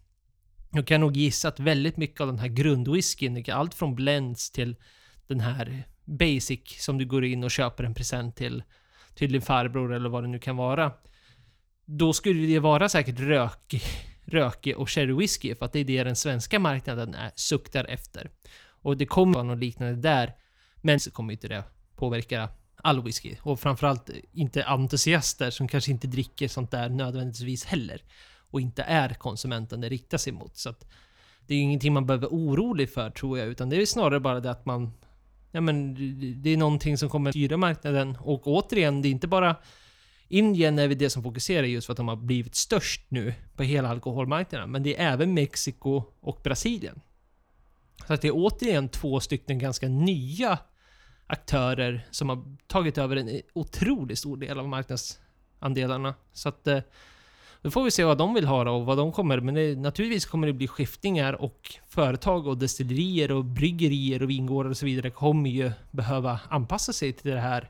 Jag 0.71 0.87
kan 0.87 1.01
nog 1.01 1.17
gissa 1.17 1.47
att 1.47 1.59
väldigt 1.59 1.97
mycket 1.97 2.21
av 2.21 2.27
den 2.27 2.39
här 2.39 2.47
grundwhiskyn, 2.47 3.45
allt 3.51 3.73
från 3.73 3.95
blends 3.95 4.51
till 4.51 4.75
den 5.27 5.39
här 5.39 5.83
basic 6.05 6.61
som 6.79 6.97
du 6.97 7.05
går 7.05 7.25
in 7.25 7.43
och 7.43 7.51
köper 7.51 7.83
en 7.83 7.93
present 7.93 8.35
till, 8.35 8.63
till 9.15 9.31
din 9.31 9.41
farbror 9.41 9.93
eller 9.93 10.09
vad 10.09 10.23
det 10.23 10.27
nu 10.27 10.39
kan 10.39 10.57
vara. 10.57 10.91
Då 11.85 12.13
skulle 12.13 12.47
det 12.47 12.59
vara 12.59 12.89
säkert 12.89 13.19
rökig, 13.19 13.81
rökig 14.25 14.77
och 14.77 14.89
sherry 14.89 15.13
whisky 15.13 15.55
för 15.55 15.65
att 15.65 15.73
det 15.73 15.79
är 15.79 15.85
det 15.85 16.03
den 16.03 16.15
svenska 16.15 16.59
marknaden 16.59 17.13
är, 17.13 17.31
suktar 17.35 17.85
efter. 17.85 18.29
Och 18.81 18.97
det 18.97 19.05
kommer 19.05 19.33
vara 19.33 19.43
något 19.43 19.59
liknande 19.59 19.95
där. 19.95 20.33
Men 20.75 20.99
så 20.99 21.11
kommer 21.11 21.33
inte 21.33 21.47
det 21.47 21.63
påverka 21.95 22.49
all 22.83 23.03
whisky. 23.03 23.35
Och 23.41 23.59
framförallt 23.59 24.09
eh, 24.09 24.15
inte 24.33 24.63
entusiaster 24.63 25.49
som 25.49 25.67
kanske 25.67 25.91
inte 25.91 26.07
dricker 26.07 26.47
sånt 26.47 26.71
där 26.71 26.89
nödvändigtvis 26.89 27.65
heller. 27.65 28.03
Och 28.51 28.61
inte 28.61 28.83
är 28.83 29.09
konsumenten 29.09 29.81
det 29.81 29.89
riktar 29.89 30.17
sig 30.17 30.33
mot. 30.33 30.57
Så 30.57 30.69
att 30.69 30.85
det 31.47 31.53
är 31.53 31.57
ju 31.57 31.63
ingenting 31.63 31.93
man 31.93 32.05
behöver 32.05 32.27
vara 32.27 32.35
orolig 32.35 32.89
för 32.89 33.09
tror 33.09 33.39
jag. 33.39 33.47
Utan 33.47 33.69
det 33.69 33.81
är 33.81 33.85
snarare 33.85 34.19
bara 34.19 34.39
det 34.39 34.51
att 34.51 34.65
man... 34.65 34.93
Ja 35.51 35.61
men 35.61 35.95
det 36.41 36.49
är 36.49 36.57
någonting 36.57 36.97
som 36.97 37.09
kommer 37.09 37.31
styra 37.31 37.57
marknaden. 37.57 38.17
Och 38.19 38.47
återigen, 38.47 39.01
det 39.01 39.07
är 39.07 39.11
inte 39.11 39.27
bara 39.27 39.55
Indien 40.29 40.79
är 40.79 40.87
det 40.87 41.09
som 41.09 41.23
fokuserar 41.23 41.67
just 41.67 41.85
för 41.85 41.93
att 41.93 41.97
de 41.97 42.07
har 42.07 42.15
blivit 42.15 42.55
störst 42.55 43.01
nu 43.09 43.33
på 43.55 43.63
hela 43.63 43.89
alkoholmarknaden. 43.89 44.71
Men 44.71 44.83
det 44.83 44.99
är 44.99 45.13
även 45.13 45.33
Mexiko 45.33 46.03
och 46.19 46.39
Brasilien. 46.43 47.01
Så 48.07 48.13
att 48.13 48.21
det 48.21 48.27
är 48.27 48.35
återigen 48.35 48.89
två 48.89 49.19
stycken 49.19 49.59
ganska 49.59 49.87
nya 49.87 50.59
aktörer 51.27 52.07
som 52.11 52.29
har 52.29 52.43
tagit 52.67 52.97
över 52.97 53.15
en 53.15 53.41
otroligt 53.53 54.19
stor 54.19 54.37
del 54.37 54.59
av 54.59 54.67
marknadsandelarna. 54.67 56.13
Så 56.33 56.49
att 56.49 56.67
eh, 56.67 56.79
då 57.61 57.71
får 57.71 57.83
vi 57.83 57.91
se 57.91 58.03
vad 58.03 58.17
de 58.17 58.33
vill 58.33 58.45
ha 58.45 58.63
då 58.63 58.71
och 58.71 58.85
vad 58.85 58.97
de 58.97 59.11
kommer. 59.11 59.39
Men 59.39 59.55
det, 59.55 59.75
naturligtvis 59.75 60.25
kommer 60.25 60.47
det 60.47 60.53
bli 60.53 60.67
skiftningar 60.67 61.33
och 61.33 61.75
företag 61.87 62.47
och 62.47 62.57
destillerier 62.57 63.31
och 63.31 63.45
bryggerier 63.45 64.23
och 64.23 64.29
vingårdar 64.29 64.69
och 64.69 64.77
så 64.77 64.85
vidare 64.85 65.09
kommer 65.09 65.49
ju 65.49 65.71
behöva 65.91 66.39
anpassa 66.49 66.93
sig 66.93 67.13
till 67.13 67.31
det 67.31 67.39
här 67.39 67.69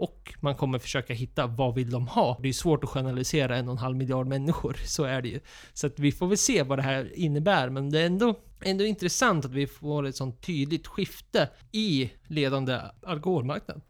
och 0.00 0.34
man 0.40 0.54
kommer 0.54 0.78
försöka 0.78 1.14
hitta 1.14 1.46
vad 1.46 1.74
vill 1.74 1.90
de 1.90 2.06
ha. 2.06 2.38
Det 2.42 2.48
är 2.48 2.52
svårt 2.52 2.84
att 2.84 2.90
generalisera 2.90 3.56
en 3.56 3.68
och 3.68 3.72
en 3.72 3.78
halv 3.78 3.96
miljard 3.96 4.26
människor, 4.26 4.76
så 4.84 5.04
är 5.04 5.22
det 5.22 5.28
ju. 5.28 5.40
Så 5.72 5.86
att 5.86 5.98
vi 5.98 6.12
får 6.12 6.26
väl 6.26 6.38
se 6.38 6.62
vad 6.62 6.78
det 6.78 6.82
här 6.82 7.18
innebär, 7.18 7.70
men 7.70 7.90
det 7.90 8.00
är 8.00 8.06
ändå, 8.06 8.40
ändå 8.60 8.84
intressant 8.84 9.44
att 9.44 9.52
vi 9.52 9.66
får 9.66 10.06
ett 10.06 10.16
sånt 10.16 10.42
tydligt 10.42 10.86
skifte 10.86 11.50
i 11.72 12.10
ledande 12.28 12.80
alkoholmarknad. 13.02 13.82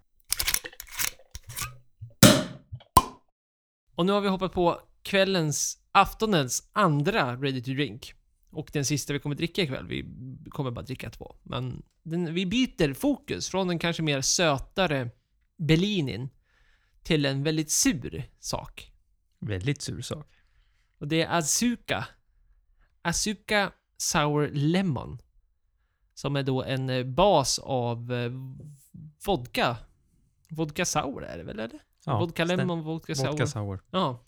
Och 3.94 4.06
nu 4.06 4.12
har 4.12 4.20
vi 4.20 4.28
hoppat 4.28 4.52
på 4.52 4.80
kvällens, 5.02 5.78
aftonens 5.92 6.70
andra 6.72 7.36
Ready 7.36 7.62
to 7.62 7.70
Drink. 7.70 8.14
Och 8.50 8.70
den 8.72 8.84
sista 8.84 9.12
vi 9.12 9.18
kommer 9.18 9.36
dricka 9.36 9.62
ikväll. 9.62 9.86
Vi 9.86 10.04
kommer 10.50 10.70
bara 10.70 10.84
dricka 10.84 11.10
två. 11.10 11.34
Men 11.42 11.82
den, 12.02 12.34
vi 12.34 12.46
byter 12.46 12.94
fokus 12.94 13.48
från 13.48 13.68
den 13.68 13.78
kanske 13.78 14.02
mer 14.02 14.20
sötare 14.20 15.10
Bellinin 15.60 16.28
till 17.02 17.26
en 17.26 17.42
väldigt 17.42 17.70
sur 17.70 18.24
sak. 18.38 18.92
Väldigt 19.38 19.82
sur 19.82 20.00
sak. 20.00 20.26
Och 20.98 21.08
det 21.08 21.22
är 21.22 21.38
Azuka. 21.38 22.06
Azuka 23.02 23.72
Sour 23.96 24.50
Lemon. 24.52 25.18
Som 26.14 26.36
är 26.36 26.42
då 26.42 26.62
en 26.62 26.90
eh, 26.90 27.04
bas 27.04 27.58
av 27.58 28.12
eh, 28.12 28.32
vodka. 29.26 29.76
Vodka 30.50 30.84
Sour 30.84 31.24
är 31.24 31.38
det 31.38 31.44
väl, 31.44 31.58
eller? 31.58 31.80
Ja, 32.04 32.18
vodka 32.18 32.44
Lemon, 32.44 32.82
Vodka 32.82 33.14
Sour. 33.14 33.28
Vodka 33.28 33.46
sour. 33.46 33.80
Ja. 33.90 34.26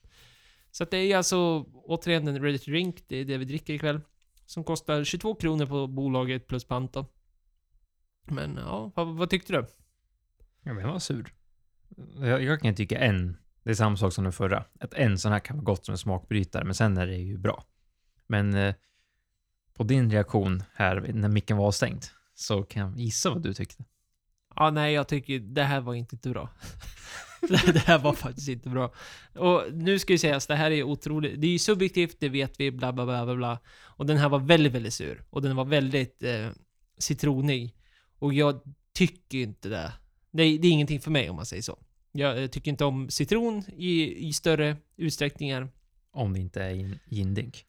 Så 0.71 0.85
det 0.85 0.97
är 0.97 1.17
alltså 1.17 1.67
återigen 1.75 2.29
en 2.29 2.43
ready 2.43 2.59
to 2.59 2.71
drink. 2.71 3.05
Det 3.09 3.17
är 3.17 3.25
det 3.25 3.39
vi 3.39 3.45
dricker 3.45 3.75
ikväll. 3.75 4.01
Som 4.47 4.65
kostar 4.65 5.05
22 5.05 5.35
kronor 5.35 5.67
på 5.67 5.87
bolaget 5.87 6.47
plus 6.47 6.65
pant. 6.65 6.97
Men 8.23 8.57
ja, 8.57 8.93
vad, 8.95 9.17
vad 9.17 9.31
tyckte 9.31 9.53
du? 9.53 9.67
Ja, 10.63 10.73
men 10.73 10.77
den 10.77 10.93
var 10.93 10.99
sur. 10.99 11.35
Jag, 12.21 12.43
jag 12.43 12.61
kan 12.61 12.75
tycka 12.75 12.99
en, 12.99 13.37
det 13.63 13.71
är 13.71 13.75
samma 13.75 13.97
sak 13.97 14.13
som 14.13 14.25
den 14.25 14.33
förra, 14.33 14.65
att 14.81 14.95
en 14.95 15.19
sån 15.19 15.33
här 15.33 15.39
kan 15.39 15.57
vara 15.57 15.65
gott 15.65 15.85
som 15.85 15.93
en 15.93 15.99
smakbrytare, 15.99 16.65
men 16.65 16.75
sen 16.75 16.97
är 16.97 17.07
det 17.07 17.17
ju 17.17 17.39
bra. 17.39 17.65
Men 18.27 18.55
eh, 18.55 18.75
på 19.75 19.85
din 19.85 20.11
reaktion 20.11 20.63
här 20.75 21.01
när 21.15 21.29
micken 21.29 21.57
var 21.57 21.67
avstängd, 21.67 22.05
så 22.35 22.63
kan 22.63 22.83
jag 22.83 22.99
gissa 22.99 23.31
vad 23.31 23.43
du 23.43 23.55
tyckte. 23.55 23.85
Ja, 24.57 24.71
nej, 24.71 24.95
jag 24.95 25.09
tycker 25.09 25.39
det 25.39 25.63
här 25.63 25.81
var 25.81 25.95
inte 25.95 26.17
bra. 26.17 26.49
det 27.49 27.79
här 27.79 27.99
var 27.99 28.13
faktiskt 28.13 28.49
inte 28.49 28.69
bra. 28.69 28.95
Och 29.35 29.63
nu 29.73 29.99
ska 29.99 30.13
ju 30.13 30.19
sägas, 30.19 30.47
det 30.47 30.57
här 30.57 30.71
är 30.71 30.83
otroligt. 30.83 31.41
Det 31.41 31.47
är 31.47 31.51
ju 31.51 31.59
subjektivt, 31.59 32.17
det 32.21 32.29
vet 32.29 32.61
vi, 32.61 32.71
bla 32.71 32.93
bla 32.93 33.05
bla 33.05 33.25
bla 33.25 33.37
bla. 33.37 33.59
Och 33.85 34.07
den 34.07 34.17
här 34.17 34.29
var 34.29 34.39
väldigt, 34.39 34.73
väldigt 34.73 34.95
sur. 34.95 35.25
Och 35.31 35.43
den 35.43 35.57
var 35.57 35.65
väldigt 35.65 36.23
eh, 36.23 36.51
citronig. 36.99 37.77
Och 38.19 38.35
jag 38.35 38.63
tycker 38.95 39.39
inte 39.39 39.69
det. 39.69 39.93
Det 40.33 40.43
är, 40.43 40.59
det 40.59 40.69
är 40.69 40.73
ingenting 40.73 41.01
för 41.01 41.11
mig 41.11 41.31
om 41.31 41.37
man 41.37 41.47
säger 41.47 41.63
så. 41.63 41.79
Jag 42.13 42.43
eh, 42.43 42.47
tycker 42.47 42.71
inte 42.71 42.85
om 42.85 43.11
citron 43.11 43.65
i, 43.77 44.27
i 44.29 44.33
större 44.33 44.77
utsträckningar. 44.97 45.69
Om 46.11 46.33
det 46.33 46.41
inte 46.41 46.63
är 46.63 46.99
gindink. 47.07 47.67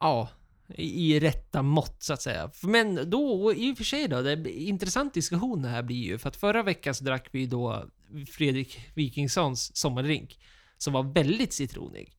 Ja, 0.00 0.28
i, 0.68 1.14
i 1.14 1.20
rätta 1.20 1.62
mått 1.62 2.02
så 2.02 2.12
att 2.12 2.22
säga. 2.22 2.50
Men 2.62 3.10
då, 3.10 3.54
i 3.56 3.72
och 3.72 3.76
för 3.76 3.84
sig 3.84 4.08
då, 4.08 4.22
det 4.22 4.32
är 4.32 4.48
intressant 4.48 5.14
diskussion 5.14 5.62
det 5.62 5.68
här 5.68 5.82
blir 5.82 6.04
ju. 6.04 6.18
För 6.18 6.28
att 6.28 6.36
förra 6.36 6.62
veckan 6.62 6.94
så 6.94 7.04
drack 7.04 7.28
vi 7.32 7.46
då 7.46 7.90
Fredrik 8.30 8.80
Wikingssons 8.94 9.76
sommardrink. 9.76 10.38
Som 10.78 10.92
var 10.92 11.02
väldigt 11.02 11.52
citronig. 11.52 12.12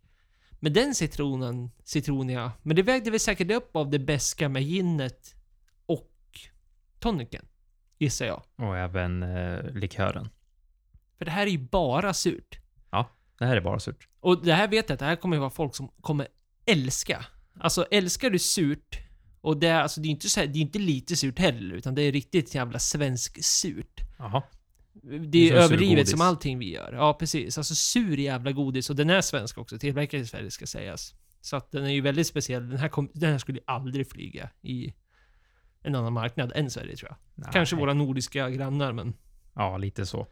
Men 0.60 0.74
den 0.74 0.96
citronen, 0.96 1.72
citroniga, 1.84 2.52
men 2.64 2.76
det 2.76 2.84
vägde 2.84 3.12
väl 3.12 3.20
säkert 3.20 3.52
upp 3.52 3.76
av 3.76 3.90
det 3.90 4.00
beska 4.00 4.50
med 4.50 4.64
ginet 4.64 5.36
och 5.86 6.12
toniken. 7.00 7.46
Gissar 7.98 8.26
jag. 8.26 8.44
Och 8.56 8.78
även 8.78 9.24
eh, 9.24 9.72
likören. 9.74 10.30
För 11.18 11.26
det 11.26 11.32
här 11.32 11.48
är 11.48 11.52
ju 11.52 11.58
bara 11.58 12.14
surt. 12.14 12.60
Det 13.40 13.46
här 13.46 13.58
är 13.58 13.62
bara 13.62 13.80
surt. 13.80 14.08
Och 14.20 14.46
det 14.46 14.54
här 14.54 14.68
vet 14.68 14.90
jag 14.90 14.94
att 14.94 15.00
det 15.00 15.06
här 15.06 15.16
kommer 15.16 15.36
ju 15.36 15.40
vara 15.40 15.50
folk 15.50 15.76
som 15.76 15.88
kommer 16.02 16.28
älska. 16.66 17.26
Alltså 17.60 17.86
älskar 17.92 18.30
du 18.30 18.40
surt, 18.40 19.00
och 19.42 19.58
det 19.58 19.68
är, 19.68 19.82
alltså, 19.82 20.02
det 20.02 20.08
är 20.08 20.10
inte 20.10 20.30
så 20.30 20.40
här, 20.40 20.48
det 20.48 20.60
är 20.60 20.62
inte 20.62 20.80
lite 20.80 21.16
surt 21.16 21.40
heller, 21.40 21.76
utan 21.76 21.96
det 21.96 22.02
är 22.02 22.12
riktigt 22.12 22.56
jävla 22.56 22.80
svensk 22.80 23.44
surt. 23.44 24.02
Jaha. 24.18 24.44
Det 25.04 25.38
är 25.38 25.48
som 25.48 25.58
sur 25.58 25.64
överdrivet 25.64 26.10
som 26.10 26.22
allting 26.22 26.60
vi 26.60 26.74
gör. 26.74 26.94
Ja, 26.94 27.14
precis. 27.14 27.58
Alltså 27.58 27.76
sur 27.76 28.18
jävla 28.18 28.52
godis, 28.52 28.90
och 28.90 28.96
den 28.96 29.10
är 29.10 29.22
svensk 29.22 29.58
också, 29.58 29.80
tillverkad 29.80 30.22
i 30.22 30.26
Sverige 30.26 30.52
ska 30.52 30.68
sägas. 30.68 31.14
Så 31.42 31.56
att 31.56 31.72
den 31.72 31.86
är 31.86 31.90
ju 31.92 32.02
väldigt 32.02 32.28
speciell. 32.28 32.70
Den 32.70 32.78
här, 32.78 32.90
kom, 32.90 33.12
den 33.14 33.32
här 33.32 33.38
skulle 33.38 33.60
aldrig 33.66 34.12
flyga 34.12 34.50
i 34.62 34.94
en 35.88 35.96
annan 35.96 36.14
marknad 36.14 36.52
än 36.56 36.72
Sverige 36.72 36.96
tror 36.96 37.10
jag. 37.10 37.18
Nej. 37.36 37.50
Kanske 37.54 37.76
våra 37.76 37.94
nordiska 37.94 38.50
grannar, 38.50 38.92
men 38.94 39.14
Ja, 39.56 39.78
lite 39.78 40.06
så. 40.06 40.28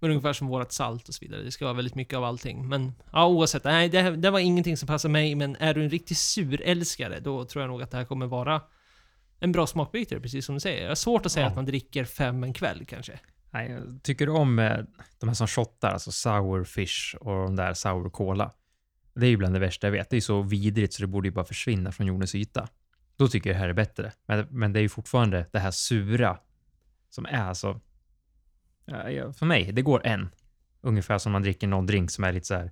men 0.00 0.10
ungefär 0.10 0.32
som 0.32 0.46
vårat 0.46 0.72
salt 0.72 1.08
och 1.08 1.14
så 1.14 1.24
vidare. 1.24 1.42
Det 1.42 1.50
ska 1.50 1.64
vara 1.64 1.74
väldigt 1.74 1.94
mycket 1.94 2.16
av 2.16 2.24
allting. 2.24 2.68
Men 2.68 2.92
ja, 3.12 3.26
oavsett. 3.26 3.64
Nej, 3.64 3.88
det, 3.88 4.16
det 4.16 4.30
var 4.30 4.38
ingenting 4.38 4.76
som 4.76 4.86
passar 4.86 5.08
mig. 5.08 5.34
Men 5.34 5.56
är 5.56 5.74
du 5.74 5.82
en 5.84 5.90
riktig 5.90 6.16
surälskare, 6.16 7.20
då 7.20 7.44
tror 7.44 7.62
jag 7.62 7.68
nog 7.70 7.82
att 7.82 7.90
det 7.90 7.96
här 7.96 8.04
kommer 8.04 8.26
vara 8.26 8.62
en 9.40 9.52
bra 9.52 9.66
smakbrytare, 9.66 10.20
precis 10.20 10.46
som 10.46 10.54
du 10.54 10.60
säger. 10.60 10.84
Det 10.84 10.90
är 10.90 10.94
svårt 10.94 11.26
att 11.26 11.32
säga 11.32 11.44
Ja. 11.46 11.50
att 11.50 11.56
man 11.56 11.64
dricker 11.66 12.04
fem 12.04 12.44
en 12.44 12.52
kväll 12.52 12.84
kanske. 12.84 13.20
Nej, 13.50 13.70
jag 13.70 14.02
tycker 14.02 14.26
du 14.26 14.32
om 14.32 14.58
eh, 14.58 14.76
de 15.20 15.28
här 15.28 15.34
som 15.34 15.46
shottar, 15.46 15.90
alltså 15.92 16.12
sour 16.12 16.64
fish 16.64 17.14
och 17.20 17.32
de 17.44 17.56
där 17.56 17.74
sour 17.74 18.10
cola? 18.10 18.50
Det 19.14 19.26
är 19.26 19.30
ju 19.30 19.36
bland 19.36 19.54
det 19.54 19.60
värsta 19.60 19.86
jag 19.86 19.92
vet. 19.92 20.10
Det 20.10 20.16
är 20.16 20.20
så 20.20 20.42
vidrigt 20.42 20.94
så 20.94 21.02
det 21.02 21.06
borde 21.06 21.28
ju 21.28 21.32
bara 21.32 21.44
försvinna 21.44 21.92
från 21.92 22.06
jordens 22.06 22.34
yta. 22.34 22.68
Då 23.16 23.28
tycker 23.28 23.50
jag 23.50 23.56
det 23.56 23.60
här 23.60 23.68
är 23.68 23.72
bättre. 23.72 24.12
Men, 24.26 24.46
men 24.50 24.72
det 24.72 24.78
är 24.78 24.82
ju 24.82 24.88
fortfarande 24.88 25.46
det 25.52 25.58
här 25.58 25.70
sura 25.70 26.38
som 27.10 27.26
är 27.26 27.42
alltså, 27.42 27.72
så... 27.72 27.80
Ja, 29.10 29.32
för 29.32 29.46
mig, 29.46 29.72
det 29.72 29.82
går 29.82 30.06
en. 30.06 30.28
Ungefär 30.80 31.18
som 31.18 31.32
man 31.32 31.42
dricker 31.42 31.66
någon 31.66 31.86
drink 31.86 32.10
som 32.10 32.24
är 32.24 32.32
lite 32.32 32.46
så 32.46 32.54
här... 32.54 32.70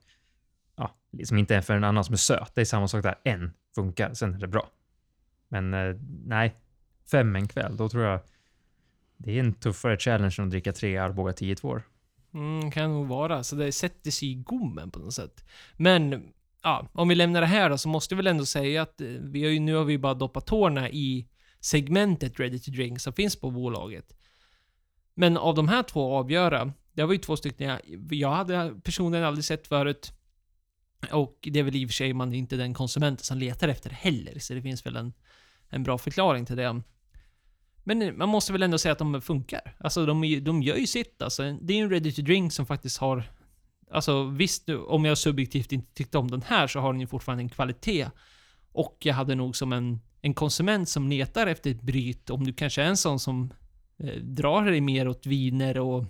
Ja, 0.76 0.94
som 1.24 1.38
inte 1.38 1.56
är 1.56 1.60
för 1.60 1.74
en 1.74 1.84
annan 1.84 2.04
som 2.04 2.12
är 2.12 2.16
söt. 2.16 2.54
Det 2.54 2.60
är 2.60 2.64
samma 2.64 2.88
sak 2.88 3.02
där. 3.02 3.14
En 3.24 3.52
funkar, 3.74 4.14
sen 4.14 4.34
är 4.34 4.38
det 4.38 4.48
bra. 4.48 4.70
Men 5.48 5.74
eh, 5.74 5.96
nej, 6.24 6.54
fem 7.10 7.36
en 7.36 7.48
kväll, 7.48 7.76
då 7.76 7.88
tror 7.88 8.04
jag 8.04 8.20
det 9.16 9.36
är 9.36 9.40
en 9.40 9.52
tuffare 9.52 9.96
challenge 9.98 10.36
än 10.38 10.44
att 10.44 10.50
dricka 10.50 10.72
tre 10.72 10.96
Arboga 10.96 11.32
10 11.32 11.56
2 11.56 11.80
Mm, 12.34 12.70
kan 12.70 12.90
nog 12.90 13.06
vara. 13.06 13.42
Så 13.42 13.56
det 13.56 13.72
sätter 13.72 14.10
sig 14.10 14.30
i 14.30 14.34
gommen 14.34 14.90
på 14.90 14.98
något 14.98 15.14
sätt. 15.14 15.44
Men, 15.76 16.32
ja, 16.62 16.88
om 16.92 17.08
vi 17.08 17.14
lämnar 17.14 17.40
det 17.40 17.46
här 17.46 17.70
då, 17.70 17.78
så 17.78 17.88
måste 17.88 18.14
vi 18.14 18.16
väl 18.16 18.26
ändå 18.26 18.46
säga 18.46 18.82
att 18.82 19.00
eh, 19.00 19.06
vi 19.06 19.44
har 19.44 19.50
ju, 19.50 19.60
nu 19.60 19.74
har 19.74 19.84
vi 19.84 19.98
bara 19.98 20.14
doppat 20.14 20.46
tårna 20.46 20.90
i 20.90 21.28
segmentet 21.60 22.40
Ready 22.40 22.58
to 22.58 22.70
Drink 22.70 23.00
som 23.00 23.12
finns 23.12 23.36
på 23.36 23.50
bolaget. 23.50 24.16
Men 25.14 25.36
av 25.36 25.54
de 25.54 25.68
här 25.68 25.82
två 25.82 26.18
att 26.18 26.24
avgöra, 26.24 26.72
det 26.92 27.04
var 27.04 27.12
ju 27.12 27.18
två 27.18 27.36
stycken 27.36 27.68
jag, 27.68 27.80
jag 28.10 28.30
hade 28.30 28.74
personligen 28.84 29.26
aldrig 29.26 29.44
sett 29.44 29.66
förut. 29.66 30.12
Och 31.12 31.38
det 31.52 31.58
är 31.58 31.62
väl 31.62 31.76
i 31.76 31.86
och 31.86 31.88
för 31.88 31.94
sig 31.94 32.12
man 32.12 32.34
inte 32.34 32.56
den 32.56 32.74
konsumenten 32.74 33.24
som 33.24 33.38
letar 33.38 33.68
efter 33.68 33.90
heller, 33.90 34.38
så 34.38 34.54
det 34.54 34.62
finns 34.62 34.86
väl 34.86 34.96
en, 34.96 35.12
en 35.68 35.82
bra 35.82 35.98
förklaring 35.98 36.46
till 36.46 36.56
det. 36.56 36.82
Men 37.84 38.18
man 38.18 38.28
måste 38.28 38.52
väl 38.52 38.62
ändå 38.62 38.78
säga 38.78 38.92
att 38.92 38.98
de 38.98 39.22
funkar. 39.22 39.76
Alltså 39.78 40.06
de, 40.06 40.44
de 40.44 40.62
gör 40.62 40.76
ju 40.76 40.86
sitt 40.86 41.22
alltså. 41.22 41.42
Det 41.42 41.72
är 41.72 41.76
ju 41.76 41.84
en 41.84 41.90
ready 41.90 42.12
to 42.12 42.22
drink 42.22 42.52
som 42.52 42.66
faktiskt 42.66 42.98
har... 42.98 43.30
Alltså 43.90 44.24
visst, 44.24 44.68
om 44.68 45.04
jag 45.04 45.18
subjektivt 45.18 45.72
inte 45.72 45.94
tyckte 45.94 46.18
om 46.18 46.30
den 46.30 46.42
här 46.42 46.66
så 46.66 46.80
har 46.80 46.92
den 46.92 47.00
ju 47.00 47.06
fortfarande 47.06 47.42
en 47.42 47.48
kvalitet. 47.48 48.10
Och 48.72 48.96
jag 49.00 49.14
hade 49.14 49.34
nog 49.34 49.56
som 49.56 49.72
en, 49.72 50.00
en 50.20 50.34
konsument 50.34 50.88
som 50.88 51.08
letar 51.08 51.46
efter 51.46 51.70
ett 51.70 51.82
bryt, 51.82 52.30
om 52.30 52.44
du 52.44 52.52
kanske 52.52 52.82
är 52.82 52.86
en 52.86 52.96
sån 52.96 53.20
som 53.20 53.52
eh, 53.98 54.14
drar 54.22 54.64
dig 54.64 54.80
mer 54.80 55.08
åt 55.08 55.26
viner 55.26 55.78
och 55.78 56.04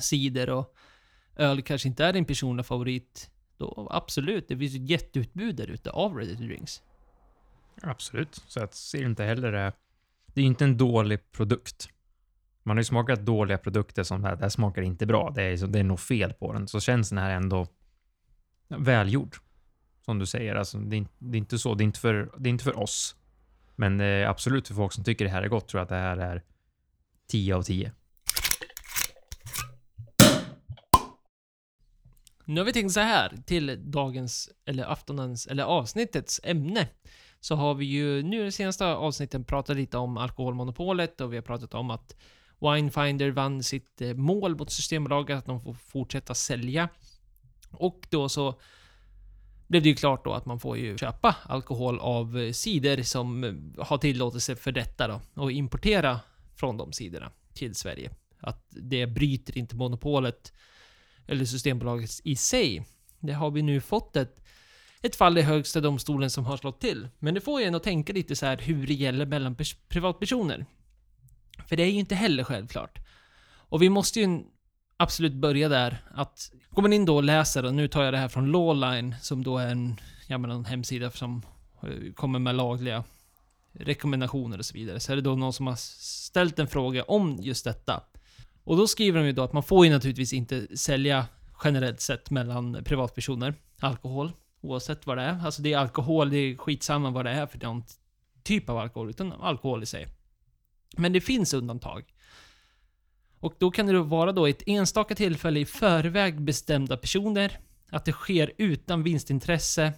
cider 0.00 0.50
och 0.50 0.74
öl 1.36 1.62
kanske 1.62 1.88
inte 1.88 2.04
är 2.04 2.12
din 2.12 2.24
personliga 2.24 2.64
favorit. 2.64 3.30
Då 3.56 3.88
absolut, 3.90 4.48
det 4.48 4.58
finns 4.58 4.74
ett 4.74 4.90
jätteutbud 4.90 5.56
där 5.56 5.70
ute 5.70 5.90
av 5.90 6.16
ready 6.16 6.36
to 6.36 6.42
drinks. 6.42 6.82
Absolut. 7.82 8.42
Så 8.48 8.60
jag 8.60 8.74
ser 8.74 9.04
inte 9.04 9.24
heller 9.24 9.52
det. 9.52 9.72
det 10.26 10.40
är 10.40 10.42
ju 10.42 10.48
inte 10.48 10.64
en 10.64 10.76
dålig 10.76 11.32
produkt. 11.32 11.88
Man 12.68 12.76
har 12.76 12.80
ju 12.80 12.84
smakat 12.84 13.20
dåliga 13.26 13.58
produkter 13.58 14.02
som 14.02 14.22
det 14.22 14.28
här, 14.28 14.36
det 14.36 14.42
här 14.42 14.48
smakar 14.48 14.82
inte 14.82 15.06
bra. 15.06 15.32
Det 15.34 15.42
är, 15.42 15.56
så- 15.56 15.66
det 15.66 15.78
är 15.78 15.84
nog 15.84 16.00
fel 16.00 16.32
på 16.32 16.52
den. 16.52 16.68
Så 16.68 16.80
känns 16.80 17.08
den 17.08 17.18
här 17.18 17.30
ändå 17.30 17.66
välgjord. 18.68 19.36
Som 20.04 20.18
du 20.18 20.26
säger, 20.26 20.54
alltså, 20.54 20.78
det, 20.78 20.96
är, 20.96 21.06
det 21.18 21.36
är 21.36 21.38
inte 21.38 21.58
så. 21.58 21.74
Det 21.74 21.82
är 21.82 21.84
inte 21.84 22.00
för, 22.00 22.30
det 22.38 22.48
är 22.48 22.50
inte 22.50 22.64
för 22.64 22.78
oss. 22.78 23.16
Men 23.76 24.00
eh, 24.00 24.30
absolut 24.30 24.68
för 24.68 24.74
folk 24.74 24.92
som 24.92 25.04
tycker 25.04 25.24
det 25.24 25.30
här 25.30 25.42
är 25.42 25.48
gott 25.48 25.68
tror 25.68 25.78
jag 25.78 25.82
att 25.82 25.88
det 25.88 25.94
här 25.94 26.16
är 26.16 26.42
10 27.28 27.54
av 27.56 27.62
10. 27.62 27.92
Nu 32.44 32.60
har 32.60 32.64
vi 32.64 32.72
tänkt 32.72 32.92
så 32.92 33.00
här 33.00 33.32
till 33.46 33.90
dagens, 33.90 34.50
eller 34.64 34.84
aftonens, 34.92 35.46
eller 35.46 35.64
avsnittets 35.64 36.40
ämne. 36.44 36.88
Så 37.40 37.54
har 37.54 37.74
vi 37.74 37.84
ju 37.84 38.22
nu 38.22 38.40
i 38.40 38.44
de 38.44 38.52
senaste 38.52 38.86
avsnitten 38.86 39.44
pratat 39.44 39.76
lite 39.76 39.98
om 39.98 40.16
alkoholmonopolet 40.16 41.20
och 41.20 41.32
vi 41.32 41.36
har 41.36 41.42
pratat 41.42 41.74
om 41.74 41.90
att 41.90 42.16
Winefinder 42.60 43.30
vann 43.30 43.62
sitt 43.62 44.00
eh, 44.00 44.14
mål 44.14 44.56
mot 44.56 44.72
Systembolaget, 44.72 45.38
att 45.38 45.46
de 45.46 45.60
får 45.60 45.74
fortsätta 45.74 46.34
sälja. 46.34 46.88
Och 47.70 48.06
då 48.10 48.28
så 48.28 48.60
blev 49.66 49.82
det 49.82 49.88
ju 49.88 49.94
klart 49.94 50.24
då 50.24 50.32
att 50.32 50.46
man 50.46 50.60
får 50.60 50.78
ju 50.78 50.98
köpa 50.98 51.36
alkohol 51.42 51.98
av 51.98 52.38
eh, 52.38 52.52
sidor 52.52 53.02
som 53.02 53.44
eh, 53.44 53.84
har 53.84 53.98
tillåtelse 53.98 54.56
för 54.56 54.72
detta 54.72 55.08
då 55.08 55.20
och 55.34 55.52
importera 55.52 56.20
från 56.56 56.76
de 56.76 56.92
sidorna 56.92 57.30
till 57.54 57.74
Sverige. 57.74 58.10
Att 58.40 58.66
det 58.68 59.06
bryter 59.06 59.58
inte 59.58 59.76
monopolet 59.76 60.52
eller 61.26 61.44
Systembolaget 61.44 62.10
i 62.24 62.36
sig. 62.36 62.86
Det 63.18 63.32
har 63.32 63.50
vi 63.50 63.62
nu 63.62 63.80
fått 63.80 64.16
ett, 64.16 64.44
ett 65.02 65.16
fall 65.16 65.38
i 65.38 65.42
Högsta 65.42 65.80
domstolen 65.80 66.30
som 66.30 66.44
har 66.44 66.56
slått 66.56 66.80
till. 66.80 67.08
Men 67.18 67.34
det 67.34 67.40
får 67.40 67.60
ju 67.60 67.66
en 67.66 67.74
att 67.74 67.82
tänka 67.82 68.12
lite 68.12 68.36
så 68.36 68.46
här 68.46 68.56
hur 68.56 68.86
det 68.86 68.94
gäller 68.94 69.26
mellan 69.26 69.56
privatpersoner. 69.88 70.66
För 71.68 71.76
det 71.76 71.82
är 71.82 71.90
ju 71.90 71.98
inte 71.98 72.14
heller 72.14 72.44
självklart. 72.44 72.98
Och 73.50 73.82
vi 73.82 73.88
måste 73.88 74.20
ju 74.20 74.40
absolut 74.96 75.34
börja 75.34 75.68
där 75.68 75.98
att 76.14 76.52
går 76.70 76.82
man 76.82 76.92
in 76.92 77.04
då 77.04 77.16
och 77.16 77.24
läser, 77.24 77.64
och 77.64 77.74
nu 77.74 77.88
tar 77.88 78.02
jag 78.02 78.14
det 78.14 78.18
här 78.18 78.28
från 78.28 78.52
Lawline 78.52 79.14
som 79.20 79.44
då 79.44 79.58
är 79.58 79.66
en, 79.66 80.00
ja 80.26 80.38
men 80.38 80.50
en 80.50 80.64
hemsida 80.64 81.10
som 81.10 81.42
eh, 81.82 82.12
kommer 82.14 82.38
med 82.38 82.54
lagliga 82.54 83.04
rekommendationer 83.72 84.58
och 84.58 84.64
så 84.64 84.74
vidare. 84.74 85.00
Så 85.00 85.12
är 85.12 85.16
det 85.16 85.22
då 85.22 85.36
någon 85.36 85.52
som 85.52 85.66
har 85.66 85.76
ställt 85.76 86.58
en 86.58 86.68
fråga 86.68 87.02
om 87.02 87.38
just 87.40 87.64
detta. 87.64 88.02
Och 88.64 88.76
då 88.76 88.86
skriver 88.86 89.20
de 89.20 89.26
ju 89.26 89.32
då 89.32 89.42
att 89.42 89.52
man 89.52 89.62
får 89.62 89.86
ju 89.86 89.92
naturligtvis 89.92 90.32
inte 90.32 90.76
sälja 90.76 91.26
generellt 91.64 92.00
sett 92.00 92.30
mellan 92.30 92.84
privatpersoner 92.84 93.54
alkohol, 93.80 94.32
oavsett 94.60 95.06
vad 95.06 95.18
det 95.18 95.22
är. 95.22 95.44
Alltså 95.44 95.62
det 95.62 95.72
är 95.72 95.78
alkohol, 95.78 96.30
det 96.30 96.36
är 96.36 96.56
skitsamma 96.56 97.10
vad 97.10 97.24
det 97.24 97.30
är 97.30 97.46
för 97.46 97.58
någon 97.58 97.84
typ 98.42 98.68
av 98.68 98.78
alkohol, 98.78 99.10
utan 99.10 99.32
alkohol 99.32 99.82
i 99.82 99.86
sig. 99.86 100.06
Men 100.96 101.12
det 101.12 101.20
finns 101.20 101.54
undantag. 101.54 102.04
Och 103.40 103.54
då 103.58 103.70
kan 103.70 103.86
det 103.86 103.92
då 103.92 104.02
vara 104.02 104.32
då 104.32 104.46
ett 104.46 104.62
enstaka 104.66 105.14
tillfälle 105.14 105.60
i 105.60 105.64
förväg 105.64 106.40
bestämda 106.40 106.96
personer, 106.96 107.58
att 107.90 108.04
det 108.04 108.12
sker 108.12 108.52
utan 108.58 109.02
vinstintresse 109.02 109.92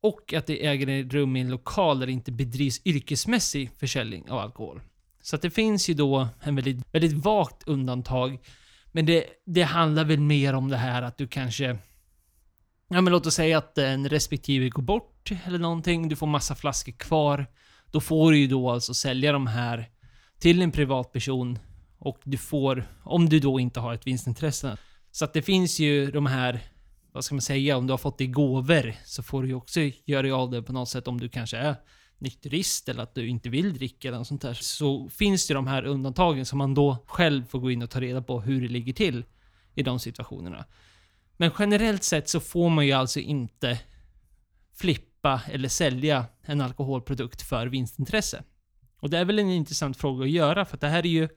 och 0.00 0.34
att 0.34 0.46
det 0.46 0.66
äger 0.66 1.04
rum 1.04 1.36
i 1.36 1.40
en 1.40 1.50
lokal 1.50 2.00
där 2.00 2.06
det 2.06 2.12
inte 2.12 2.32
bedrivs 2.32 2.80
yrkesmässig 2.84 3.70
försäljning 3.78 4.30
av 4.30 4.38
alkohol. 4.38 4.80
Så 5.22 5.36
att 5.36 5.42
det 5.42 5.50
finns 5.50 5.88
ju 5.88 5.94
då 5.94 6.28
en 6.40 6.56
väldigt, 6.56 6.94
väldigt 6.94 7.24
vagt 7.24 7.68
undantag. 7.68 8.38
Men 8.92 9.06
det, 9.06 9.24
det 9.46 9.62
handlar 9.62 10.04
väl 10.04 10.20
mer 10.20 10.54
om 10.54 10.68
det 10.68 10.76
här 10.76 11.02
att 11.02 11.18
du 11.18 11.26
kanske... 11.26 11.78
Ja 12.88 13.00
men 13.00 13.12
låt 13.12 13.26
oss 13.26 13.34
säga 13.34 13.58
att 13.58 13.78
en 13.78 14.08
respektive 14.08 14.68
går 14.68 14.82
bort 14.82 15.30
eller 15.46 15.58
någonting, 15.58 16.08
du 16.08 16.16
får 16.16 16.26
massa 16.26 16.54
flaskor 16.54 16.92
kvar. 16.92 17.46
Då 17.94 18.00
får 18.00 18.32
du 18.32 18.38
ju 18.38 18.46
då 18.46 18.70
alltså 18.70 18.94
sälja 18.94 19.32
de 19.32 19.46
här 19.46 19.88
till 20.38 20.62
en 20.62 20.72
privatperson 20.72 21.58
och 21.98 22.18
du 22.24 22.36
får, 22.36 22.84
om 23.02 23.28
du 23.28 23.40
då 23.40 23.60
inte 23.60 23.80
har 23.80 23.94
ett 23.94 24.06
vinstintresse. 24.06 24.76
Så 25.10 25.24
att 25.24 25.32
det 25.32 25.42
finns 25.42 25.78
ju 25.78 26.10
de 26.10 26.26
här, 26.26 26.60
vad 27.12 27.24
ska 27.24 27.34
man 27.34 27.42
säga, 27.42 27.76
om 27.76 27.86
du 27.86 27.92
har 27.92 27.98
fått 27.98 28.18
det 28.18 28.24
i 28.24 28.26
gåvor 28.26 28.94
så 29.04 29.22
får 29.22 29.42
du 29.42 29.48
ju 29.48 29.54
också 29.54 29.80
göra 30.04 30.22
dig 30.22 30.30
av 30.30 30.50
det 30.50 30.62
på 30.62 30.72
något 30.72 30.88
sätt 30.88 31.08
om 31.08 31.20
du 31.20 31.28
kanske 31.28 31.56
är 31.56 31.76
nykterist 32.18 32.88
eller 32.88 33.02
att 33.02 33.14
du 33.14 33.28
inte 33.28 33.48
vill 33.48 33.74
dricka 33.74 34.08
eller 34.08 34.18
något 34.18 34.28
sånt 34.28 34.42
där. 34.42 34.54
Så 34.54 35.08
finns 35.08 35.46
det 35.46 35.54
de 35.54 35.66
här 35.66 35.84
undantagen 35.84 36.46
som 36.46 36.58
man 36.58 36.74
då 36.74 37.04
själv 37.06 37.44
får 37.46 37.58
gå 37.58 37.70
in 37.70 37.82
och 37.82 37.90
ta 37.90 38.00
reda 38.00 38.22
på 38.22 38.40
hur 38.40 38.60
det 38.60 38.68
ligger 38.68 38.92
till 38.92 39.24
i 39.74 39.82
de 39.82 39.98
situationerna. 39.98 40.64
Men 41.36 41.50
generellt 41.58 42.04
sett 42.04 42.28
så 42.28 42.40
får 42.40 42.70
man 42.70 42.86
ju 42.86 42.92
alltså 42.92 43.20
inte 43.20 43.78
flippa 44.76 45.13
eller 45.50 45.68
sälja 45.68 46.26
en 46.42 46.60
alkoholprodukt 46.60 47.42
för 47.42 47.66
vinstintresse. 47.66 48.42
Och 48.96 49.10
det 49.10 49.18
är 49.18 49.24
väl 49.24 49.38
en 49.38 49.50
intressant 49.50 49.96
fråga 49.96 50.24
att 50.24 50.30
göra 50.30 50.64
för 50.64 50.76
att 50.76 50.80
det 50.80 50.88
här 50.88 51.06
är 51.06 51.10
ju 51.10 51.28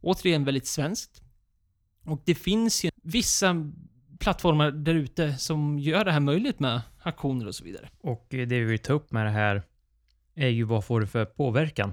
återigen 0.00 0.44
väldigt 0.44 0.66
svenskt. 0.66 1.22
Och 2.04 2.22
det 2.24 2.34
finns 2.34 2.84
ju 2.84 2.90
vissa 3.02 3.72
plattformar 4.18 4.70
där 4.70 4.94
ute 4.94 5.38
som 5.38 5.78
gör 5.78 6.04
det 6.04 6.12
här 6.12 6.20
möjligt 6.20 6.60
med 6.60 6.80
aktioner 7.02 7.46
och 7.46 7.54
så 7.54 7.64
vidare. 7.64 7.88
Och 8.00 8.26
det 8.30 8.44
vi 8.44 8.64
vill 8.64 8.78
ta 8.78 8.92
upp 8.92 9.12
med 9.12 9.26
det 9.26 9.30
här 9.30 9.62
är 10.34 10.48
ju 10.48 10.64
vad 10.64 10.84
får 10.84 11.00
det 11.00 11.06
för 11.06 11.24
påverkan 11.24 11.92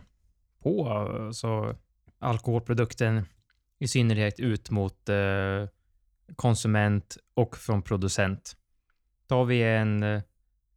på 0.63 0.89
alltså, 0.89 1.75
alkoholprodukten 2.19 3.25
i 3.79 3.87
synnerhet 3.87 4.39
ut 4.39 4.69
mot 4.69 5.09
eh, 5.09 5.67
konsument 6.35 7.17
och 7.33 7.57
från 7.57 7.81
producent. 7.81 8.57
Tar 9.27 9.45
vi 9.45 9.63
en, 9.63 10.03
eh, 10.03 10.21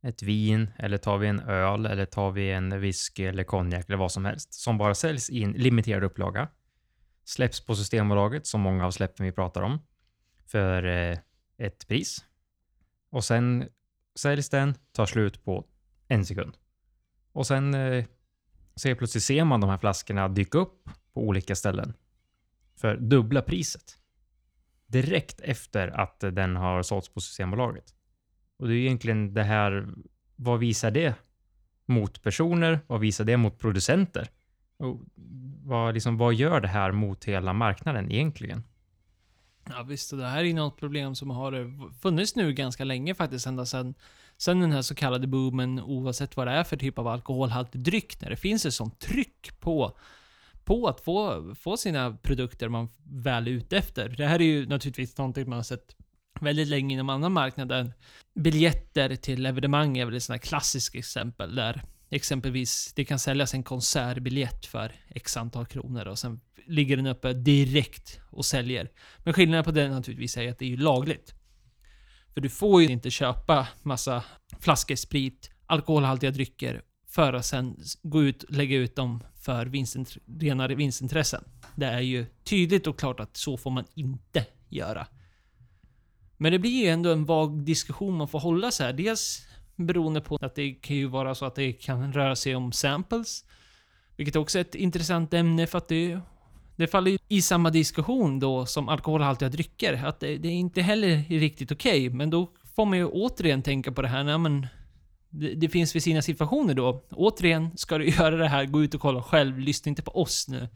ett 0.04 0.22
vin 0.22 0.70
eller 0.78 0.98
tar 0.98 1.18
vi 1.18 1.28
en 1.28 1.40
öl 1.40 1.86
eller 1.86 2.06
tar 2.06 2.30
vi 2.30 2.50
en 2.50 2.80
whisky 2.80 3.24
eller 3.24 3.44
konjak 3.44 3.84
eller 3.88 3.96
vad 3.96 4.12
som 4.12 4.24
helst 4.24 4.54
som 4.54 4.78
bara 4.78 4.94
säljs 4.94 5.30
i 5.30 5.42
en 5.42 5.52
limiterad 5.52 6.04
upplaga. 6.04 6.48
Släpps 7.24 7.66
på 7.66 7.76
Systembolaget 7.76 8.46
som 8.46 8.60
många 8.60 8.86
av 8.86 8.90
släppen 8.90 9.26
vi 9.26 9.32
pratar 9.32 9.62
om 9.62 9.78
för 10.46 10.84
eh, 10.84 11.18
ett 11.58 11.88
pris. 11.88 12.24
Och 13.10 13.24
sen 13.24 13.68
säljs 14.14 14.50
den, 14.50 14.74
tar 14.92 15.06
slut 15.06 15.44
på 15.44 15.66
en 16.08 16.26
sekund. 16.26 16.56
Och 17.32 17.46
sen 17.46 17.74
eh, 17.74 18.04
så 18.74 18.88
helt 18.88 18.98
plötsligt 18.98 19.24
ser 19.24 19.44
man 19.44 19.60
de 19.60 19.70
här 19.70 19.78
flaskorna 19.78 20.28
dyka 20.28 20.58
upp 20.58 20.88
på 21.12 21.20
olika 21.20 21.54
ställen 21.54 21.94
för 22.76 22.96
dubbla 22.96 23.42
priset. 23.42 23.98
Direkt 24.86 25.40
efter 25.40 25.88
att 25.88 26.20
den 26.20 26.56
har 26.56 26.82
sålts 26.82 27.08
på 27.08 27.20
Systembolaget. 27.20 27.94
Och 28.58 28.68
det 28.68 28.74
är 28.74 28.78
egentligen 28.78 29.34
det 29.34 29.42
här, 29.42 29.88
vad 30.36 30.58
visar 30.58 30.90
det 30.90 31.14
mot 31.86 32.22
personer? 32.22 32.80
Vad 32.86 33.00
visar 33.00 33.24
det 33.24 33.36
mot 33.36 33.58
producenter? 33.58 34.28
Och 34.76 35.00
vad, 35.64 35.94
liksom, 35.94 36.16
vad 36.18 36.34
gör 36.34 36.60
det 36.60 36.68
här 36.68 36.92
mot 36.92 37.24
hela 37.24 37.52
marknaden 37.52 38.12
egentligen? 38.12 38.62
Ja 39.68 39.82
visst, 39.82 40.12
och 40.12 40.18
det 40.18 40.26
här 40.26 40.38
är 40.38 40.44
ju 40.44 40.52
något 40.52 40.80
problem 40.80 41.14
som 41.14 41.30
har 41.30 41.92
funnits 42.00 42.36
nu 42.36 42.52
ganska 42.52 42.84
länge 42.84 43.14
faktiskt, 43.14 43.46
ända 43.46 43.66
sedan 43.66 43.94
sen 44.36 44.60
den 44.60 44.72
här 44.72 44.82
så 44.82 44.94
kallade 44.94 45.26
boomen, 45.26 45.80
oavsett 45.80 46.36
vad 46.36 46.46
det 46.46 46.52
är 46.52 46.64
för 46.64 46.76
typ 46.76 46.98
av 46.98 47.08
alkoholhaltig 47.08 47.80
dryck, 47.80 48.20
när 48.20 48.30
det 48.30 48.36
finns 48.36 48.66
ett 48.66 48.74
sånt 48.74 49.00
tryck 49.00 49.60
på, 49.60 49.98
på 50.64 50.86
att 50.86 51.00
få, 51.00 51.54
få 51.54 51.76
sina 51.76 52.16
produkter 52.16 52.68
man 52.68 52.88
väl 53.04 53.46
är 53.48 53.52
ute 53.52 53.76
efter. 53.76 54.08
Det 54.08 54.26
här 54.26 54.40
är 54.40 54.44
ju 54.44 54.66
naturligtvis 54.66 55.18
någonting 55.18 55.48
man 55.48 55.58
har 55.58 55.62
sett 55.62 55.96
väldigt 56.40 56.68
länge 56.68 56.94
inom 56.94 57.08
andra 57.08 57.28
marknader. 57.28 57.92
Biljetter 58.34 59.16
till 59.16 59.46
evenemang 59.46 59.98
är 59.98 60.04
väl 60.04 60.16
ett 60.16 60.22
sånt 60.22 60.42
här 60.42 60.48
klassiskt 60.48 60.94
exempel 60.94 61.54
där 61.54 61.82
exempelvis 62.10 62.92
det 62.96 63.04
kan 63.04 63.18
säljas 63.18 63.54
en 63.54 63.62
konsertbiljett 63.62 64.66
för 64.66 64.92
x 65.08 65.36
antal 65.36 65.66
kronor 65.66 66.06
och 66.08 66.18
sen 66.18 66.40
ligger 66.66 66.96
den 66.96 67.06
uppe 67.06 67.32
direkt 67.32 68.20
och 68.30 68.44
säljer. 68.44 68.90
Men 69.18 69.34
skillnaden 69.34 69.64
på 69.64 69.70
det 69.70 69.88
naturligtvis 69.88 70.36
är 70.36 70.50
att 70.50 70.58
det 70.58 70.64
är 70.64 70.68
ju 70.68 70.76
lagligt. 70.76 71.34
För 72.34 72.40
du 72.40 72.48
får 72.48 72.82
ju 72.82 72.88
inte 72.88 73.10
köpa 73.10 73.68
massa 73.82 74.24
flaskor 74.60 74.94
sprit, 74.94 75.50
alkoholhaltiga 75.66 76.30
drycker 76.30 76.82
för 77.08 77.32
att 77.32 77.46
sen 77.46 77.76
gå 78.02 78.22
ut 78.22 78.42
och 78.42 78.50
lägga 78.50 78.76
ut 78.76 78.96
dem 78.96 79.24
för 79.40 79.66
vinstint 79.66 80.16
renare 80.40 80.74
vinstintressen. 80.74 81.44
Det 81.76 81.86
är 81.86 82.00
ju 82.00 82.26
tydligt 82.44 82.86
och 82.86 82.98
klart 82.98 83.20
att 83.20 83.36
så 83.36 83.56
får 83.56 83.70
man 83.70 83.84
inte 83.94 84.46
göra. 84.68 85.06
Men 86.36 86.52
det 86.52 86.58
blir 86.58 86.84
ju 86.84 86.88
ändå 86.88 87.12
en 87.12 87.24
vag 87.24 87.64
diskussion 87.64 88.14
man 88.14 88.28
får 88.28 88.38
hålla 88.40 88.70
så 88.70 88.84
här. 88.84 88.92
Dels 88.92 89.46
beroende 89.76 90.20
på 90.20 90.38
att 90.40 90.54
det 90.54 90.72
kan 90.72 90.96
ju 90.96 91.06
vara 91.06 91.34
så 91.34 91.44
att 91.44 91.54
det 91.54 91.72
kan 91.72 92.12
röra 92.12 92.36
sig 92.36 92.56
om 92.56 92.72
samples. 92.72 93.44
Vilket 94.16 94.36
också 94.36 94.58
är 94.58 94.60
ett 94.60 94.74
intressant 94.74 95.34
ämne 95.34 95.66
för 95.66 95.78
att 95.78 95.88
det, 95.88 96.18
det 96.76 96.86
faller 96.86 97.10
ju 97.10 97.18
i 97.28 97.42
samma 97.42 97.70
diskussion 97.70 98.40
då 98.40 98.66
som 98.66 98.88
alkoholhaltiga 98.88 99.48
drycker. 99.48 100.04
Att 100.04 100.20
det, 100.20 100.36
det 100.36 100.48
är 100.48 100.52
inte 100.52 100.82
heller 100.82 101.24
riktigt 101.28 101.72
okej. 101.72 102.10
men 102.10 102.30
då 102.30 102.50
får 102.76 102.86
man 102.86 102.98
ju 102.98 103.06
återigen 103.06 103.62
tänka 103.62 103.92
på 103.92 104.02
det 104.02 104.08
här, 104.08 104.24
nej 104.24 104.38
men 104.38 104.66
det, 105.30 105.54
det 105.54 105.68
finns 105.68 105.94
vid 105.94 106.02
sina 106.02 106.22
situationer 106.22 106.74
då. 106.74 107.04
Återigen, 107.10 107.76
ska 107.76 107.98
du 107.98 108.08
göra 108.18 108.36
det 108.36 108.48
här, 108.48 108.64
gå 108.64 108.82
ut 108.82 108.94
och 108.94 109.00
kolla 109.00 109.22
själv. 109.22 109.58
Lyssna 109.58 109.88
inte 109.88 110.02
på 110.02 110.22
oss 110.22 110.48
nu. 110.48 110.68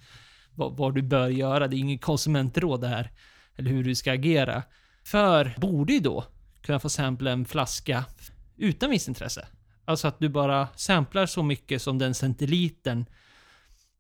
Vad, 0.54 0.76
vad 0.76 0.94
du 0.94 1.02
bör 1.02 1.28
göra. 1.28 1.68
Det 1.68 1.76
är 1.76 1.78
inget 1.78 2.02
konsumentråd 2.02 2.80
det 2.80 2.88
här. 2.88 3.10
Eller 3.56 3.70
hur 3.70 3.84
du 3.84 3.94
ska 3.94 4.12
agera. 4.12 4.62
För, 5.10 5.54
borde 5.56 5.92
ju 5.92 6.00
då 6.00 6.24
kunna 6.60 6.80
få 6.80 6.88
sampla 6.88 7.30
en 7.30 7.44
flaska 7.44 8.04
utan 8.56 8.90
vinstintresse. 8.90 9.48
Alltså 9.84 10.08
att 10.08 10.18
du 10.18 10.28
bara 10.28 10.68
samplar 10.76 11.26
så 11.26 11.42
mycket 11.42 11.82
som 11.82 11.98
den 11.98 12.14
centilitern 12.14 13.06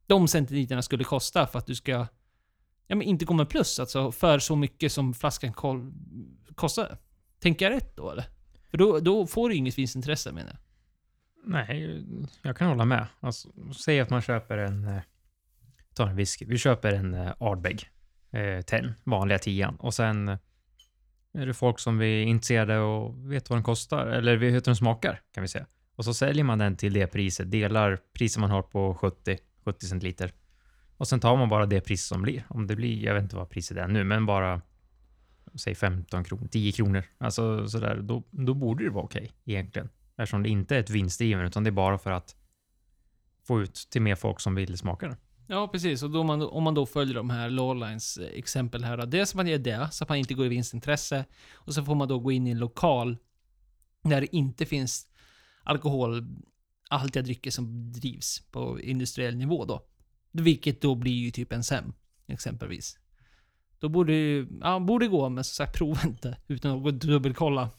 de 0.06 0.28
centiliterna 0.28 0.82
skulle 0.82 1.04
kosta 1.04 1.46
för 1.46 1.58
att 1.58 1.66
du 1.66 1.74
ska 1.74 2.06
ja, 2.86 2.96
men 2.96 3.02
inte 3.02 3.24
gå 3.24 3.34
med 3.34 3.48
plus, 3.48 3.78
alltså 3.78 4.12
för 4.12 4.38
så 4.38 4.56
mycket 4.56 4.92
som 4.92 5.14
flaskan 5.14 5.52
kostar. 6.54 6.98
Tänker 7.40 7.70
jag 7.70 7.76
rätt 7.76 7.96
då 7.96 8.10
eller? 8.10 8.24
För 8.70 8.78
då, 8.78 9.00
då 9.00 9.26
får 9.26 9.48
du 9.48 9.54
inget 9.54 9.78
vinstintresse 9.78 10.32
menar 10.32 10.50
jag. 10.50 10.60
Nej, 11.44 12.04
jag 12.42 12.56
kan 12.56 12.68
hålla 12.68 12.84
med. 12.84 13.06
Alltså, 13.20 13.48
säg 13.84 14.00
att 14.00 14.10
man 14.10 14.22
köper 14.22 14.58
en... 14.58 14.84
Eh, 14.84 15.02
ta 15.94 16.08
en 16.08 16.16
whisky. 16.16 16.44
Vi 16.44 16.58
köper 16.58 16.92
en 16.92 17.14
eh, 17.14 17.32
Ardbeg 17.40 17.90
eh, 18.30 18.60
10, 18.60 18.94
vanliga 19.04 19.38
10 19.38 19.74
Och 19.78 19.94
sen 19.94 20.28
eh, 20.28 20.38
är 21.32 21.46
det 21.46 21.54
folk 21.54 21.78
som 21.78 22.00
är 22.00 22.22
intresserade 22.22 22.78
och 22.78 23.32
vet 23.32 23.50
vad 23.50 23.56
den 23.56 23.64
kostar, 23.64 24.06
eller 24.06 24.36
vet 24.36 24.54
hur 24.54 24.60
den 24.60 24.76
smakar, 24.76 25.20
kan 25.32 25.42
vi 25.42 25.48
säga. 25.48 25.66
Och 25.96 26.04
så 26.04 26.14
säljer 26.14 26.44
man 26.44 26.58
den 26.58 26.76
till 26.76 26.92
det 26.92 27.06
priset, 27.06 27.50
delar 27.50 27.98
priset 28.12 28.40
man 28.40 28.50
har 28.50 28.62
på 28.62 28.94
70, 28.94 29.38
70 29.64 29.86
centiliter. 29.86 30.32
Och 30.96 31.08
sen 31.08 31.20
tar 31.20 31.36
man 31.36 31.48
bara 31.48 31.66
det 31.66 31.80
pris 31.80 32.04
som 32.04 32.22
blir. 32.22 32.44
Om 32.48 32.66
det 32.66 32.76
blir, 32.76 33.04
jag 33.04 33.14
vet 33.14 33.22
inte 33.22 33.36
vad 33.36 33.50
priset 33.50 33.76
är 33.76 33.88
nu, 33.88 34.04
men 34.04 34.26
bara 34.26 34.60
säg 35.54 35.74
15 35.74 36.24
kronor, 36.24 36.46
10 36.46 36.72
kronor. 36.72 37.04
Alltså 37.18 37.68
sådär, 37.68 38.00
då, 38.02 38.22
då 38.30 38.54
borde 38.54 38.84
det 38.84 38.90
vara 38.90 39.04
okej 39.04 39.32
egentligen. 39.44 39.88
Eftersom 40.16 40.42
det 40.42 40.48
inte 40.48 40.76
är 40.76 40.80
ett 40.80 40.90
vinstdrivande, 40.90 41.46
utan 41.46 41.64
det 41.64 41.70
är 41.70 41.72
bara 41.72 41.98
för 41.98 42.10
att 42.10 42.36
få 43.46 43.62
ut 43.62 43.88
till 43.90 44.02
mer 44.02 44.14
folk 44.14 44.40
som 44.40 44.54
vill 44.54 44.78
smaka 44.78 45.08
den. 45.08 45.16
Ja, 45.50 45.68
precis. 45.68 46.02
Och 46.02 46.10
då 46.10 46.22
man, 46.24 46.42
om 46.42 46.62
man 46.62 46.74
då 46.74 46.86
följer 46.86 47.14
de 47.14 47.30
här 47.30 47.50
Lawlines 47.50 48.16
eh, 48.16 48.26
exempel 48.38 48.84
här. 48.84 48.96
då. 48.96 49.04
Dels 49.06 49.30
att 49.30 49.36
man 49.36 49.46
gör 49.46 49.58
det, 49.58 49.88
så 49.92 50.04
att 50.04 50.08
man 50.08 50.18
inte 50.18 50.34
går 50.34 50.46
i 50.46 50.48
vinstintresse. 50.48 51.24
Och 51.54 51.74
så 51.74 51.84
får 51.84 51.94
man 51.94 52.08
då 52.08 52.18
gå 52.18 52.32
in 52.32 52.46
i 52.46 52.50
en 52.50 52.58
lokal 52.58 53.16
där 54.02 54.20
det 54.20 54.36
inte 54.36 54.66
finns 54.66 55.06
alkoholhaltiga 55.62 57.22
drycker 57.22 57.50
som 57.50 57.92
drivs 57.92 58.42
på 58.50 58.80
industriell 58.80 59.36
nivå 59.36 59.64
då. 59.64 59.82
Vilket 60.32 60.80
då 60.80 60.94
blir 60.94 61.12
ju 61.24 61.30
typ 61.30 61.52
en 61.52 61.64
SEM, 61.64 61.92
exempelvis. 62.26 62.98
Då 63.78 63.88
borde 63.88 64.12
ju- 64.12 64.46
ja, 64.60 64.78
borde 64.80 65.06
gå, 65.08 65.28
men 65.28 65.44
som 65.44 65.54
sagt, 65.64 65.78
prova 65.78 66.00
inte 66.04 66.36
utan 66.46 66.76
att 66.76 66.82
gå 66.82 66.90
dubbelkolla. 66.90 67.70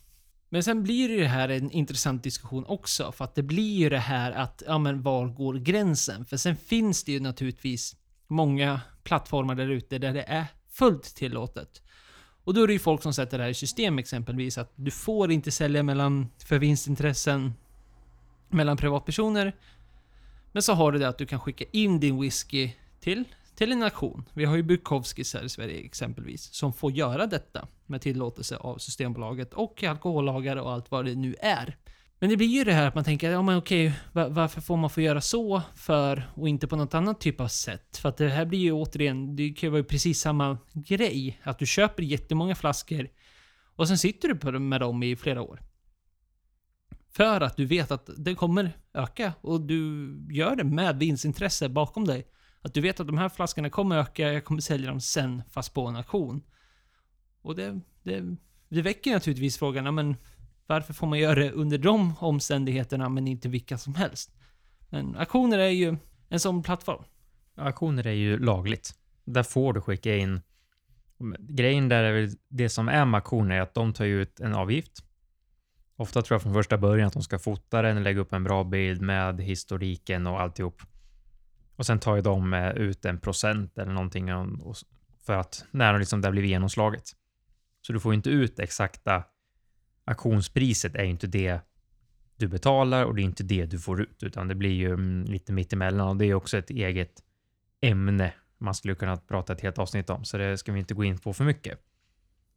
Men 0.50 0.64
sen 0.64 0.84
blir 0.84 1.18
det 1.18 1.28
här 1.28 1.50
en 1.50 1.72
intressant 1.72 2.24
diskussion 2.24 2.66
också, 2.66 3.12
för 3.12 3.26
att 3.26 3.36
det 3.36 3.44
blir 3.44 3.78
ju 3.78 3.90
det 3.90 4.00
här 4.00 4.32
att, 4.32 4.64
ja 4.68 4.78
men 4.78 5.02
var 5.02 5.28
går 5.28 5.54
gränsen? 5.54 6.26
För 6.26 6.38
sen 6.38 6.56
finns 6.56 7.04
det 7.04 7.12
ju 7.12 7.20
naturligtvis 7.20 7.96
många 8.28 8.82
plattformar 9.04 9.56
där 9.56 9.70
ute 9.70 9.98
där 9.98 10.14
det 10.14 10.24
är 10.24 10.46
fullt 10.70 11.16
tillåtet. 11.16 11.82
Och 12.44 12.54
då 12.54 12.64
är 12.64 12.68
det 12.68 12.74
ju 12.74 12.80
folk 12.80 13.04
som 13.04 13.14
sätter 13.14 13.38
det 13.38 13.44
här 13.44 13.52
i 13.52 13.54
system 13.54 14.00
exempelvis, 14.00 14.58
att 14.58 14.72
du 14.76 14.92
får 14.92 15.32
inte 15.32 15.52
sälja 15.52 15.84
mellan, 15.84 16.30
för 16.46 16.60
vinstintressen 16.60 17.54
mellan 18.50 18.78
privatpersoner. 18.78 19.56
Men 20.52 20.64
så 20.64 20.74
har 20.74 20.92
du 20.92 21.00
det 21.00 21.08
att 21.08 21.18
du 21.18 21.26
kan 21.26 21.40
skicka 21.40 21.66
in 21.72 22.00
din 22.00 22.22
whisky 22.22 22.72
till, 23.00 23.24
till 23.60 23.72
en 23.72 23.84
auktion. 23.84 24.26
Vi 24.34 24.46
har 24.46 24.56
ju 24.56 24.64
Bukowskis 24.64 25.34
här 25.34 25.44
i 25.44 25.50
Sverige 25.50 25.80
exempelvis, 25.80 26.54
som 26.54 26.74
får 26.74 26.92
göra 26.92 27.28
detta 27.28 27.68
med 27.86 28.02
tillåtelse 28.02 28.58
av 28.58 28.78
Systembolaget 28.78 29.54
och 29.54 29.84
alkohollagar 29.84 30.56
och 30.56 30.72
allt 30.72 30.92
vad 30.92 31.06
det 31.06 31.16
nu 31.16 31.36
är. 31.40 31.78
Men 32.20 32.30
det 32.30 32.38
blir 32.38 32.48
ju 32.48 32.64
det 32.64 32.74
här 32.74 32.88
att 32.88 32.96
man 32.96 33.04
tänker, 33.04 33.32
ja 33.32 33.42
men 33.42 33.58
okej, 33.58 33.94
varför 34.12 34.62
får 34.62 34.78
man 34.78 34.90
få 34.90 35.02
göra 35.02 35.22
så 35.22 35.62
för 35.76 36.30
och 36.36 36.50
inte 36.50 36.68
på 36.68 36.76
något 36.76 36.94
annat 36.94 37.22
typ 37.22 37.42
av 37.42 37.48
sätt? 37.48 37.98
För 37.98 38.10
att 38.10 38.18
det 38.18 38.30
här 38.30 38.46
blir 38.46 38.60
ju 38.60 38.72
återigen, 38.72 39.36
det 39.36 39.50
kan 39.50 39.68
ju 39.68 39.72
vara 39.72 39.84
precis 39.84 40.20
samma 40.20 40.58
grej. 40.74 41.40
Att 41.44 41.60
du 41.60 41.66
köper 41.66 42.04
jättemånga 42.04 42.56
flaskor 42.56 43.08
och 43.76 43.88
sen 43.88 43.98
sitter 43.98 44.34
du 44.34 44.60
med 44.60 44.82
dem 44.82 45.04
i 45.04 45.16
flera 45.16 45.42
år. 45.42 45.62
För 47.12 47.42
att 47.42 47.58
du 47.58 47.66
vet 47.66 47.92
att 47.92 48.10
det 48.18 48.36
kommer 48.36 48.72
öka 48.94 49.34
och 49.42 49.62
du 49.62 50.14
gör 50.32 50.56
det 50.56 50.64
med 50.64 51.00
vinstintresse 51.00 51.70
bakom 51.70 52.06
dig. 52.06 52.28
Att 52.62 52.74
du 52.74 52.82
vet 52.82 53.00
att 53.00 53.08
de 53.08 53.18
här 53.18 53.30
flaskorna 53.30 53.70
kommer 53.70 53.98
öka, 53.98 54.34
jag 54.34 54.46
kommer 54.46 54.62
sälja 54.62 54.90
dem 54.90 55.02
sen 55.02 55.42
fast 55.50 55.74
på 55.74 55.88
en 55.88 55.96
auktion. 55.96 56.42
Och 57.42 57.56
det, 57.56 57.80
det, 58.04 58.36
det 58.70 58.82
väcker 58.82 59.14
naturligtvis 59.14 59.58
frågan, 59.58 59.86
ja, 59.86 59.92
men 59.92 60.16
varför 60.68 60.94
får 60.94 61.08
man 61.08 61.20
göra 61.20 61.36
det 61.36 61.52
under 61.52 61.78
de 61.78 62.14
omständigheterna 62.20 63.10
men 63.10 63.28
inte 63.28 63.50
vilka 63.50 63.78
som 63.78 63.96
helst? 63.96 64.32
Men 64.90 65.16
auktioner 65.16 65.58
är 65.60 65.70
ju 65.70 65.98
en 66.30 66.40
sån 66.40 66.64
plattform. 66.64 67.04
Auktioner 67.56 68.08
är 68.08 68.12
ju 68.12 68.40
lagligt. 68.40 68.94
Där 69.26 69.44
får 69.44 69.74
du 69.74 69.82
skicka 69.82 70.16
in... 70.16 70.42
Grejen 71.40 71.90
där 71.90 72.04
är 72.04 72.14
väl 72.14 72.30
det 72.48 72.70
som 72.70 72.90
är 72.90 73.06
med 73.06 73.18
auktioner 73.18 73.56
är 73.56 73.62
att 73.62 73.74
de 73.74 73.94
tar 73.94 74.06
ju 74.06 74.22
ut 74.22 74.40
en 74.40 74.54
avgift. 74.54 75.04
Ofta 75.96 76.22
tror 76.22 76.36
jag 76.36 76.42
från 76.42 76.54
första 76.54 76.78
början 76.78 77.08
att 77.08 77.14
de 77.14 77.24
ska 77.24 77.40
fota 77.40 77.82
den, 77.82 78.04
lägga 78.04 78.20
upp 78.20 78.34
en 78.34 78.44
bra 78.44 78.64
bild 78.64 79.02
med 79.02 79.42
historiken 79.42 80.28
och 80.28 80.42
alltihop. 80.42 80.82
Och 81.80 81.86
sen 81.86 82.00
tar 82.00 82.16
ju 82.16 82.22
de 82.22 82.54
eh, 82.54 82.70
ut 82.70 83.06
en 83.06 83.20
procent 83.20 83.78
eller 83.78 83.92
någonting 83.92 84.30
för 85.26 85.34
att 85.34 85.66
när 85.72 86.00
liksom 86.00 86.22
det 86.22 86.28
har 86.28 86.32
blivit 86.32 86.50
genomslaget. 86.50 87.04
Så 87.82 87.94
du 87.94 88.00
får 88.00 88.14
ju 88.14 88.16
inte 88.16 88.30
ut 88.30 88.60
exakta 88.60 89.24
auktionspriset 90.06 90.96
är 90.96 91.04
ju 91.04 91.10
inte 91.10 91.28
det 91.28 91.60
du 92.36 92.48
betalar 92.48 93.06
och 93.06 93.16
det 93.16 93.22
är 93.22 93.24
inte 93.24 93.44
det 93.44 93.66
du 93.66 93.80
får 93.80 94.02
ut, 94.02 94.24
utan 94.24 94.48
det 94.48 94.56
blir 94.56 94.74
ju 94.74 94.94
mm, 94.94 95.24
lite 95.24 95.54
mittemellan 95.54 96.08
och 96.08 96.18
det 96.18 96.26
är 96.26 96.34
också 96.34 96.58
ett 96.58 96.70
eget 96.70 97.24
ämne 97.82 98.34
man 98.58 98.76
skulle 98.76 98.96
kunna 98.96 99.18
prata 99.18 99.54
ett 99.54 99.62
helt 99.62 99.80
avsnitt 99.80 100.10
om, 100.10 100.26
så 100.26 100.38
det 100.38 100.58
ska 100.58 100.72
vi 100.72 100.80
inte 100.80 100.94
gå 100.94 101.04
in 101.04 101.18
på 101.18 101.34
för 101.34 101.44
mycket. 101.44 101.80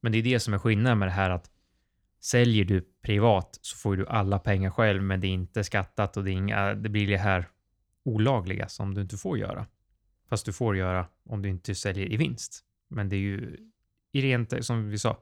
Men 0.00 0.12
det 0.12 0.18
är 0.18 0.22
det 0.22 0.40
som 0.40 0.54
är 0.54 0.58
skillnaden 0.58 0.98
med 0.98 1.08
det 1.08 1.12
här 1.12 1.30
att 1.30 1.50
säljer 2.20 2.64
du 2.64 2.86
privat 3.02 3.58
så 3.62 3.76
får 3.76 3.96
du 3.96 4.06
alla 4.06 4.38
pengar 4.38 4.70
själv, 4.70 5.02
men 5.02 5.20
det 5.20 5.26
är 5.26 5.32
inte 5.32 5.64
skattat 5.64 6.16
och 6.16 6.24
det, 6.24 6.30
är 6.30 6.32
inga, 6.32 6.74
det 6.74 6.88
blir 6.88 7.06
det 7.06 7.18
här 7.18 7.48
olagliga 8.04 8.68
som 8.68 8.94
du 8.94 9.00
inte 9.00 9.16
får 9.16 9.38
göra. 9.38 9.66
Fast 10.28 10.46
du 10.46 10.52
får 10.52 10.76
göra 10.76 11.06
om 11.24 11.42
du 11.42 11.48
inte 11.48 11.74
säljer 11.74 12.12
i 12.12 12.16
vinst. 12.16 12.64
Men 12.88 13.08
det 13.08 13.16
är 13.16 13.20
ju 13.20 13.56
i 14.12 14.20
rent, 14.20 14.64
som 14.64 14.88
vi 14.88 14.98
sa, 14.98 15.18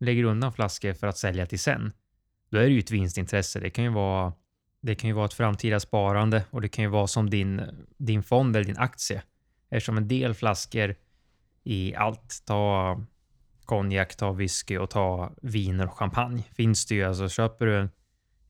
lägger 0.00 0.24
undan 0.24 0.52
flaskor 0.52 0.92
för 0.92 1.06
att 1.06 1.18
sälja 1.18 1.46
till 1.46 1.58
sen. 1.58 1.92
Då 2.50 2.58
är 2.58 2.62
det 2.62 2.72
ju 2.72 2.78
ett 2.78 2.90
vinstintresse. 2.90 3.60
Det 3.60 3.70
kan 3.70 3.84
ju 3.84 3.90
vara, 3.90 4.32
det 4.80 4.94
kan 4.94 5.08
ju 5.08 5.14
vara 5.14 5.26
ett 5.26 5.34
framtida 5.34 5.80
sparande 5.80 6.44
och 6.50 6.60
det 6.60 6.68
kan 6.68 6.84
ju 6.84 6.90
vara 6.90 7.06
som 7.06 7.30
din, 7.30 7.62
din 7.96 8.22
fond 8.22 8.56
eller 8.56 8.66
din 8.66 8.78
aktie. 8.78 9.22
Eftersom 9.70 9.96
en 9.96 10.08
del 10.08 10.34
flaskor 10.34 10.94
i 11.64 11.94
allt, 11.94 12.42
ta 12.46 13.00
konjak, 13.64 14.16
ta 14.16 14.32
whisky 14.32 14.78
och 14.78 14.90
ta 14.90 15.32
viner 15.42 15.86
och 15.86 15.98
champagne, 15.98 16.42
finns 16.42 16.86
det 16.86 16.94
ju. 16.94 17.04
Alltså 17.04 17.28
köper 17.28 17.66
du 17.66 17.88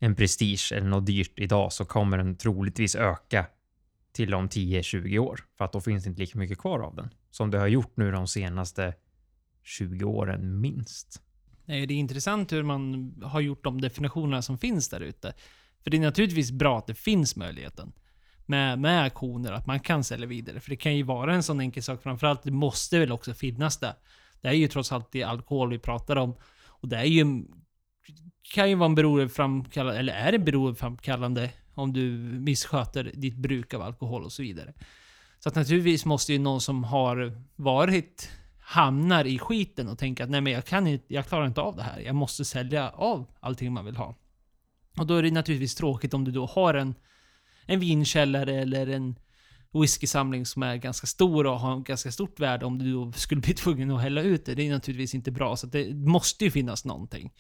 en, 0.03 0.15
prestige 0.15 0.73
eller 0.73 0.87
något 0.87 1.07
dyrt 1.07 1.33
idag 1.37 1.73
så 1.73 1.85
kommer 1.85 2.19
den 2.19 2.37
troligtvis 2.37 2.95
öka 2.97 3.47
till 4.13 4.35
om 4.35 4.49
10-20 4.49 5.19
år. 5.19 5.41
För 5.59 5.65
att 5.65 5.73
då 5.73 5.81
finns 5.81 6.05
det 6.05 6.09
inte 6.09 6.21
lika 6.21 6.39
mycket 6.39 6.59
kvar 6.59 6.81
av 6.81 6.97
den. 6.97 7.09
Som 7.31 7.51
det 7.51 7.59
har 7.59 7.67
gjort 7.67 7.97
nu 7.97 8.11
de 8.11 8.29
senaste 8.29 8.95
20 9.63 10.05
åren 10.05 10.61
minst. 10.61 11.23
Nej, 11.65 11.87
Det 11.87 11.95
är 11.95 11.99
intressant 11.99 12.53
hur 12.53 12.63
man 12.63 13.15
har 13.23 13.41
gjort 13.41 13.65
de 13.65 13.81
definitionerna 13.81 14.43
som 14.43 14.59
finns 14.59 14.89
där 14.89 15.01
ute. 15.01 15.35
För 15.83 15.91
det 15.91 15.97
är 15.97 16.01
naturligtvis 16.01 16.51
bra 16.51 16.79
att 16.79 16.87
det 16.87 16.95
finns 16.95 17.37
möjligheten. 17.37 17.93
Med, 18.47 18.79
med 18.79 19.03
auktioner, 19.03 19.53
att 19.53 19.67
man 19.67 19.81
kan 19.81 20.05
sälja 20.05 20.27
vidare. 20.27 20.61
För 20.61 20.71
det 20.71 20.77
kan 20.77 20.97
ju 20.97 21.03
vara 21.03 21.35
en 21.35 21.43
sån 21.43 21.61
enkel 21.61 21.83
sak. 21.83 22.03
Framförallt, 22.03 22.43
det 22.43 22.51
måste 22.51 22.99
väl 22.99 23.13
också 23.13 23.35
finnas 23.35 23.79
det. 23.79 23.97
Det 24.41 24.49
är 24.49 24.53
ju 24.53 24.69
trots 24.69 24.93
allt 24.93 25.13
det 25.13 25.23
alkohol 25.23 25.71
vi 25.71 25.79
pratar 25.79 26.17
om. 26.17 26.37
Och 26.67 26.89
det 26.89 26.97
är 26.97 27.05
ju... 27.05 27.45
Kan 28.55 28.69
ju 28.69 28.75
vara 28.75 28.87
en 28.87 28.95
beroendeframkallande, 28.95 29.99
eller 29.99 30.13
är 30.13 30.33
det 30.33 30.39
beroendeframkallande 30.39 31.51
om 31.75 31.93
du 31.93 32.11
missköter 32.41 33.13
ditt 33.15 33.37
bruk 33.37 33.75
av 33.75 33.83
alkohol 33.83 34.25
och 34.25 34.33
så 34.33 34.43
vidare. 34.43 34.73
Så 35.39 35.49
att 35.49 35.55
naturligtvis 35.55 36.05
måste 36.05 36.33
ju 36.33 36.39
någon 36.39 36.61
som 36.61 36.85
har 36.85 37.43
varit 37.57 38.31
hamnar 38.61 39.25
i 39.25 39.39
skiten 39.39 39.89
och 39.89 39.99
tänker 39.99 40.25
att 40.25 40.31
nej 40.31 40.41
men 40.41 40.53
jag 40.53 40.65
kan 40.65 40.87
inte, 40.87 41.15
jag 41.15 41.27
klarar 41.27 41.47
inte 41.47 41.61
av 41.61 41.77
det 41.77 41.83
här. 41.83 42.01
Jag 42.01 42.15
måste 42.15 42.45
sälja 42.45 42.91
av 42.91 43.27
allting 43.41 43.73
man 43.73 43.85
vill 43.85 43.97
ha. 43.97 44.15
Och 44.99 45.07
då 45.07 45.17
är 45.17 45.23
det 45.23 45.31
naturligtvis 45.31 45.75
tråkigt 45.75 46.15
om 46.15 46.25
du 46.25 46.31
då 46.31 46.47
har 46.47 46.75
en, 46.75 46.95
en 47.67 47.81
vinkällare 47.81 48.55
eller 48.55 48.87
en 48.87 49.19
whiskysamling 49.73 50.47
som 50.47 50.63
är 50.63 50.77
ganska 50.77 51.07
stor 51.07 51.47
och 51.47 51.61
har 51.61 51.73
en 51.73 51.83
ganska 51.83 52.13
stort 52.13 52.41
värde 52.41 52.67
om 52.67 52.79
du 52.79 52.93
då 52.93 53.13
skulle 53.13 53.41
bli 53.41 53.55
tvungen 53.65 53.91
att 53.91 54.03
hälla 54.03 54.23
ut 54.23 54.45
det. 54.47 54.55
Det 54.55 54.69
är 54.69 54.71
naturligtvis 54.71 55.15
inte 55.15 55.31
bra, 55.31 55.57
så 55.57 55.67
att 55.67 55.73
det 55.73 55.95
måste 55.95 56.45
ju 56.45 56.51
finnas 56.51 56.85
någonting. 56.85 57.33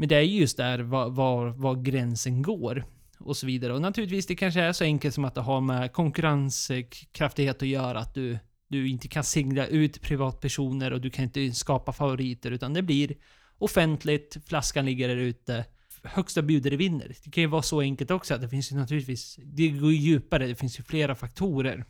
Men 0.00 0.08
det 0.08 0.16
är 0.16 0.20
just 0.20 0.56
där 0.56 0.78
var, 0.78 1.10
var, 1.10 1.48
var 1.48 1.74
gränsen 1.74 2.42
går 2.42 2.84
och 3.18 3.36
så 3.36 3.46
vidare. 3.46 3.74
Och 3.74 3.82
naturligtvis, 3.82 4.26
det 4.26 4.34
kanske 4.34 4.60
är 4.60 4.72
så 4.72 4.84
enkelt 4.84 5.14
som 5.14 5.24
att 5.24 5.34
det 5.34 5.40
har 5.40 5.60
med 5.60 5.92
konkurrenskraftighet 5.92 7.62
att 7.62 7.68
göra, 7.68 7.98
att 7.98 8.14
du 8.14 8.38
du 8.68 8.88
inte 8.88 9.08
kan 9.08 9.24
singla 9.24 9.66
ut 9.66 10.02
privatpersoner 10.02 10.92
och 10.92 11.00
du 11.00 11.10
kan 11.10 11.24
inte 11.24 11.52
skapa 11.52 11.92
favoriter 11.92 12.50
utan 12.50 12.74
det 12.74 12.82
blir 12.82 13.16
offentligt, 13.58 14.36
flaskan 14.46 14.84
ligger 14.84 15.08
där 15.08 15.16
ute. 15.16 15.64
Högsta 16.02 16.42
budare 16.42 16.76
vinner. 16.76 17.16
Det 17.24 17.30
kan 17.30 17.42
ju 17.42 17.46
vara 17.46 17.62
så 17.62 17.80
enkelt 17.80 18.10
också 18.10 18.34
att 18.34 18.40
det 18.40 18.48
finns 18.48 18.72
ju 18.72 18.76
naturligtvis, 18.76 19.38
det 19.44 19.68
går 19.68 19.92
ju 19.92 19.98
djupare, 19.98 20.46
det 20.46 20.54
finns 20.54 20.78
ju 20.78 20.82
flera 20.82 21.14
faktorer 21.14 21.84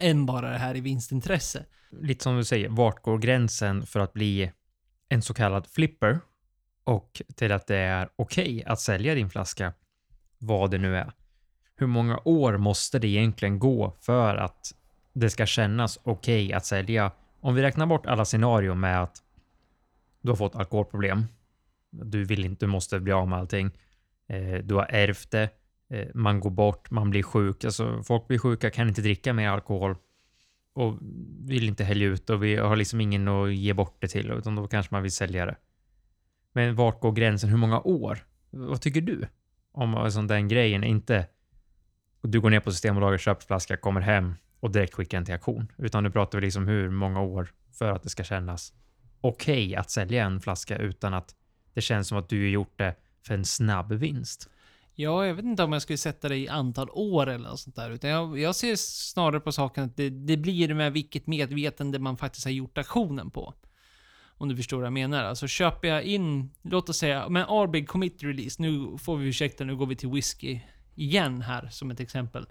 än 0.00 0.26
bara 0.26 0.50
det 0.50 0.58
här 0.58 0.76
i 0.76 0.80
vinstintresse. 0.80 1.64
Lite 2.00 2.22
som 2.22 2.36
du 2.36 2.44
säger, 2.44 2.68
vart 2.68 3.02
går 3.02 3.18
gränsen 3.18 3.86
för 3.86 4.00
att 4.00 4.12
bli 4.12 4.52
en 5.08 5.22
så 5.22 5.34
kallad 5.34 5.66
flipper 5.66 6.20
och 6.86 7.22
till 7.34 7.52
att 7.52 7.66
det 7.66 7.76
är 7.76 8.08
okej 8.16 8.64
att 8.66 8.80
sälja 8.80 9.14
din 9.14 9.30
flaska, 9.30 9.72
vad 10.38 10.70
det 10.70 10.78
nu 10.78 10.96
är. 10.96 11.12
hur 11.78 11.86
många 11.86 12.20
år 12.24 12.56
måste 12.56 12.98
det 12.98 13.08
egentligen 13.08 13.58
gå 13.58 13.96
för 14.00 14.36
att 14.36 14.74
det 15.12 15.30
ska 15.30 15.46
kännas 15.46 15.98
okej 16.02 16.52
att 16.52 16.66
sälja? 16.66 17.10
Om 17.40 17.54
vi 17.54 17.62
räknar 17.62 17.86
bort 17.86 18.06
alla 18.06 18.24
scenarion 18.24 18.80
med 18.80 19.02
att 19.02 19.22
du 20.20 20.28
har 20.28 20.36
fått 20.36 20.56
alkoholproblem. 20.56 21.24
Du 21.90 22.24
vill 22.24 22.44
inte, 22.44 22.66
du 22.66 22.70
måste 22.70 23.00
bli 23.00 23.12
av 23.12 23.28
med 23.28 23.38
allting. 23.38 23.70
Eh, 24.28 24.54
du 24.64 24.74
har 24.74 24.86
ärvt 24.90 25.30
det. 25.30 25.50
Eh, 25.90 26.08
man 26.14 26.40
går 26.40 26.50
bort, 26.50 26.90
man 26.90 27.10
blir 27.10 27.22
sjuk. 27.22 27.64
Alltså, 27.64 28.02
folk 28.02 28.28
blir 28.28 28.38
sjuka, 28.38 28.70
kan 28.70 28.88
inte 28.88 29.02
dricka 29.02 29.32
mer 29.32 29.48
alkohol 29.48 29.96
och 30.72 30.98
vill 31.44 31.68
inte 31.68 31.84
hälla 31.84 32.04
ut 32.04 32.30
och 32.30 32.44
vi 32.44 32.56
har 32.56 32.76
liksom 32.76 33.00
ingen 33.00 33.28
att 33.28 33.54
ge 33.54 33.72
bort 33.72 33.96
det 34.00 34.08
till, 34.08 34.30
utan 34.30 34.54
då 34.54 34.68
kanske 34.68 34.94
man 34.94 35.02
vill 35.02 35.12
sälja 35.12 35.46
det. 35.46 35.56
Men 36.56 36.74
vart 36.74 37.00
går 37.00 37.12
gränsen? 37.12 37.50
Hur 37.50 37.56
många 37.56 37.80
år? 37.80 38.18
Vad 38.50 38.80
tycker 38.80 39.00
du 39.00 39.28
om 39.72 39.94
alltså, 39.94 40.22
den 40.22 40.48
grejen? 40.48 40.84
Inte 40.84 41.26
du 42.22 42.40
går 42.40 42.50
ner 42.50 42.60
på 42.60 42.72
Systembolaget, 42.72 43.20
köper 43.20 43.46
flaska, 43.46 43.76
kommer 43.76 44.00
hem 44.00 44.34
och 44.60 44.70
direkt 44.70 44.94
skickar 44.94 45.18
den 45.18 45.24
till 45.24 45.34
auktion. 45.34 45.72
Utan 45.78 46.04
nu 46.04 46.10
pratar 46.10 46.38
vi 46.38 46.44
liksom 46.46 46.68
hur 46.68 46.90
många 46.90 47.20
år 47.20 47.48
för 47.72 47.92
att 47.92 48.02
det 48.02 48.08
ska 48.08 48.24
kännas 48.24 48.72
okej 49.20 49.66
okay 49.66 49.74
att 49.74 49.90
sälja 49.90 50.24
en 50.24 50.40
flaska 50.40 50.78
utan 50.78 51.14
att 51.14 51.34
det 51.74 51.80
känns 51.80 52.08
som 52.08 52.18
att 52.18 52.28
du 52.28 52.40
har 52.40 52.48
gjort 52.48 52.78
det 52.78 52.94
för 53.26 53.34
en 53.34 53.44
snabb 53.44 53.92
vinst. 53.92 54.50
Ja, 54.94 55.26
jag 55.26 55.34
vet 55.34 55.44
inte 55.44 55.62
om 55.62 55.72
jag 55.72 55.82
skulle 55.82 55.98
sätta 55.98 56.28
det 56.28 56.36
i 56.36 56.48
antal 56.48 56.88
år 56.90 57.26
eller 57.26 57.48
något 57.48 57.60
sånt 57.60 57.76
där. 57.76 57.90
Utan 57.90 58.10
jag, 58.10 58.38
jag 58.38 58.54
ser 58.54 58.76
snarare 58.76 59.40
på 59.40 59.52
saken 59.52 59.84
att 59.84 59.96
det, 59.96 60.10
det, 60.10 60.36
blir 60.36 60.74
med 60.74 60.92
vilket 60.92 61.26
medvetande 61.26 61.98
man 61.98 62.16
faktiskt 62.16 62.44
har 62.44 62.52
gjort 62.52 62.78
aktionen 62.78 63.30
på. 63.30 63.54
Om 64.38 64.48
du 64.48 64.56
förstår 64.56 64.76
vad 64.76 64.86
jag 64.86 64.92
menar. 64.92 65.24
Alltså 65.24 65.46
köper 65.46 65.88
jag 65.88 66.02
in, 66.02 66.50
låt 66.62 66.88
oss 66.88 66.98
säga, 66.98 67.28
men 67.28 67.42
Arbig 67.42 67.88
Commit 67.88 68.22
Release. 68.22 68.62
Nu 68.62 68.98
får 68.98 69.16
vi 69.16 69.28
ursäkta, 69.28 69.64
nu 69.64 69.76
går 69.76 69.86
vi 69.86 69.96
till 69.96 70.08
whisky 70.08 70.60
igen 70.94 71.42
här 71.42 71.68
som 71.70 71.90
ett 71.90 72.00
exempel. 72.00 72.46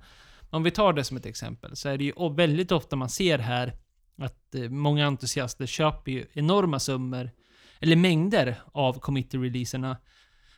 Om 0.50 0.64
vi 0.64 0.72
tar 0.72 0.94
det 0.94 1.04
som 1.04 1.18
ett 1.18 1.26
exempel 1.26 1.76
så 1.76 1.90
är 1.90 1.98
det 1.98 2.04
ju 2.04 2.34
väldigt 2.36 2.72
ofta 2.72 2.96
man 2.96 3.10
ser 3.10 3.40
här 3.40 3.74
att 4.18 4.56
eh, 4.56 4.70
många 4.70 5.08
entusiaster 5.08 5.66
köper 5.66 6.12
ju 6.12 6.26
enorma 6.34 6.80
summor, 6.80 7.32
eller 7.80 7.96
mängder 7.96 8.56
av 8.72 9.00
committee-releaserna 9.00 9.98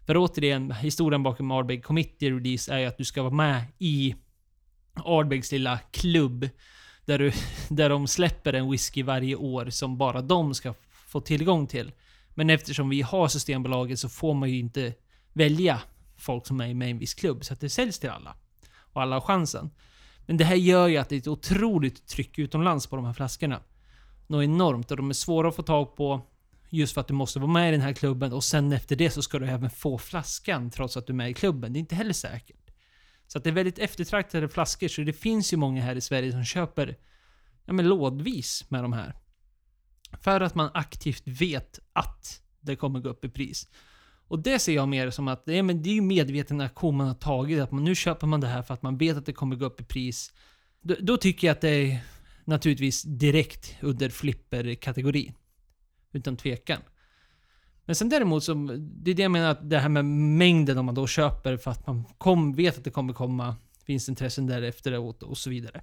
för 0.07 0.17
återigen, 0.17 0.71
historien 0.71 1.23
bakom 1.23 1.51
Ardbeg 1.51 1.83
Committee 1.83 2.31
Release 2.31 2.73
är 2.73 2.79
ju 2.79 2.85
att 2.85 2.97
du 2.97 3.05
ska 3.05 3.21
vara 3.21 3.33
med 3.33 3.63
i 3.77 4.15
Ardbegs 4.93 5.51
lilla 5.51 5.79
klubb. 5.91 6.49
Där, 7.05 7.19
du, 7.19 7.31
där 7.69 7.89
de 7.89 8.07
släpper 8.07 8.53
en 8.53 8.71
whisky 8.71 9.03
varje 9.03 9.35
år 9.35 9.69
som 9.69 9.97
bara 9.97 10.21
de 10.21 10.53
ska 10.53 10.73
få 11.17 11.25
tillgång 11.25 11.67
till. 11.67 11.91
Men 12.33 12.49
eftersom 12.49 12.89
vi 12.89 13.01
har 13.01 13.27
Systembolaget 13.27 13.99
så 13.99 14.09
får 14.09 14.33
man 14.33 14.49
ju 14.49 14.59
inte 14.59 14.93
välja 15.33 15.81
folk 16.17 16.47
som 16.47 16.61
är 16.61 16.73
med 16.73 16.87
i 16.87 16.91
en 16.91 16.97
viss 16.97 17.13
klubb. 17.13 17.45
Så 17.45 17.53
att 17.53 17.59
det 17.59 17.69
säljs 17.69 17.99
till 17.99 18.09
alla. 18.09 18.35
Och 18.93 19.01
alla 19.01 19.15
har 19.15 19.21
chansen. 19.21 19.69
Men 20.25 20.37
det 20.37 20.43
här 20.43 20.55
gör 20.55 20.87
ju 20.87 20.97
att 20.97 21.09
det 21.09 21.15
är 21.15 21.19
ett 21.19 21.27
otroligt 21.27 22.07
tryck 22.07 22.39
utomlands 22.39 22.87
på 22.87 22.95
de 22.95 23.05
här 23.05 23.13
flaskorna. 23.13 23.61
Något 24.27 24.43
enormt 24.43 24.91
och 24.91 24.97
de 24.97 25.09
är 25.09 25.13
svåra 25.13 25.49
att 25.49 25.55
få 25.55 25.63
tag 25.63 25.95
på. 25.95 26.21
Just 26.69 26.93
för 26.93 27.01
att 27.01 27.07
du 27.07 27.13
måste 27.13 27.39
vara 27.39 27.51
med 27.51 27.69
i 27.69 27.71
den 27.71 27.81
här 27.81 27.93
klubben 27.93 28.33
och 28.33 28.43
sen 28.43 28.73
efter 28.73 28.95
det 28.95 29.09
så 29.09 29.21
ska 29.21 29.39
du 29.39 29.47
även 29.47 29.69
få 29.69 29.97
flaskan 29.97 30.69
trots 30.69 30.97
att 30.97 31.07
du 31.07 31.13
är 31.13 31.17
med 31.17 31.29
i 31.29 31.33
klubben. 31.33 31.73
Det 31.73 31.77
är 31.77 31.81
inte 31.81 31.95
heller 31.95 32.13
säkert. 32.13 32.71
Så 33.27 33.37
att 33.37 33.43
det 33.43 33.49
är 33.49 33.53
väldigt 33.53 33.79
eftertraktade 33.79 34.49
flaskor, 34.49 34.87
så 34.87 35.01
det 35.01 35.13
finns 35.13 35.53
ju 35.53 35.57
många 35.57 35.81
här 35.81 35.95
i 35.95 36.01
Sverige 36.01 36.31
som 36.31 36.45
köper 36.45 36.97
ja, 37.65 37.73
men 37.73 37.87
lådvis 37.87 38.69
med 38.69 38.83
de 38.83 38.93
här. 38.93 39.15
För 40.21 40.41
att 40.41 40.55
man 40.55 40.69
aktivt 40.73 41.23
vet 41.25 41.79
att 41.93 42.41
det 42.61 42.75
kommer 42.75 42.99
gå 42.99 43.09
upp 43.09 43.25
i 43.25 43.29
pris. 43.29 43.67
Och 44.27 44.39
det 44.39 44.59
ser 44.59 44.75
jag 44.75 44.87
mer 44.87 45.09
som 45.09 45.27
att 45.27 45.47
men 45.47 45.83
det 45.83 45.89
är 45.89 45.93
ju 45.93 46.01
medveten 46.01 46.61
aktion 46.61 46.97
man 46.97 47.07
har 47.07 47.13
tagit. 47.13 47.59
Att 47.59 47.71
man, 47.71 47.83
nu 47.83 47.95
köper 47.95 48.27
man 48.27 48.41
det 48.41 48.47
här 48.47 48.61
för 48.61 48.73
att 48.73 48.81
man 48.81 48.97
vet 48.97 49.17
att 49.17 49.25
det 49.25 49.33
kommer 49.33 49.55
gå 49.55 49.65
upp 49.65 49.81
i 49.81 49.83
pris. 49.83 50.33
Då, 50.81 50.95
då 50.99 51.17
tycker 51.17 51.47
jag 51.47 51.53
att 51.53 51.61
det 51.61 51.69
är 51.69 51.99
naturligtvis 52.45 53.03
direkt 53.03 53.75
under 53.81 54.09
flipper-kategorin. 54.09 55.33
Utan 56.13 56.37
tvekan. 56.37 56.81
Men 57.85 57.95
sen 57.95 58.09
däremot 58.09 58.43
så, 58.43 58.53
det 58.79 59.11
är 59.11 59.15
det 59.15 59.21
jag 59.21 59.31
menar 59.31 59.49
att 59.49 59.69
det 59.69 59.79
här 59.79 59.89
med 59.89 60.05
mängden 60.05 60.77
om 60.77 60.85
man 60.85 60.95
då 60.95 61.07
köper 61.07 61.57
för 61.57 61.71
att 61.71 61.87
man 61.87 62.03
kom, 62.17 62.53
vet 62.53 62.77
att 62.77 62.83
det 62.83 62.89
kommer 62.91 63.13
komma, 63.13 63.55
finns 63.85 64.09
intressen 64.09 64.47
därefter 64.47 64.99
och, 64.99 65.23
och 65.23 65.37
så 65.37 65.49
vidare. 65.49 65.81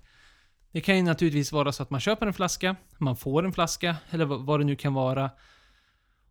Det 0.75 0.81
kan 0.81 0.97
ju 0.97 1.03
naturligtvis 1.03 1.53
vara 1.53 1.73
så 1.73 1.83
att 1.83 1.91
man 1.91 2.01
köper 2.01 2.27
en 2.27 2.33
flaska, 2.33 2.77
man 2.99 3.17
får 3.17 3.45
en 3.45 3.53
flaska, 3.53 3.97
eller 4.11 4.25
vad 4.25 4.61
det 4.61 4.65
nu 4.65 4.77
kan 4.77 4.95
vara. 4.95 5.31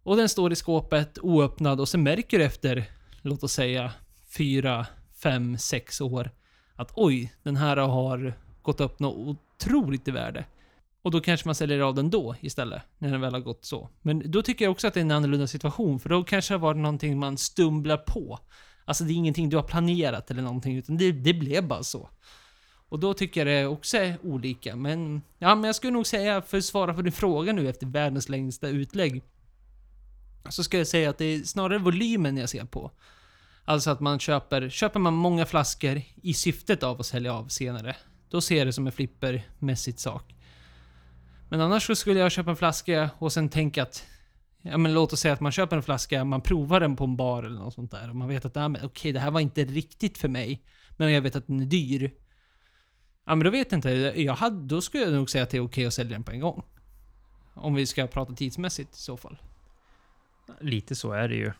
Och 0.03 0.17
den 0.17 0.29
står 0.29 0.51
i 0.51 0.55
skåpet 0.55 1.19
oöppnad 1.21 1.79
och 1.79 1.89
sen 1.89 2.03
märker 2.03 2.39
du 2.39 2.45
efter, 2.45 2.85
låt 3.21 3.43
oss 3.43 3.53
säga, 3.53 3.91
fyra, 4.37 4.85
fem, 5.23 5.57
sex 5.57 6.01
år 6.01 6.31
att 6.75 6.91
oj, 6.95 7.33
den 7.43 7.55
här 7.55 7.77
har 7.77 8.33
gått 8.61 8.81
upp 8.81 8.99
något 8.99 9.37
otroligt 9.57 10.07
i 10.07 10.11
värde. 10.11 10.45
Och 11.01 11.11
då 11.11 11.19
kanske 11.19 11.47
man 11.47 11.55
säljer 11.55 11.79
av 11.79 11.95
den 11.95 12.09
då 12.09 12.35
istället, 12.39 12.81
när 12.97 13.11
den 13.11 13.21
väl 13.21 13.33
har 13.33 13.41
gått 13.41 13.65
så. 13.65 13.89
Men 14.01 14.31
då 14.31 14.41
tycker 14.41 14.65
jag 14.65 14.71
också 14.71 14.87
att 14.87 14.93
det 14.93 14.99
är 14.99 15.01
en 15.01 15.11
annorlunda 15.11 15.47
situation, 15.47 15.99
för 15.99 16.09
då 16.09 16.23
kanske 16.23 16.53
det 16.53 16.57
har 16.57 16.61
varit 16.61 16.81
någonting 16.81 17.19
man 17.19 17.37
stumlar 17.37 17.97
på. 17.97 18.39
Alltså 18.85 19.03
det 19.03 19.13
är 19.13 19.15
ingenting 19.15 19.49
du 19.49 19.55
har 19.55 19.63
planerat 19.63 20.31
eller 20.31 20.41
någonting, 20.41 20.77
utan 20.77 20.97
det, 20.97 21.11
det 21.11 21.33
blev 21.33 21.67
bara 21.67 21.83
så. 21.83 22.09
Och 22.93 22.99
då 22.99 23.13
tycker 23.13 23.45
jag 23.45 23.57
det 23.57 23.67
också 23.67 23.97
är 23.97 24.17
olika, 24.23 24.75
men... 24.75 25.21
Ja, 25.39 25.55
men 25.55 25.63
jag 25.63 25.75
skulle 25.75 25.93
nog 25.93 26.07
säga, 26.07 26.41
för 26.41 26.57
att 26.57 26.65
svara 26.65 26.93
på 26.93 27.01
din 27.01 27.11
fråga 27.11 27.53
nu 27.53 27.69
efter 27.69 27.87
världens 27.87 28.29
längsta 28.29 28.67
utlägg. 28.67 29.23
Så 30.49 30.63
ska 30.63 30.77
jag 30.77 30.87
säga 30.87 31.09
att 31.09 31.17
det 31.17 31.25
är 31.25 31.43
snarare 31.43 31.77
volymen 31.77 32.37
jag 32.37 32.49
ser 32.49 32.65
på. 32.65 32.91
Alltså 33.65 33.89
att 33.89 33.99
man 33.99 34.19
köper, 34.19 34.69
köper 34.69 34.99
man 34.99 35.13
många 35.13 35.45
flaskor 35.45 36.01
i 36.15 36.33
syftet 36.33 36.83
av 36.83 36.99
att 36.99 37.05
sälja 37.05 37.33
av 37.33 37.47
senare, 37.47 37.95
då 38.29 38.41
ser 38.41 38.57
jag 38.57 38.67
det 38.67 38.73
som 38.73 38.87
en 38.87 38.93
flippermässigt 38.93 39.99
sak. 39.99 40.35
Men 41.49 41.61
annars 41.61 41.87
så 41.87 41.95
skulle 41.95 42.19
jag 42.19 42.31
köpa 42.31 42.49
en 42.49 42.57
flaska 42.57 43.09
och 43.17 43.33
sen 43.33 43.49
tänka 43.49 43.83
att 43.83 44.05
Ja 44.61 44.77
men 44.77 44.93
låt 44.93 45.13
oss 45.13 45.19
säga 45.19 45.33
att 45.33 45.41
man 45.41 45.51
köper 45.51 45.77
en 45.77 45.83
flaska, 45.83 46.23
man 46.23 46.41
provar 46.41 46.79
den 46.79 46.95
på 46.95 47.03
en 47.03 47.15
bar 47.15 47.43
eller 47.43 47.59
något 47.59 47.73
sånt 47.73 47.91
där. 47.91 48.09
Och 48.09 48.15
man 48.15 48.27
vet 48.27 48.45
att 48.45 48.83
okej, 48.83 49.11
det 49.11 49.19
här 49.19 49.31
var 49.31 49.39
inte 49.39 49.65
riktigt 49.65 50.17
för 50.17 50.27
mig. 50.27 50.63
Men 50.97 51.11
jag 51.11 51.21
vet 51.21 51.35
att 51.35 51.47
den 51.47 51.59
är 51.59 51.65
dyr. 51.65 52.11
Ja 53.25 53.35
men 53.35 53.45
då 53.45 53.49
vet 53.49 53.71
jag 53.71 53.77
inte. 53.77 53.91
Jag 54.21 54.33
hade, 54.33 54.67
då 54.67 54.81
skulle 54.81 55.03
jag 55.03 55.13
nog 55.13 55.29
säga 55.29 55.43
att 55.43 55.49
det 55.49 55.57
är 55.57 55.61
okej 55.61 55.65
okay 55.65 55.85
att 55.85 55.93
sälja 55.93 56.13
den 56.13 56.23
på 56.23 56.31
en 56.31 56.39
gång. 56.39 56.63
Om 57.53 57.73
vi 57.73 57.85
ska 57.85 58.07
prata 58.07 58.33
tidsmässigt 58.33 58.95
i 58.95 58.99
så 58.99 59.17
fall. 59.17 59.37
Lite 60.59 60.95
så 60.95 61.11
är 61.11 61.27
det 61.27 61.35
ju. 61.35 61.51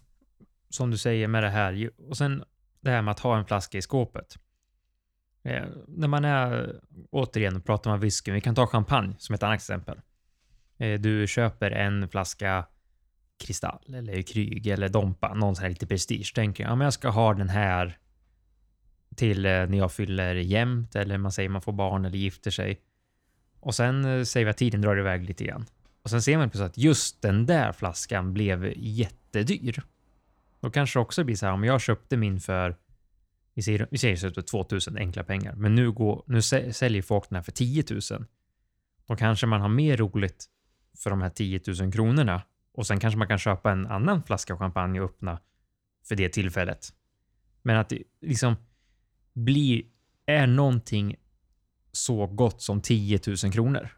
Som 0.69 0.91
du 0.91 0.97
säger 0.97 1.27
med 1.27 1.43
det 1.43 1.49
här. 1.49 1.89
Och 2.09 2.17
sen 2.17 2.43
det 2.81 2.89
här 2.89 3.01
med 3.01 3.11
att 3.11 3.19
ha 3.19 3.37
en 3.37 3.45
flaska 3.45 3.77
i 3.77 3.81
skåpet. 3.81 4.37
Eh, 5.43 5.65
när 5.87 6.07
man 6.07 6.25
är, 6.25 6.79
återigen, 7.11 7.61
pratar 7.61 7.89
man 7.89 7.99
whisky, 7.99 8.31
vi 8.31 8.41
kan 8.41 8.55
ta 8.55 8.67
champagne 8.67 9.15
som 9.19 9.35
ett 9.35 9.43
annat 9.43 9.55
exempel. 9.55 10.01
Eh, 10.77 10.99
du 10.99 11.27
köper 11.27 11.71
en 11.71 12.09
flaska 12.09 12.65
kristall 13.45 13.95
eller 13.95 14.21
kryg 14.21 14.67
eller 14.67 14.89
dompa, 14.89 15.33
någon 15.33 15.55
sån 15.55 15.63
här 15.63 15.69
lite 15.69 15.87
prestige. 15.87 16.33
Tänker 16.35 16.63
ja, 16.63 16.75
men 16.75 16.85
jag 16.85 16.93
ska 16.93 17.09
ha 17.09 17.33
den 17.33 17.49
här 17.49 17.97
till 19.15 19.45
eh, 19.45 19.51
när 19.51 19.77
jag 19.77 19.91
fyller 19.91 20.35
jämnt 20.35 20.95
eller 20.95 21.17
man 21.17 21.31
säger 21.31 21.49
man 21.49 21.61
får 21.61 21.71
barn 21.71 22.05
eller 22.05 22.17
gifter 22.17 22.51
sig. 22.51 22.81
Och 23.59 23.75
sen 23.75 24.05
eh, 24.05 24.23
säger 24.23 24.45
vi 24.45 24.49
att 24.49 24.57
tiden 24.57 24.81
drar 24.81 24.99
iväg 24.99 25.23
lite 25.23 25.43
grann. 25.43 25.65
Och 26.01 26.09
sen 26.09 26.21
ser 26.21 26.37
man 26.37 26.49
plötsligt 26.49 26.69
att 26.69 26.77
just 26.77 27.21
den 27.21 27.45
där 27.45 27.71
flaskan 27.71 28.33
blev 28.33 28.73
jättedyr. 28.75 29.83
Då 30.59 30.69
kanske 30.69 30.99
det 30.99 31.01
också 31.01 31.23
blir 31.23 31.35
så 31.35 31.45
här 31.45 31.53
om 31.53 31.63
jag 31.63 31.81
köpte 31.81 32.17
min 32.17 32.39
för 32.39 32.75
vi 33.53 33.61
säger, 33.61 33.87
vi 33.91 33.97
säger 33.97 34.15
så 34.15 34.31
2000 34.41 34.93
typ 34.93 35.01
enkla 35.01 35.23
pengar, 35.23 35.53
men 35.55 35.75
nu, 35.75 35.91
går, 35.91 36.23
nu 36.27 36.41
säljer 36.41 37.01
folk 37.01 37.29
den 37.29 37.35
här 37.35 37.43
för 37.43 37.51
10 37.51 37.83
000. 37.89 38.25
Då 39.07 39.15
kanske 39.15 39.47
man 39.47 39.61
har 39.61 39.69
mer 39.69 39.97
roligt 39.97 40.45
för 40.97 41.09
de 41.09 41.21
här 41.21 41.29
10 41.29 41.61
000 41.79 41.91
kronorna 41.91 42.41
och 42.73 42.87
sen 42.87 42.99
kanske 42.99 43.17
man 43.17 43.27
kan 43.27 43.37
köpa 43.37 43.71
en 43.71 43.87
annan 43.87 44.23
flaska 44.23 44.57
champagne 44.57 44.99
och 44.99 45.05
öppna 45.05 45.39
för 46.07 46.15
det 46.15 46.29
tillfället. 46.29 46.93
Men 47.61 47.77
att 47.77 47.89
det 47.89 48.03
liksom 48.21 48.55
blir, 49.33 49.83
är 50.25 50.47
någonting 50.47 51.15
så 51.91 52.27
gott 52.27 52.61
som 52.61 52.81
10 52.81 53.19
000 53.43 53.51
kronor? 53.53 53.89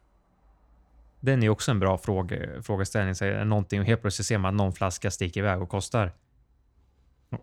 Den 1.20 1.44
är 1.44 1.50
också 1.50 1.72
en 1.72 1.80
bra 1.80 1.98
fråga, 1.98 2.62
frågeställning. 2.62 3.16
Så 3.16 3.26
är 3.26 3.46
någonting 3.46 3.80
och 3.80 3.86
helt 3.86 4.02
plötsligt 4.02 4.26
ser 4.26 4.38
man 4.38 4.50
att 4.50 4.58
någon 4.58 4.74
flaska 4.74 5.12
sticker 5.12 5.40
iväg 5.40 5.62
och 5.62 5.70
kostar 5.70 6.12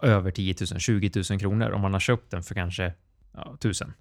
över 0.03 0.30
10 0.30 0.55
000, 0.72 0.80
20 0.80 1.11
000 1.30 1.40
kronor 1.40 1.70
om 1.70 1.80
man 1.80 1.93
har 1.93 2.01
köpt 2.01 2.30
den 2.30 2.43
för 2.43 2.55
kanske 2.55 2.95
ja, 3.32 3.55
1000. 3.55 3.93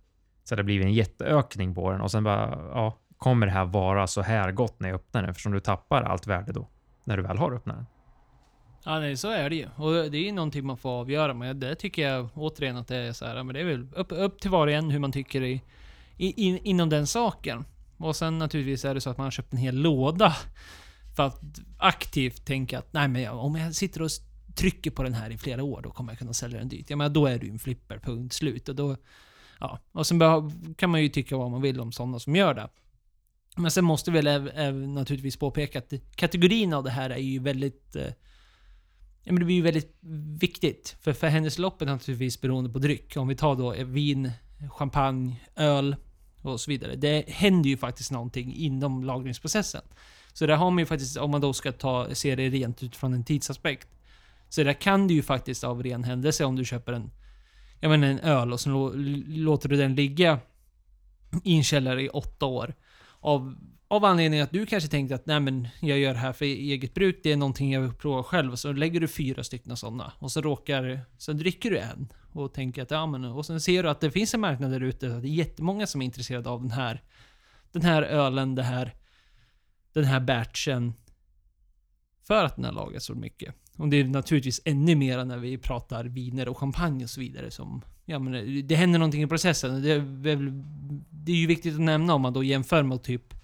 Så 0.43 0.55
det 0.55 0.63
blir 0.63 0.81
en 0.81 0.93
jätteökning 0.93 1.75
på 1.75 1.91
den 1.91 2.01
och 2.01 2.11
sen 2.11 2.23
bara, 2.23 2.49
ja, 2.49 2.97
kommer 3.17 3.45
det 3.45 3.51
här 3.51 3.65
vara 3.65 4.07
så 4.07 4.21
här 4.21 4.51
gott 4.51 4.79
när 4.79 4.89
jag 4.89 4.95
öppnar 4.95 5.21
den? 5.21 5.29
Eftersom 5.29 5.51
du 5.51 5.59
tappar 5.59 6.03
allt 6.03 6.27
värde 6.27 6.51
då, 6.51 6.67
när 7.03 7.17
du 7.17 7.23
väl 7.23 7.37
har 7.37 7.51
öppnat 7.51 7.77
den. 7.77 7.85
Ja, 8.83 8.99
nej, 8.99 9.17
så 9.17 9.29
är 9.29 9.49
det 9.49 9.55
ju. 9.55 9.67
Och 9.75 10.11
det 10.11 10.17
är 10.17 10.23
ju 10.23 10.31
någonting 10.31 10.65
man 10.65 10.77
får 10.77 10.89
avgöra. 10.89 11.33
Men 11.33 11.59
det 11.59 11.75
tycker 11.75 12.09
jag 12.09 12.29
återigen 12.33 12.77
att 12.77 12.87
det 12.87 12.95
är 12.95 13.13
så 13.13 13.25
här, 13.25 13.43
men 13.43 13.53
det 13.53 13.59
är 13.59 13.65
väl 13.65 13.87
upp, 13.95 14.11
upp 14.11 14.41
till 14.41 14.49
var 14.49 14.67
och 14.67 14.73
en 14.73 14.89
hur 14.89 14.99
man 14.99 15.11
tycker 15.11 15.43
i, 15.43 15.61
i, 16.17 16.47
in, 16.47 16.57
inom 16.57 16.89
den 16.89 17.07
saken. 17.07 17.65
Och 17.97 18.15
sen 18.15 18.37
naturligtvis 18.37 18.85
är 18.85 18.93
det 18.93 19.01
så 19.01 19.09
att 19.09 19.17
man 19.17 19.23
har 19.23 19.31
köpt 19.31 19.53
en 19.53 19.59
hel 19.59 19.75
låda. 19.75 20.35
För 21.15 21.23
att 21.23 21.41
aktivt 21.77 22.45
tänka 22.45 22.79
att, 22.79 22.93
nej 22.93 23.07
men 23.07 23.29
om 23.29 23.55
jag 23.55 23.75
sitter 23.75 24.01
och 24.01 24.09
trycker 24.55 24.91
på 24.91 25.03
den 25.03 25.13
här 25.13 25.29
i 25.29 25.37
flera 25.37 25.63
år, 25.63 25.81
då 25.81 25.91
kommer 25.91 26.11
jag 26.11 26.19
kunna 26.19 26.33
sälja 26.33 26.59
den 26.59 26.69
dyrt. 26.69 26.89
Ja, 26.89 26.95
men 26.95 27.13
då 27.13 27.25
är 27.25 27.39
du 27.39 27.49
en 27.49 27.59
flipper, 27.59 27.99
punkt 27.99 28.33
slut. 28.33 28.69
Och 28.69 28.75
då, 28.75 28.95
Ja, 29.61 29.79
och 29.91 30.07
sen 30.07 30.19
kan 30.75 30.89
man 30.89 31.01
ju 31.01 31.09
tycka 31.09 31.37
vad 31.37 31.51
man 31.51 31.61
vill 31.61 31.79
om 31.79 31.91
sådana 31.91 32.19
som 32.19 32.35
gör 32.35 32.53
det. 32.53 32.69
Men 33.55 33.71
sen 33.71 33.85
måste 33.85 34.11
vi 34.11 34.21
väl 34.21 34.43
naturligtvis 34.73 35.37
påpeka 35.37 35.79
att 35.79 35.93
kategorin 36.15 36.73
av 36.73 36.83
det 36.83 36.89
här 36.89 37.09
är 37.09 37.17
ju 37.17 37.39
väldigt... 37.39 37.95
Eh, 37.95 38.07
Ja, 39.23 39.31
men 39.31 39.39
det 39.39 39.45
blir 39.45 39.55
ju 39.55 39.61
väldigt 39.61 39.97
viktigt. 40.39 40.95
För, 41.01 41.13
för 41.13 41.27
händelseförloppet 41.27 41.87
är 41.87 41.91
naturligtvis 41.91 42.41
beroende 42.41 42.69
på 42.69 42.79
dryck. 42.79 43.17
Om 43.17 43.27
vi 43.27 43.35
tar 43.35 43.55
då 43.55 43.73
eh, 43.73 43.85
vin, 43.85 44.31
champagne, 44.69 45.35
öl 45.55 45.95
och 46.41 46.59
så 46.59 46.71
vidare. 46.71 46.95
Det 46.95 47.29
händer 47.29 47.69
ju 47.69 47.77
faktiskt 47.77 48.11
någonting 48.11 48.55
inom 48.55 49.03
lagringsprocessen. 49.03 49.81
Så 50.33 50.45
där 50.45 50.55
har 50.55 50.71
man 50.71 50.79
ju 50.79 50.85
faktiskt, 50.85 51.17
om 51.17 51.31
man 51.31 51.41
då 51.41 51.53
ska 51.53 51.71
ta, 51.71 52.15
se 52.15 52.35
det 52.35 52.49
rent 52.49 52.83
utifrån 52.83 53.13
en 53.13 53.23
tidsaspekt. 53.23 53.87
Så 54.49 54.63
där 54.63 54.73
kan 54.73 55.07
du 55.07 55.13
ju 55.13 55.21
faktiskt 55.21 55.63
av 55.63 55.83
ren 55.83 56.03
händelse 56.03 56.45
om 56.45 56.55
du 56.55 56.65
köper 56.65 56.93
en, 56.93 57.11
jag 57.79 57.89
menar 57.89 58.07
en 58.07 58.19
öl 58.19 58.53
och 58.53 58.59
så 58.59 58.93
låter 59.27 59.69
du 59.69 59.77
den 59.77 59.95
ligga 59.95 60.39
i 61.43 61.57
en 61.57 61.63
källare 61.63 62.03
i 62.03 62.09
åtta 62.09 62.45
år. 62.45 62.73
Av, 63.19 63.55
av 63.91 64.05
anledning 64.05 64.39
att 64.39 64.51
du 64.51 64.65
kanske 64.65 64.89
tänkte 64.89 65.15
att 65.15 65.25
nej 65.25 65.39
men 65.39 65.67
jag 65.79 65.99
gör 65.99 66.13
det 66.13 66.19
här 66.19 66.33
för 66.33 66.45
eget 66.45 66.93
bruk, 66.93 67.19
det 67.23 67.31
är 67.31 67.37
någonting 67.37 67.73
jag 67.73 67.81
vill 67.81 67.93
prova 67.93 68.23
själv. 68.23 68.55
Så 68.55 68.71
lägger 68.71 68.99
du 68.99 69.07
fyra 69.07 69.43
stycken 69.43 69.77
sådana 69.77 70.13
och 70.19 70.31
så 70.31 70.41
råkar, 70.41 71.05
så 71.17 71.33
dricker 71.33 71.71
du 71.71 71.77
en 71.77 72.13
och 72.31 72.53
tänker 72.53 72.81
att 72.81 72.91
ja 72.91 73.05
men, 73.05 73.25
och 73.25 73.45
sen 73.45 73.61
ser 73.61 73.83
du 73.83 73.89
att 73.89 74.01
det 74.01 74.11
finns 74.11 74.33
en 74.33 74.39
marknad 74.39 74.71
där 74.71 74.81
ute, 74.81 75.15
att 75.15 75.21
det 75.21 75.27
är 75.27 75.29
jättemånga 75.29 75.87
som 75.87 76.01
är 76.01 76.05
intresserade 76.05 76.49
av 76.49 76.61
den 76.61 76.71
här, 76.71 77.03
den 77.71 77.81
här 77.81 78.03
ölen, 78.03 78.55
det 78.55 78.63
här, 78.63 78.95
den 79.93 80.03
här 80.03 80.19
batchen. 80.19 80.93
För 82.27 82.45
att 82.45 82.55
den 82.55 82.65
har 82.65 82.71
lagrats 82.71 83.05
så 83.05 83.15
mycket. 83.15 83.55
Och 83.77 83.87
det 83.87 83.97
är 83.97 84.03
naturligtvis 84.03 84.61
ännu 84.65 84.95
mer 84.95 85.25
när 85.25 85.37
vi 85.37 85.57
pratar 85.57 86.03
viner 86.03 86.49
och 86.49 86.57
champagne 86.57 87.03
och 87.03 87.09
så 87.09 87.19
vidare 87.19 87.51
som... 87.51 87.81
Ja 88.05 88.19
men 88.19 88.67
det 88.67 88.75
händer 88.75 88.99
någonting 88.99 89.23
i 89.23 89.27
processen. 89.27 89.81
Det 89.81 89.91
är, 89.91 89.99
väl, 89.99 90.63
det 91.09 91.31
är 91.31 91.35
ju 91.35 91.47
viktigt 91.47 91.73
att 91.73 91.81
nämna 91.81 92.13
om 92.13 92.21
man 92.21 92.33
då 92.33 92.43
jämför 92.43 92.83
med 92.83 93.03
typ 93.03 93.40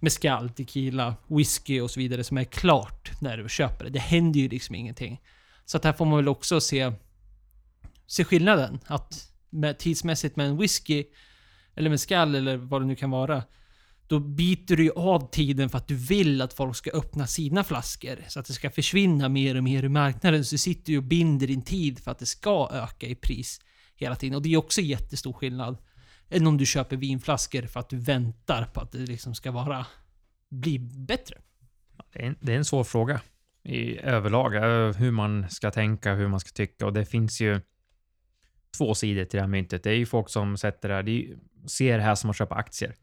mescal, 0.00 0.50
tequila, 0.50 1.14
whisky 1.26 1.80
och 1.80 1.90
så 1.90 2.00
vidare 2.00 2.24
som 2.24 2.38
är 2.38 2.44
klart 2.44 3.20
när 3.20 3.36
du 3.36 3.48
köper 3.48 3.84
det. 3.84 3.90
Det 3.90 3.98
händer 3.98 4.40
ju 4.40 4.48
liksom 4.48 4.74
ingenting. 4.74 5.20
Så 5.64 5.76
att 5.76 5.84
här 5.84 5.92
får 5.92 6.04
man 6.04 6.16
väl 6.16 6.28
också 6.28 6.60
se, 6.60 6.92
se 8.06 8.24
skillnaden. 8.24 8.78
Att 8.86 9.32
med, 9.50 9.78
tidsmässigt 9.78 10.36
med 10.36 10.46
en 10.46 10.56
whisky, 10.56 11.04
eller 11.74 11.90
mescal 11.90 12.34
eller 12.34 12.56
vad 12.56 12.82
det 12.82 12.86
nu 12.86 12.96
kan 12.96 13.10
vara. 13.10 13.42
Då 14.08 14.18
biter 14.18 14.76
du 14.76 14.82
ju 14.82 14.92
av 14.92 15.30
tiden 15.30 15.68
för 15.68 15.78
att 15.78 15.88
du 15.88 15.94
vill 15.94 16.42
att 16.42 16.52
folk 16.52 16.76
ska 16.76 16.90
öppna 16.90 17.26
sina 17.26 17.64
flaskor. 17.64 18.24
Så 18.28 18.40
att 18.40 18.46
det 18.46 18.52
ska 18.52 18.70
försvinna 18.70 19.28
mer 19.28 19.56
och 19.56 19.64
mer 19.64 19.82
ur 19.82 19.88
marknaden. 19.88 20.44
Så 20.44 20.54
du 20.54 20.58
sitter 20.58 20.92
ju 20.92 20.98
och 20.98 21.04
binder 21.04 21.46
din 21.46 21.62
tid 21.62 21.98
för 21.98 22.10
att 22.10 22.18
det 22.18 22.26
ska 22.26 22.70
öka 22.72 23.06
i 23.06 23.14
pris 23.14 23.60
hela 23.96 24.16
tiden. 24.16 24.36
Och 24.36 24.42
det 24.42 24.52
är 24.52 24.56
också 24.56 24.80
jättestor 24.80 25.32
skillnad. 25.32 25.78
Än 26.28 26.46
om 26.46 26.58
du 26.58 26.66
köper 26.66 26.96
vinflaskor 26.96 27.62
för 27.62 27.80
att 27.80 27.88
du 27.88 27.96
väntar 27.96 28.64
på 28.64 28.80
att 28.80 28.92
det 28.92 28.98
liksom 28.98 29.34
ska 29.34 29.50
vara... 29.50 29.86
Bli 30.48 30.78
bättre. 30.78 31.38
Det 32.12 32.22
är, 32.22 32.26
en, 32.26 32.36
det 32.40 32.52
är 32.52 32.56
en 32.56 32.64
svår 32.64 32.84
fråga 32.84 33.20
i 33.62 33.98
överlag, 33.98 34.54
eh, 34.54 34.96
hur 34.96 35.10
man 35.10 35.50
ska 35.50 35.70
tänka, 35.70 36.14
hur 36.14 36.28
man 36.28 36.40
ska 36.40 36.50
tycka 36.50 36.86
och 36.86 36.92
det 36.92 37.04
finns 37.04 37.40
ju 37.40 37.60
två 38.78 38.94
sidor 38.94 39.24
till 39.24 39.36
det 39.36 39.42
här 39.42 39.48
myntet. 39.48 39.82
Det 39.82 39.90
är 39.90 39.94
ju 39.96 40.06
folk 40.06 40.28
som 40.28 40.56
sätter 40.56 40.88
det 40.88 40.94
här, 40.94 41.02
De 41.02 41.36
ser 41.66 41.98
det 41.98 42.04
här 42.04 42.14
som 42.14 42.30
att 42.30 42.36
köpa 42.36 42.54
aktier. 42.54 42.94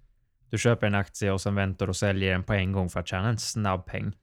Du 0.49 0.57
köper 0.57 0.87
en 0.87 0.95
aktie 0.95 1.31
och 1.31 1.41
sen 1.41 1.55
väntar 1.55 1.87
och 1.87 1.95
säljer 1.95 2.31
den 2.31 2.43
på 2.43 2.53
en 2.53 2.71
gång 2.71 2.89
för 2.89 2.99
att 2.99 3.07
tjäna 3.07 3.29
en 3.29 3.37
snabb 3.37 3.85
peng. 3.85 4.13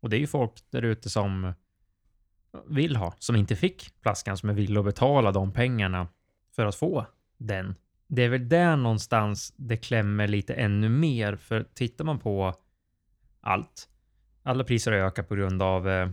Och 0.00 0.10
det 0.10 0.16
är 0.16 0.20
ju 0.20 0.26
folk 0.26 0.52
där 0.70 0.82
ute 0.82 1.10
som 1.10 1.54
vill 2.66 2.96
ha, 2.96 3.14
som 3.18 3.36
inte 3.36 3.56
fick 3.56 3.90
flaskan, 4.02 4.36
som 4.36 4.48
är 4.48 4.54
villiga 4.54 4.80
att 4.80 4.86
betala 4.86 5.32
de 5.32 5.52
pengarna 5.52 6.08
för 6.56 6.66
att 6.66 6.74
få 6.74 7.06
den. 7.38 7.74
Det 8.08 8.22
är 8.22 8.28
väl 8.28 8.48
där 8.48 8.76
någonstans 8.76 9.54
det 9.56 9.76
klämmer 9.76 10.28
lite 10.28 10.54
ännu 10.54 10.88
mer, 10.88 11.36
för 11.36 11.66
tittar 11.74 12.04
man 12.04 12.18
på 12.18 12.54
allt. 13.40 13.88
Alla 14.42 14.64
priser 14.64 14.92
har 14.92 14.98
ökat 14.98 15.28
på 15.28 15.34
grund 15.34 15.62
av 15.62 15.88
eh, 15.88 16.08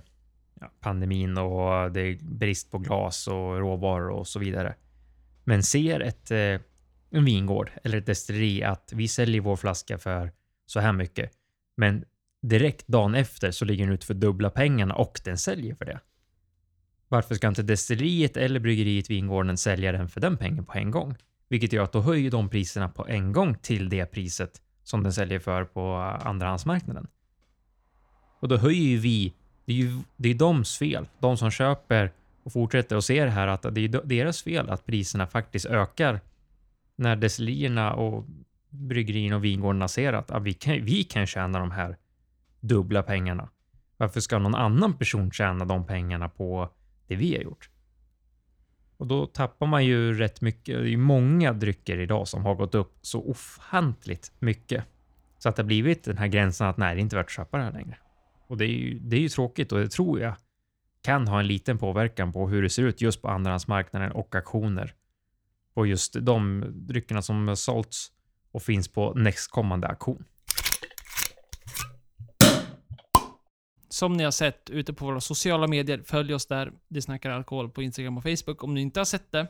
ja, 0.60 0.72
pandemin 0.80 1.38
och 1.38 1.91
det 1.91 2.02
är 2.02 2.18
brist 2.22 2.72
på 2.72 2.78
glas 2.78 3.28
och 3.28 3.60
råvaror 3.60 4.10
och 4.10 4.28
så 4.28 4.39
vidare. 4.39 4.76
Men 5.44 5.64
ser 5.64 6.00
ett, 6.00 6.32
eh, 6.32 6.60
en 7.10 7.26
vingård 7.26 7.72
eller 7.84 7.98
ett 7.98 8.06
destilleri 8.06 8.64
att 8.64 8.94
vi 8.96 9.08
säljer 9.08 9.41
vår 9.41 9.56
flaska 9.56 9.98
för 9.98 10.32
så 10.66 10.80
här 10.80 10.94
mycket, 10.94 11.32
men 11.78 12.06
direkt 12.41 12.88
dagen 12.88 13.16
efter 13.16 13.52
så 13.52 13.66
ligger 13.66 13.86
den 13.86 13.94
ut 13.94 14.04
för 14.04 14.14
dubbla 14.14 14.50
pengarna 14.50 14.96
och 14.96 15.22
den 15.24 15.38
säljer 15.38 15.76
för 15.76 15.86
det. 15.86 16.00
Varför 17.08 17.36
ska 17.36 17.48
inte 17.48 17.64
destilleriet 17.64 18.38
eller 18.38 18.60
bryggeriet 18.60 19.10
vingården 19.10 19.58
sälja 19.58 19.91
den 19.91 20.10
för 20.10 20.22
den 20.22 20.38
pengen 20.38 20.66
på 20.66 20.74
en 20.74 20.91
gång? 20.91 21.16
Vilket 21.54 21.74
gör 21.74 21.84
att 21.84 21.91
då 21.91 22.01
höjer 22.01 22.32
de 22.32 22.49
priserna 22.49 22.89
på 22.89 23.08
en 23.08 23.32
gång 23.32 23.56
till 23.56 23.89
det 23.89 24.06
priset 24.06 24.62
som 24.84 25.04
den 25.04 25.14
säljer 25.14 25.39
för 25.39 25.64
på 25.64 25.95
andrahandsmarknaden. 26.24 27.08
Och 28.39 28.47
då 28.47 28.58
höjer 28.58 28.84
ju 28.84 28.97
vi, 28.97 29.34
det 29.66 29.74
är 29.74 29.76
ju 29.76 29.99
det 30.18 30.30
är 30.30 30.34
doms 30.34 30.78
fel, 30.78 31.08
de 31.20 31.38
som 31.38 31.51
köper 31.51 32.12
och 32.43 32.54
fortsätter 32.54 32.95
och 32.95 33.04
ser 33.04 33.26
det 33.26 33.32
här 33.32 33.47
att 33.47 33.62
det 33.62 33.82
är 33.82 33.88
deras 34.04 34.43
fel 34.43 34.70
att 34.70 34.86
priserna 34.86 35.28
faktiskt 35.28 35.66
ökar 35.66 36.20
när 36.95 37.16
destillerierna 37.16 37.93
och 37.93 38.26
bryggerierna 38.70 39.36
och 39.36 39.43
vingårdarna 39.43 39.88
ser 39.88 40.14
att 40.14 40.32
att 40.32 40.43
vi, 40.43 40.54
kan, 40.54 40.86
vi 40.86 41.04
kan 41.04 41.28
tjäna 41.28 41.60
de 41.60 41.72
här 41.72 41.97
dubbla 42.60 43.04
pengarna. 43.04 43.49
Varför 43.97 44.20
ska 44.20 44.39
någon 44.39 44.56
annan 44.56 44.93
person 44.93 45.32
tjäna 45.32 45.66
de 45.66 45.86
pengarna 45.86 46.30
på 46.30 46.70
det 47.08 47.16
vi 47.16 47.36
har 47.36 47.43
gjort? 47.43 47.70
Och 48.98 49.08
då 49.08 49.26
tappar 49.26 49.66
man 49.66 49.86
ju 49.86 50.14
rätt 50.14 50.41
mycket. 50.41 50.76
Det 50.76 50.82
är 50.82 50.86
ju 50.86 50.98
många 50.98 51.54
drycker 51.54 51.98
idag 51.98 52.28
som 52.28 52.46
har 52.46 52.56
gått 52.56 52.76
upp 52.76 53.00
så 53.02 53.22
ofantligt 53.22 54.32
mycket. 54.39 54.84
Så 55.38 55.50
att 55.50 55.56
det 55.56 55.62
har 55.62 55.68
blivit 55.68 56.04
den 56.04 56.18
här 56.18 56.28
gränsen 56.28 56.68
att 56.68 56.78
nej, 56.78 56.96
det 56.96 57.00
är 57.00 57.02
inte 57.02 57.16
värt 57.16 57.26
att 57.26 57.32
köpa 57.32 57.58
det 57.58 57.64
här 57.64 57.72
längre. 57.72 57.98
Och 58.48 58.58
det 58.58 58.66
är 58.66 58.70
ju, 58.70 59.00
det 59.00 59.16
är 59.16 59.20
ju 59.20 59.30
tråkigt 59.30 59.72
och 59.72 59.80
det 59.80 59.89
tror 59.89 60.20
jag 60.20 60.36
kan 61.02 61.28
ha 61.28 61.39
en 61.39 61.48
liten 61.48 61.78
påverkan 61.78 62.34
på 62.34 62.50
hur 62.50 62.62
det 62.62 62.70
ser 62.70 62.84
ut 62.84 63.02
just 63.02 63.22
på 63.22 63.28
andrahandsmarknaden 63.28 64.12
och 64.12 64.36
auktioner. 64.36 64.94
På 65.74 65.86
just 65.86 66.14
de 66.22 66.66
dryckerna 66.72 67.22
som 67.22 67.48
har 67.48 67.56
sålts 67.56 68.12
och 68.52 68.64
finns 68.64 68.88
på 68.88 69.14
nästkommande 69.14 69.88
auktion. 69.88 70.26
Som 73.94 74.14
ni 74.14 74.24
har 74.24 74.32
sett 74.32 74.70
ute 74.70 74.94
på 74.94 75.06
våra 75.06 75.22
sociala 75.22 75.68
medier, 75.68 76.02
följ 76.06 76.34
oss 76.34 76.46
där. 76.46 76.72
Det 76.88 77.02
snackar 77.02 77.30
alkohol 77.30 77.70
på 77.70 77.84
Instagram 77.84 78.18
och 78.18 78.24
Facebook 78.24 78.64
om 78.64 78.74
ni 78.74 78.82
inte 78.82 79.00
har 79.00 79.06
sett 79.06 79.32
det. 79.32 79.48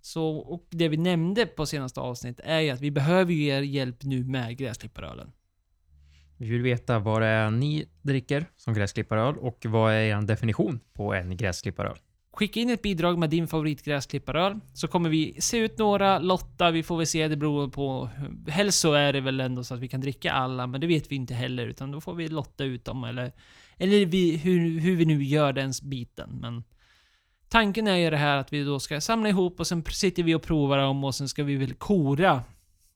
Så, 0.00 0.36
och 0.36 0.66
det 0.70 0.88
vi 0.88 0.96
nämnde 0.96 1.46
på 1.46 1.66
senaste 1.66 2.00
avsnitt 2.00 2.40
är 2.44 2.60
ju 2.60 2.70
att 2.70 2.80
vi 2.80 2.90
behöver 2.90 3.32
ju 3.32 3.46
er 3.46 3.62
hjälp 3.62 4.02
nu 4.02 4.24
med 4.24 4.58
gräsklipparölen. 4.58 5.32
Vi 6.36 6.48
vill 6.48 6.62
veta 6.62 6.98
vad 6.98 7.22
det 7.22 7.26
är 7.26 7.50
ni 7.50 7.88
dricker 8.02 8.46
som 8.56 8.74
gräsklipparöl 8.74 9.36
och 9.38 9.66
vad 9.68 9.92
är 9.92 10.00
er 10.00 10.22
definition 10.22 10.80
på 10.92 11.14
en 11.14 11.36
gräsklipparöl? 11.36 11.96
Skicka 12.32 12.60
in 12.60 12.70
ett 12.70 12.82
bidrag 12.82 13.18
med 13.18 13.30
din 13.30 13.48
favoritgräsklipparöl, 13.48 14.60
så 14.74 14.88
kommer 14.88 15.10
vi 15.10 15.36
se 15.40 15.58
ut 15.58 15.78
några, 15.78 16.18
lotta, 16.18 16.70
vi 16.70 16.82
får 16.82 16.96
väl 16.96 17.06
se, 17.06 17.28
det 17.28 17.36
beror 17.36 17.68
på... 17.68 18.08
Helst 18.48 18.78
så 18.78 18.92
är 18.92 19.12
det 19.12 19.20
väl 19.20 19.40
ändå 19.40 19.64
så 19.64 19.74
att 19.74 19.80
vi 19.80 19.88
kan 19.88 20.00
dricka 20.00 20.32
alla, 20.32 20.66
men 20.66 20.80
det 20.80 20.86
vet 20.86 21.12
vi 21.12 21.16
inte 21.16 21.34
heller, 21.34 21.66
utan 21.66 21.90
då 21.90 22.00
får 22.00 22.14
vi 22.14 22.28
lotta 22.28 22.64
ut 22.64 22.84
dem, 22.84 23.04
eller... 23.04 23.32
Eller 23.82 24.06
vi, 24.06 24.36
hur, 24.36 24.80
hur 24.80 24.96
vi 24.96 25.04
nu 25.04 25.24
gör 25.24 25.52
den 25.52 25.72
biten, 25.82 26.38
men... 26.40 26.64
Tanken 27.48 27.86
är 27.86 27.96
ju 27.96 28.10
det 28.10 28.16
här 28.16 28.36
att 28.36 28.52
vi 28.52 28.64
då 28.64 28.80
ska 28.80 29.00
samla 29.00 29.28
ihop 29.28 29.60
och 29.60 29.66
sen 29.66 29.84
sitter 29.84 30.22
vi 30.22 30.34
och 30.34 30.42
provar 30.42 30.78
dem 30.78 31.04
och 31.04 31.14
sen 31.14 31.28
ska 31.28 31.44
vi 31.44 31.56
väl 31.56 31.74
kora 31.74 32.42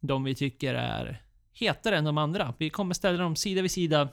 de 0.01 0.25
vi 0.25 0.35
tycker 0.35 0.75
är 0.75 1.23
hetare 1.53 1.97
än 1.97 2.05
de 2.05 2.19
andra. 2.19 2.55
Vi 2.59 2.71
kommer 2.71 2.95
ställa 2.95 3.19
dem 3.19 3.37
sida 3.37 3.63
vid 3.63 3.71
sida 3.71 4.09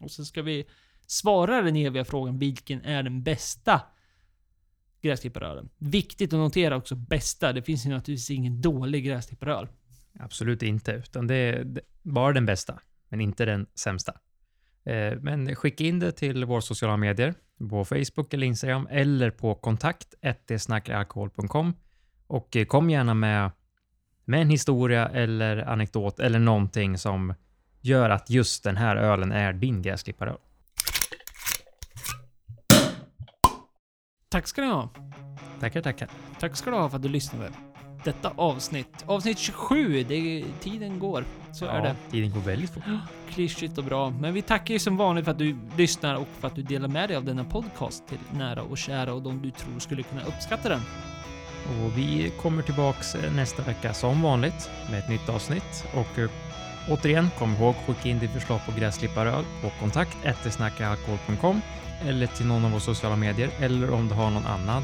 och 0.00 0.10
sen 0.10 0.24
ska 0.24 0.42
vi 0.42 0.64
svara 1.06 1.62
den 1.62 1.76
eviga 1.76 2.04
frågan 2.04 2.38
vilken 2.38 2.84
är 2.84 3.02
den 3.02 3.22
bästa 3.22 3.80
gräsklipparölen. 5.02 5.68
Viktigt 5.78 6.32
att 6.32 6.38
notera 6.38 6.76
också 6.76 6.94
bästa. 6.94 7.52
Det 7.52 7.62
finns 7.62 7.86
ju 7.86 7.90
naturligtvis 7.90 8.30
ingen 8.30 8.60
dålig 8.60 9.04
gräsklipparöl. 9.04 9.68
Absolut 10.18 10.62
inte, 10.62 10.92
utan 10.92 11.26
det 11.26 11.34
är 11.34 11.80
bara 12.02 12.32
den 12.32 12.46
bästa, 12.46 12.80
men 13.08 13.20
inte 13.20 13.44
den 13.44 13.66
sämsta. 13.74 14.14
Eh, 14.88 15.18
Men 15.20 15.54
skicka 15.56 15.84
in 15.84 15.98
det 15.98 16.12
till 16.12 16.44
våra 16.44 16.60
sociala 16.60 16.96
medier, 16.96 17.34
på 17.70 17.84
Facebook 17.84 18.34
eller 18.34 18.46
Instagram, 18.46 18.88
eller 18.90 19.30
på 19.30 19.54
kontakt 19.54 20.14
och 22.26 22.56
eh, 22.56 22.64
kom 22.64 22.90
gärna 22.90 23.14
med, 23.14 23.50
med 24.24 24.42
en 24.42 24.50
historia 24.50 25.08
eller 25.08 25.56
anekdot 25.56 26.20
eller 26.20 26.38
någonting 26.38 26.98
som 26.98 27.34
gör 27.80 28.10
att 28.10 28.30
just 28.30 28.64
den 28.64 28.76
här 28.76 28.96
ölen 28.96 29.32
är 29.32 29.52
din 29.52 29.82
gräsklipparöl. 29.82 30.38
Tack 34.28 34.46
ska 34.46 34.62
ni 34.62 34.68
ha. 34.68 34.90
Tackar, 35.60 35.82
tackar. 35.82 36.08
Tack 36.40 36.56
ska 36.56 36.70
du 36.70 36.76
ha 36.76 36.88
för 36.88 36.96
att 36.96 37.02
du 37.02 37.08
lyssnade. 37.08 37.50
Detta 38.04 38.32
avsnitt, 38.36 39.04
avsnitt 39.06 39.38
27, 39.38 40.04
det, 40.08 40.44
tiden 40.60 40.98
går. 40.98 41.24
Så 41.52 41.66
är 41.66 41.82
det. 41.82 41.96
tiden 42.10 42.30
går 42.30 42.40
väldigt 42.40 42.70
fort. 42.70 42.82
Klyschigt 43.30 43.78
och 43.78 43.84
bra. 43.84 44.10
Men 44.10 44.34
vi 44.34 44.42
tackar 44.42 44.74
ju 44.74 44.78
som 44.78 44.96
vanligt 44.96 45.24
för 45.24 45.32
att 45.32 45.38
du 45.38 45.56
lyssnar 45.76 46.14
och 46.14 46.28
för 46.40 46.48
att 46.48 46.54
du 46.54 46.62
delar 46.62 46.88
med 46.88 47.08
dig 47.08 47.16
av 47.16 47.24
denna 47.24 47.44
podcast 47.44 48.08
till 48.08 48.18
nära 48.32 48.62
och 48.62 48.78
kära 48.78 49.12
och 49.12 49.22
de 49.22 49.42
du 49.42 49.50
tror 49.50 49.78
skulle 49.78 50.02
kunna 50.02 50.22
uppskatta 50.22 50.68
den. 50.68 50.80
Och 51.68 51.98
vi 51.98 52.32
kommer 52.40 52.62
tillbaks 52.62 53.14
eh, 53.14 53.32
nästa 53.32 53.62
vecka 53.62 53.94
som 53.94 54.22
vanligt 54.22 54.70
med 54.90 54.98
ett 54.98 55.08
nytt 55.08 55.28
avsnitt. 55.28 55.84
Och 55.94 56.18
eh, 56.18 56.30
återigen, 56.90 57.30
kom 57.38 57.54
ihåg 57.54 57.74
skicka 57.86 58.08
in 58.08 58.18
ditt 58.18 58.30
förslag 58.30 58.60
på 58.66 58.80
gräsklipparöl 58.80 59.44
på 59.62 59.70
kontakt 59.80 60.16
snackalkohol.com 60.54 61.60
eller 62.06 62.26
till 62.26 62.46
någon 62.46 62.64
av 62.64 62.70
våra 62.70 62.80
sociala 62.80 63.16
medier 63.16 63.50
eller 63.60 63.92
om 63.92 64.08
du 64.08 64.14
har 64.14 64.30
någon 64.30 64.46
annan 64.46 64.82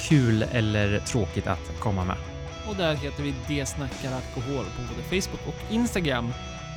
kul 0.00 0.42
eller 0.42 0.98
tråkigt 0.98 1.46
att 1.46 1.80
komma 1.80 2.04
med. 2.04 2.31
Och 2.68 2.76
där 2.76 2.94
heter 2.94 3.22
vi 3.22 3.34
Det 3.48 3.66
snackar 3.66 4.12
alkohol 4.12 4.64
på 4.64 4.94
både 4.94 5.02
Facebook 5.22 5.46
och 5.46 5.72
Instagram. 5.72 6.32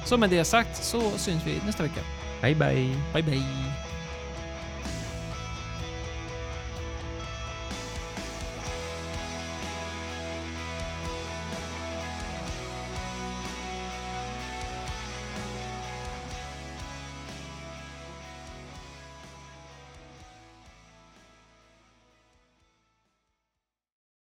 Så 0.05 0.17
med 0.17 0.29
det 0.29 0.45
sagt 0.45 0.83
så 0.83 1.11
syns 1.17 1.47
vi 1.47 1.61
nästa 1.65 1.83
vecka. 1.83 2.01
Bye 2.41 2.55
bye! 2.55 2.95
Bye 3.13 3.23
bye! 3.23 3.84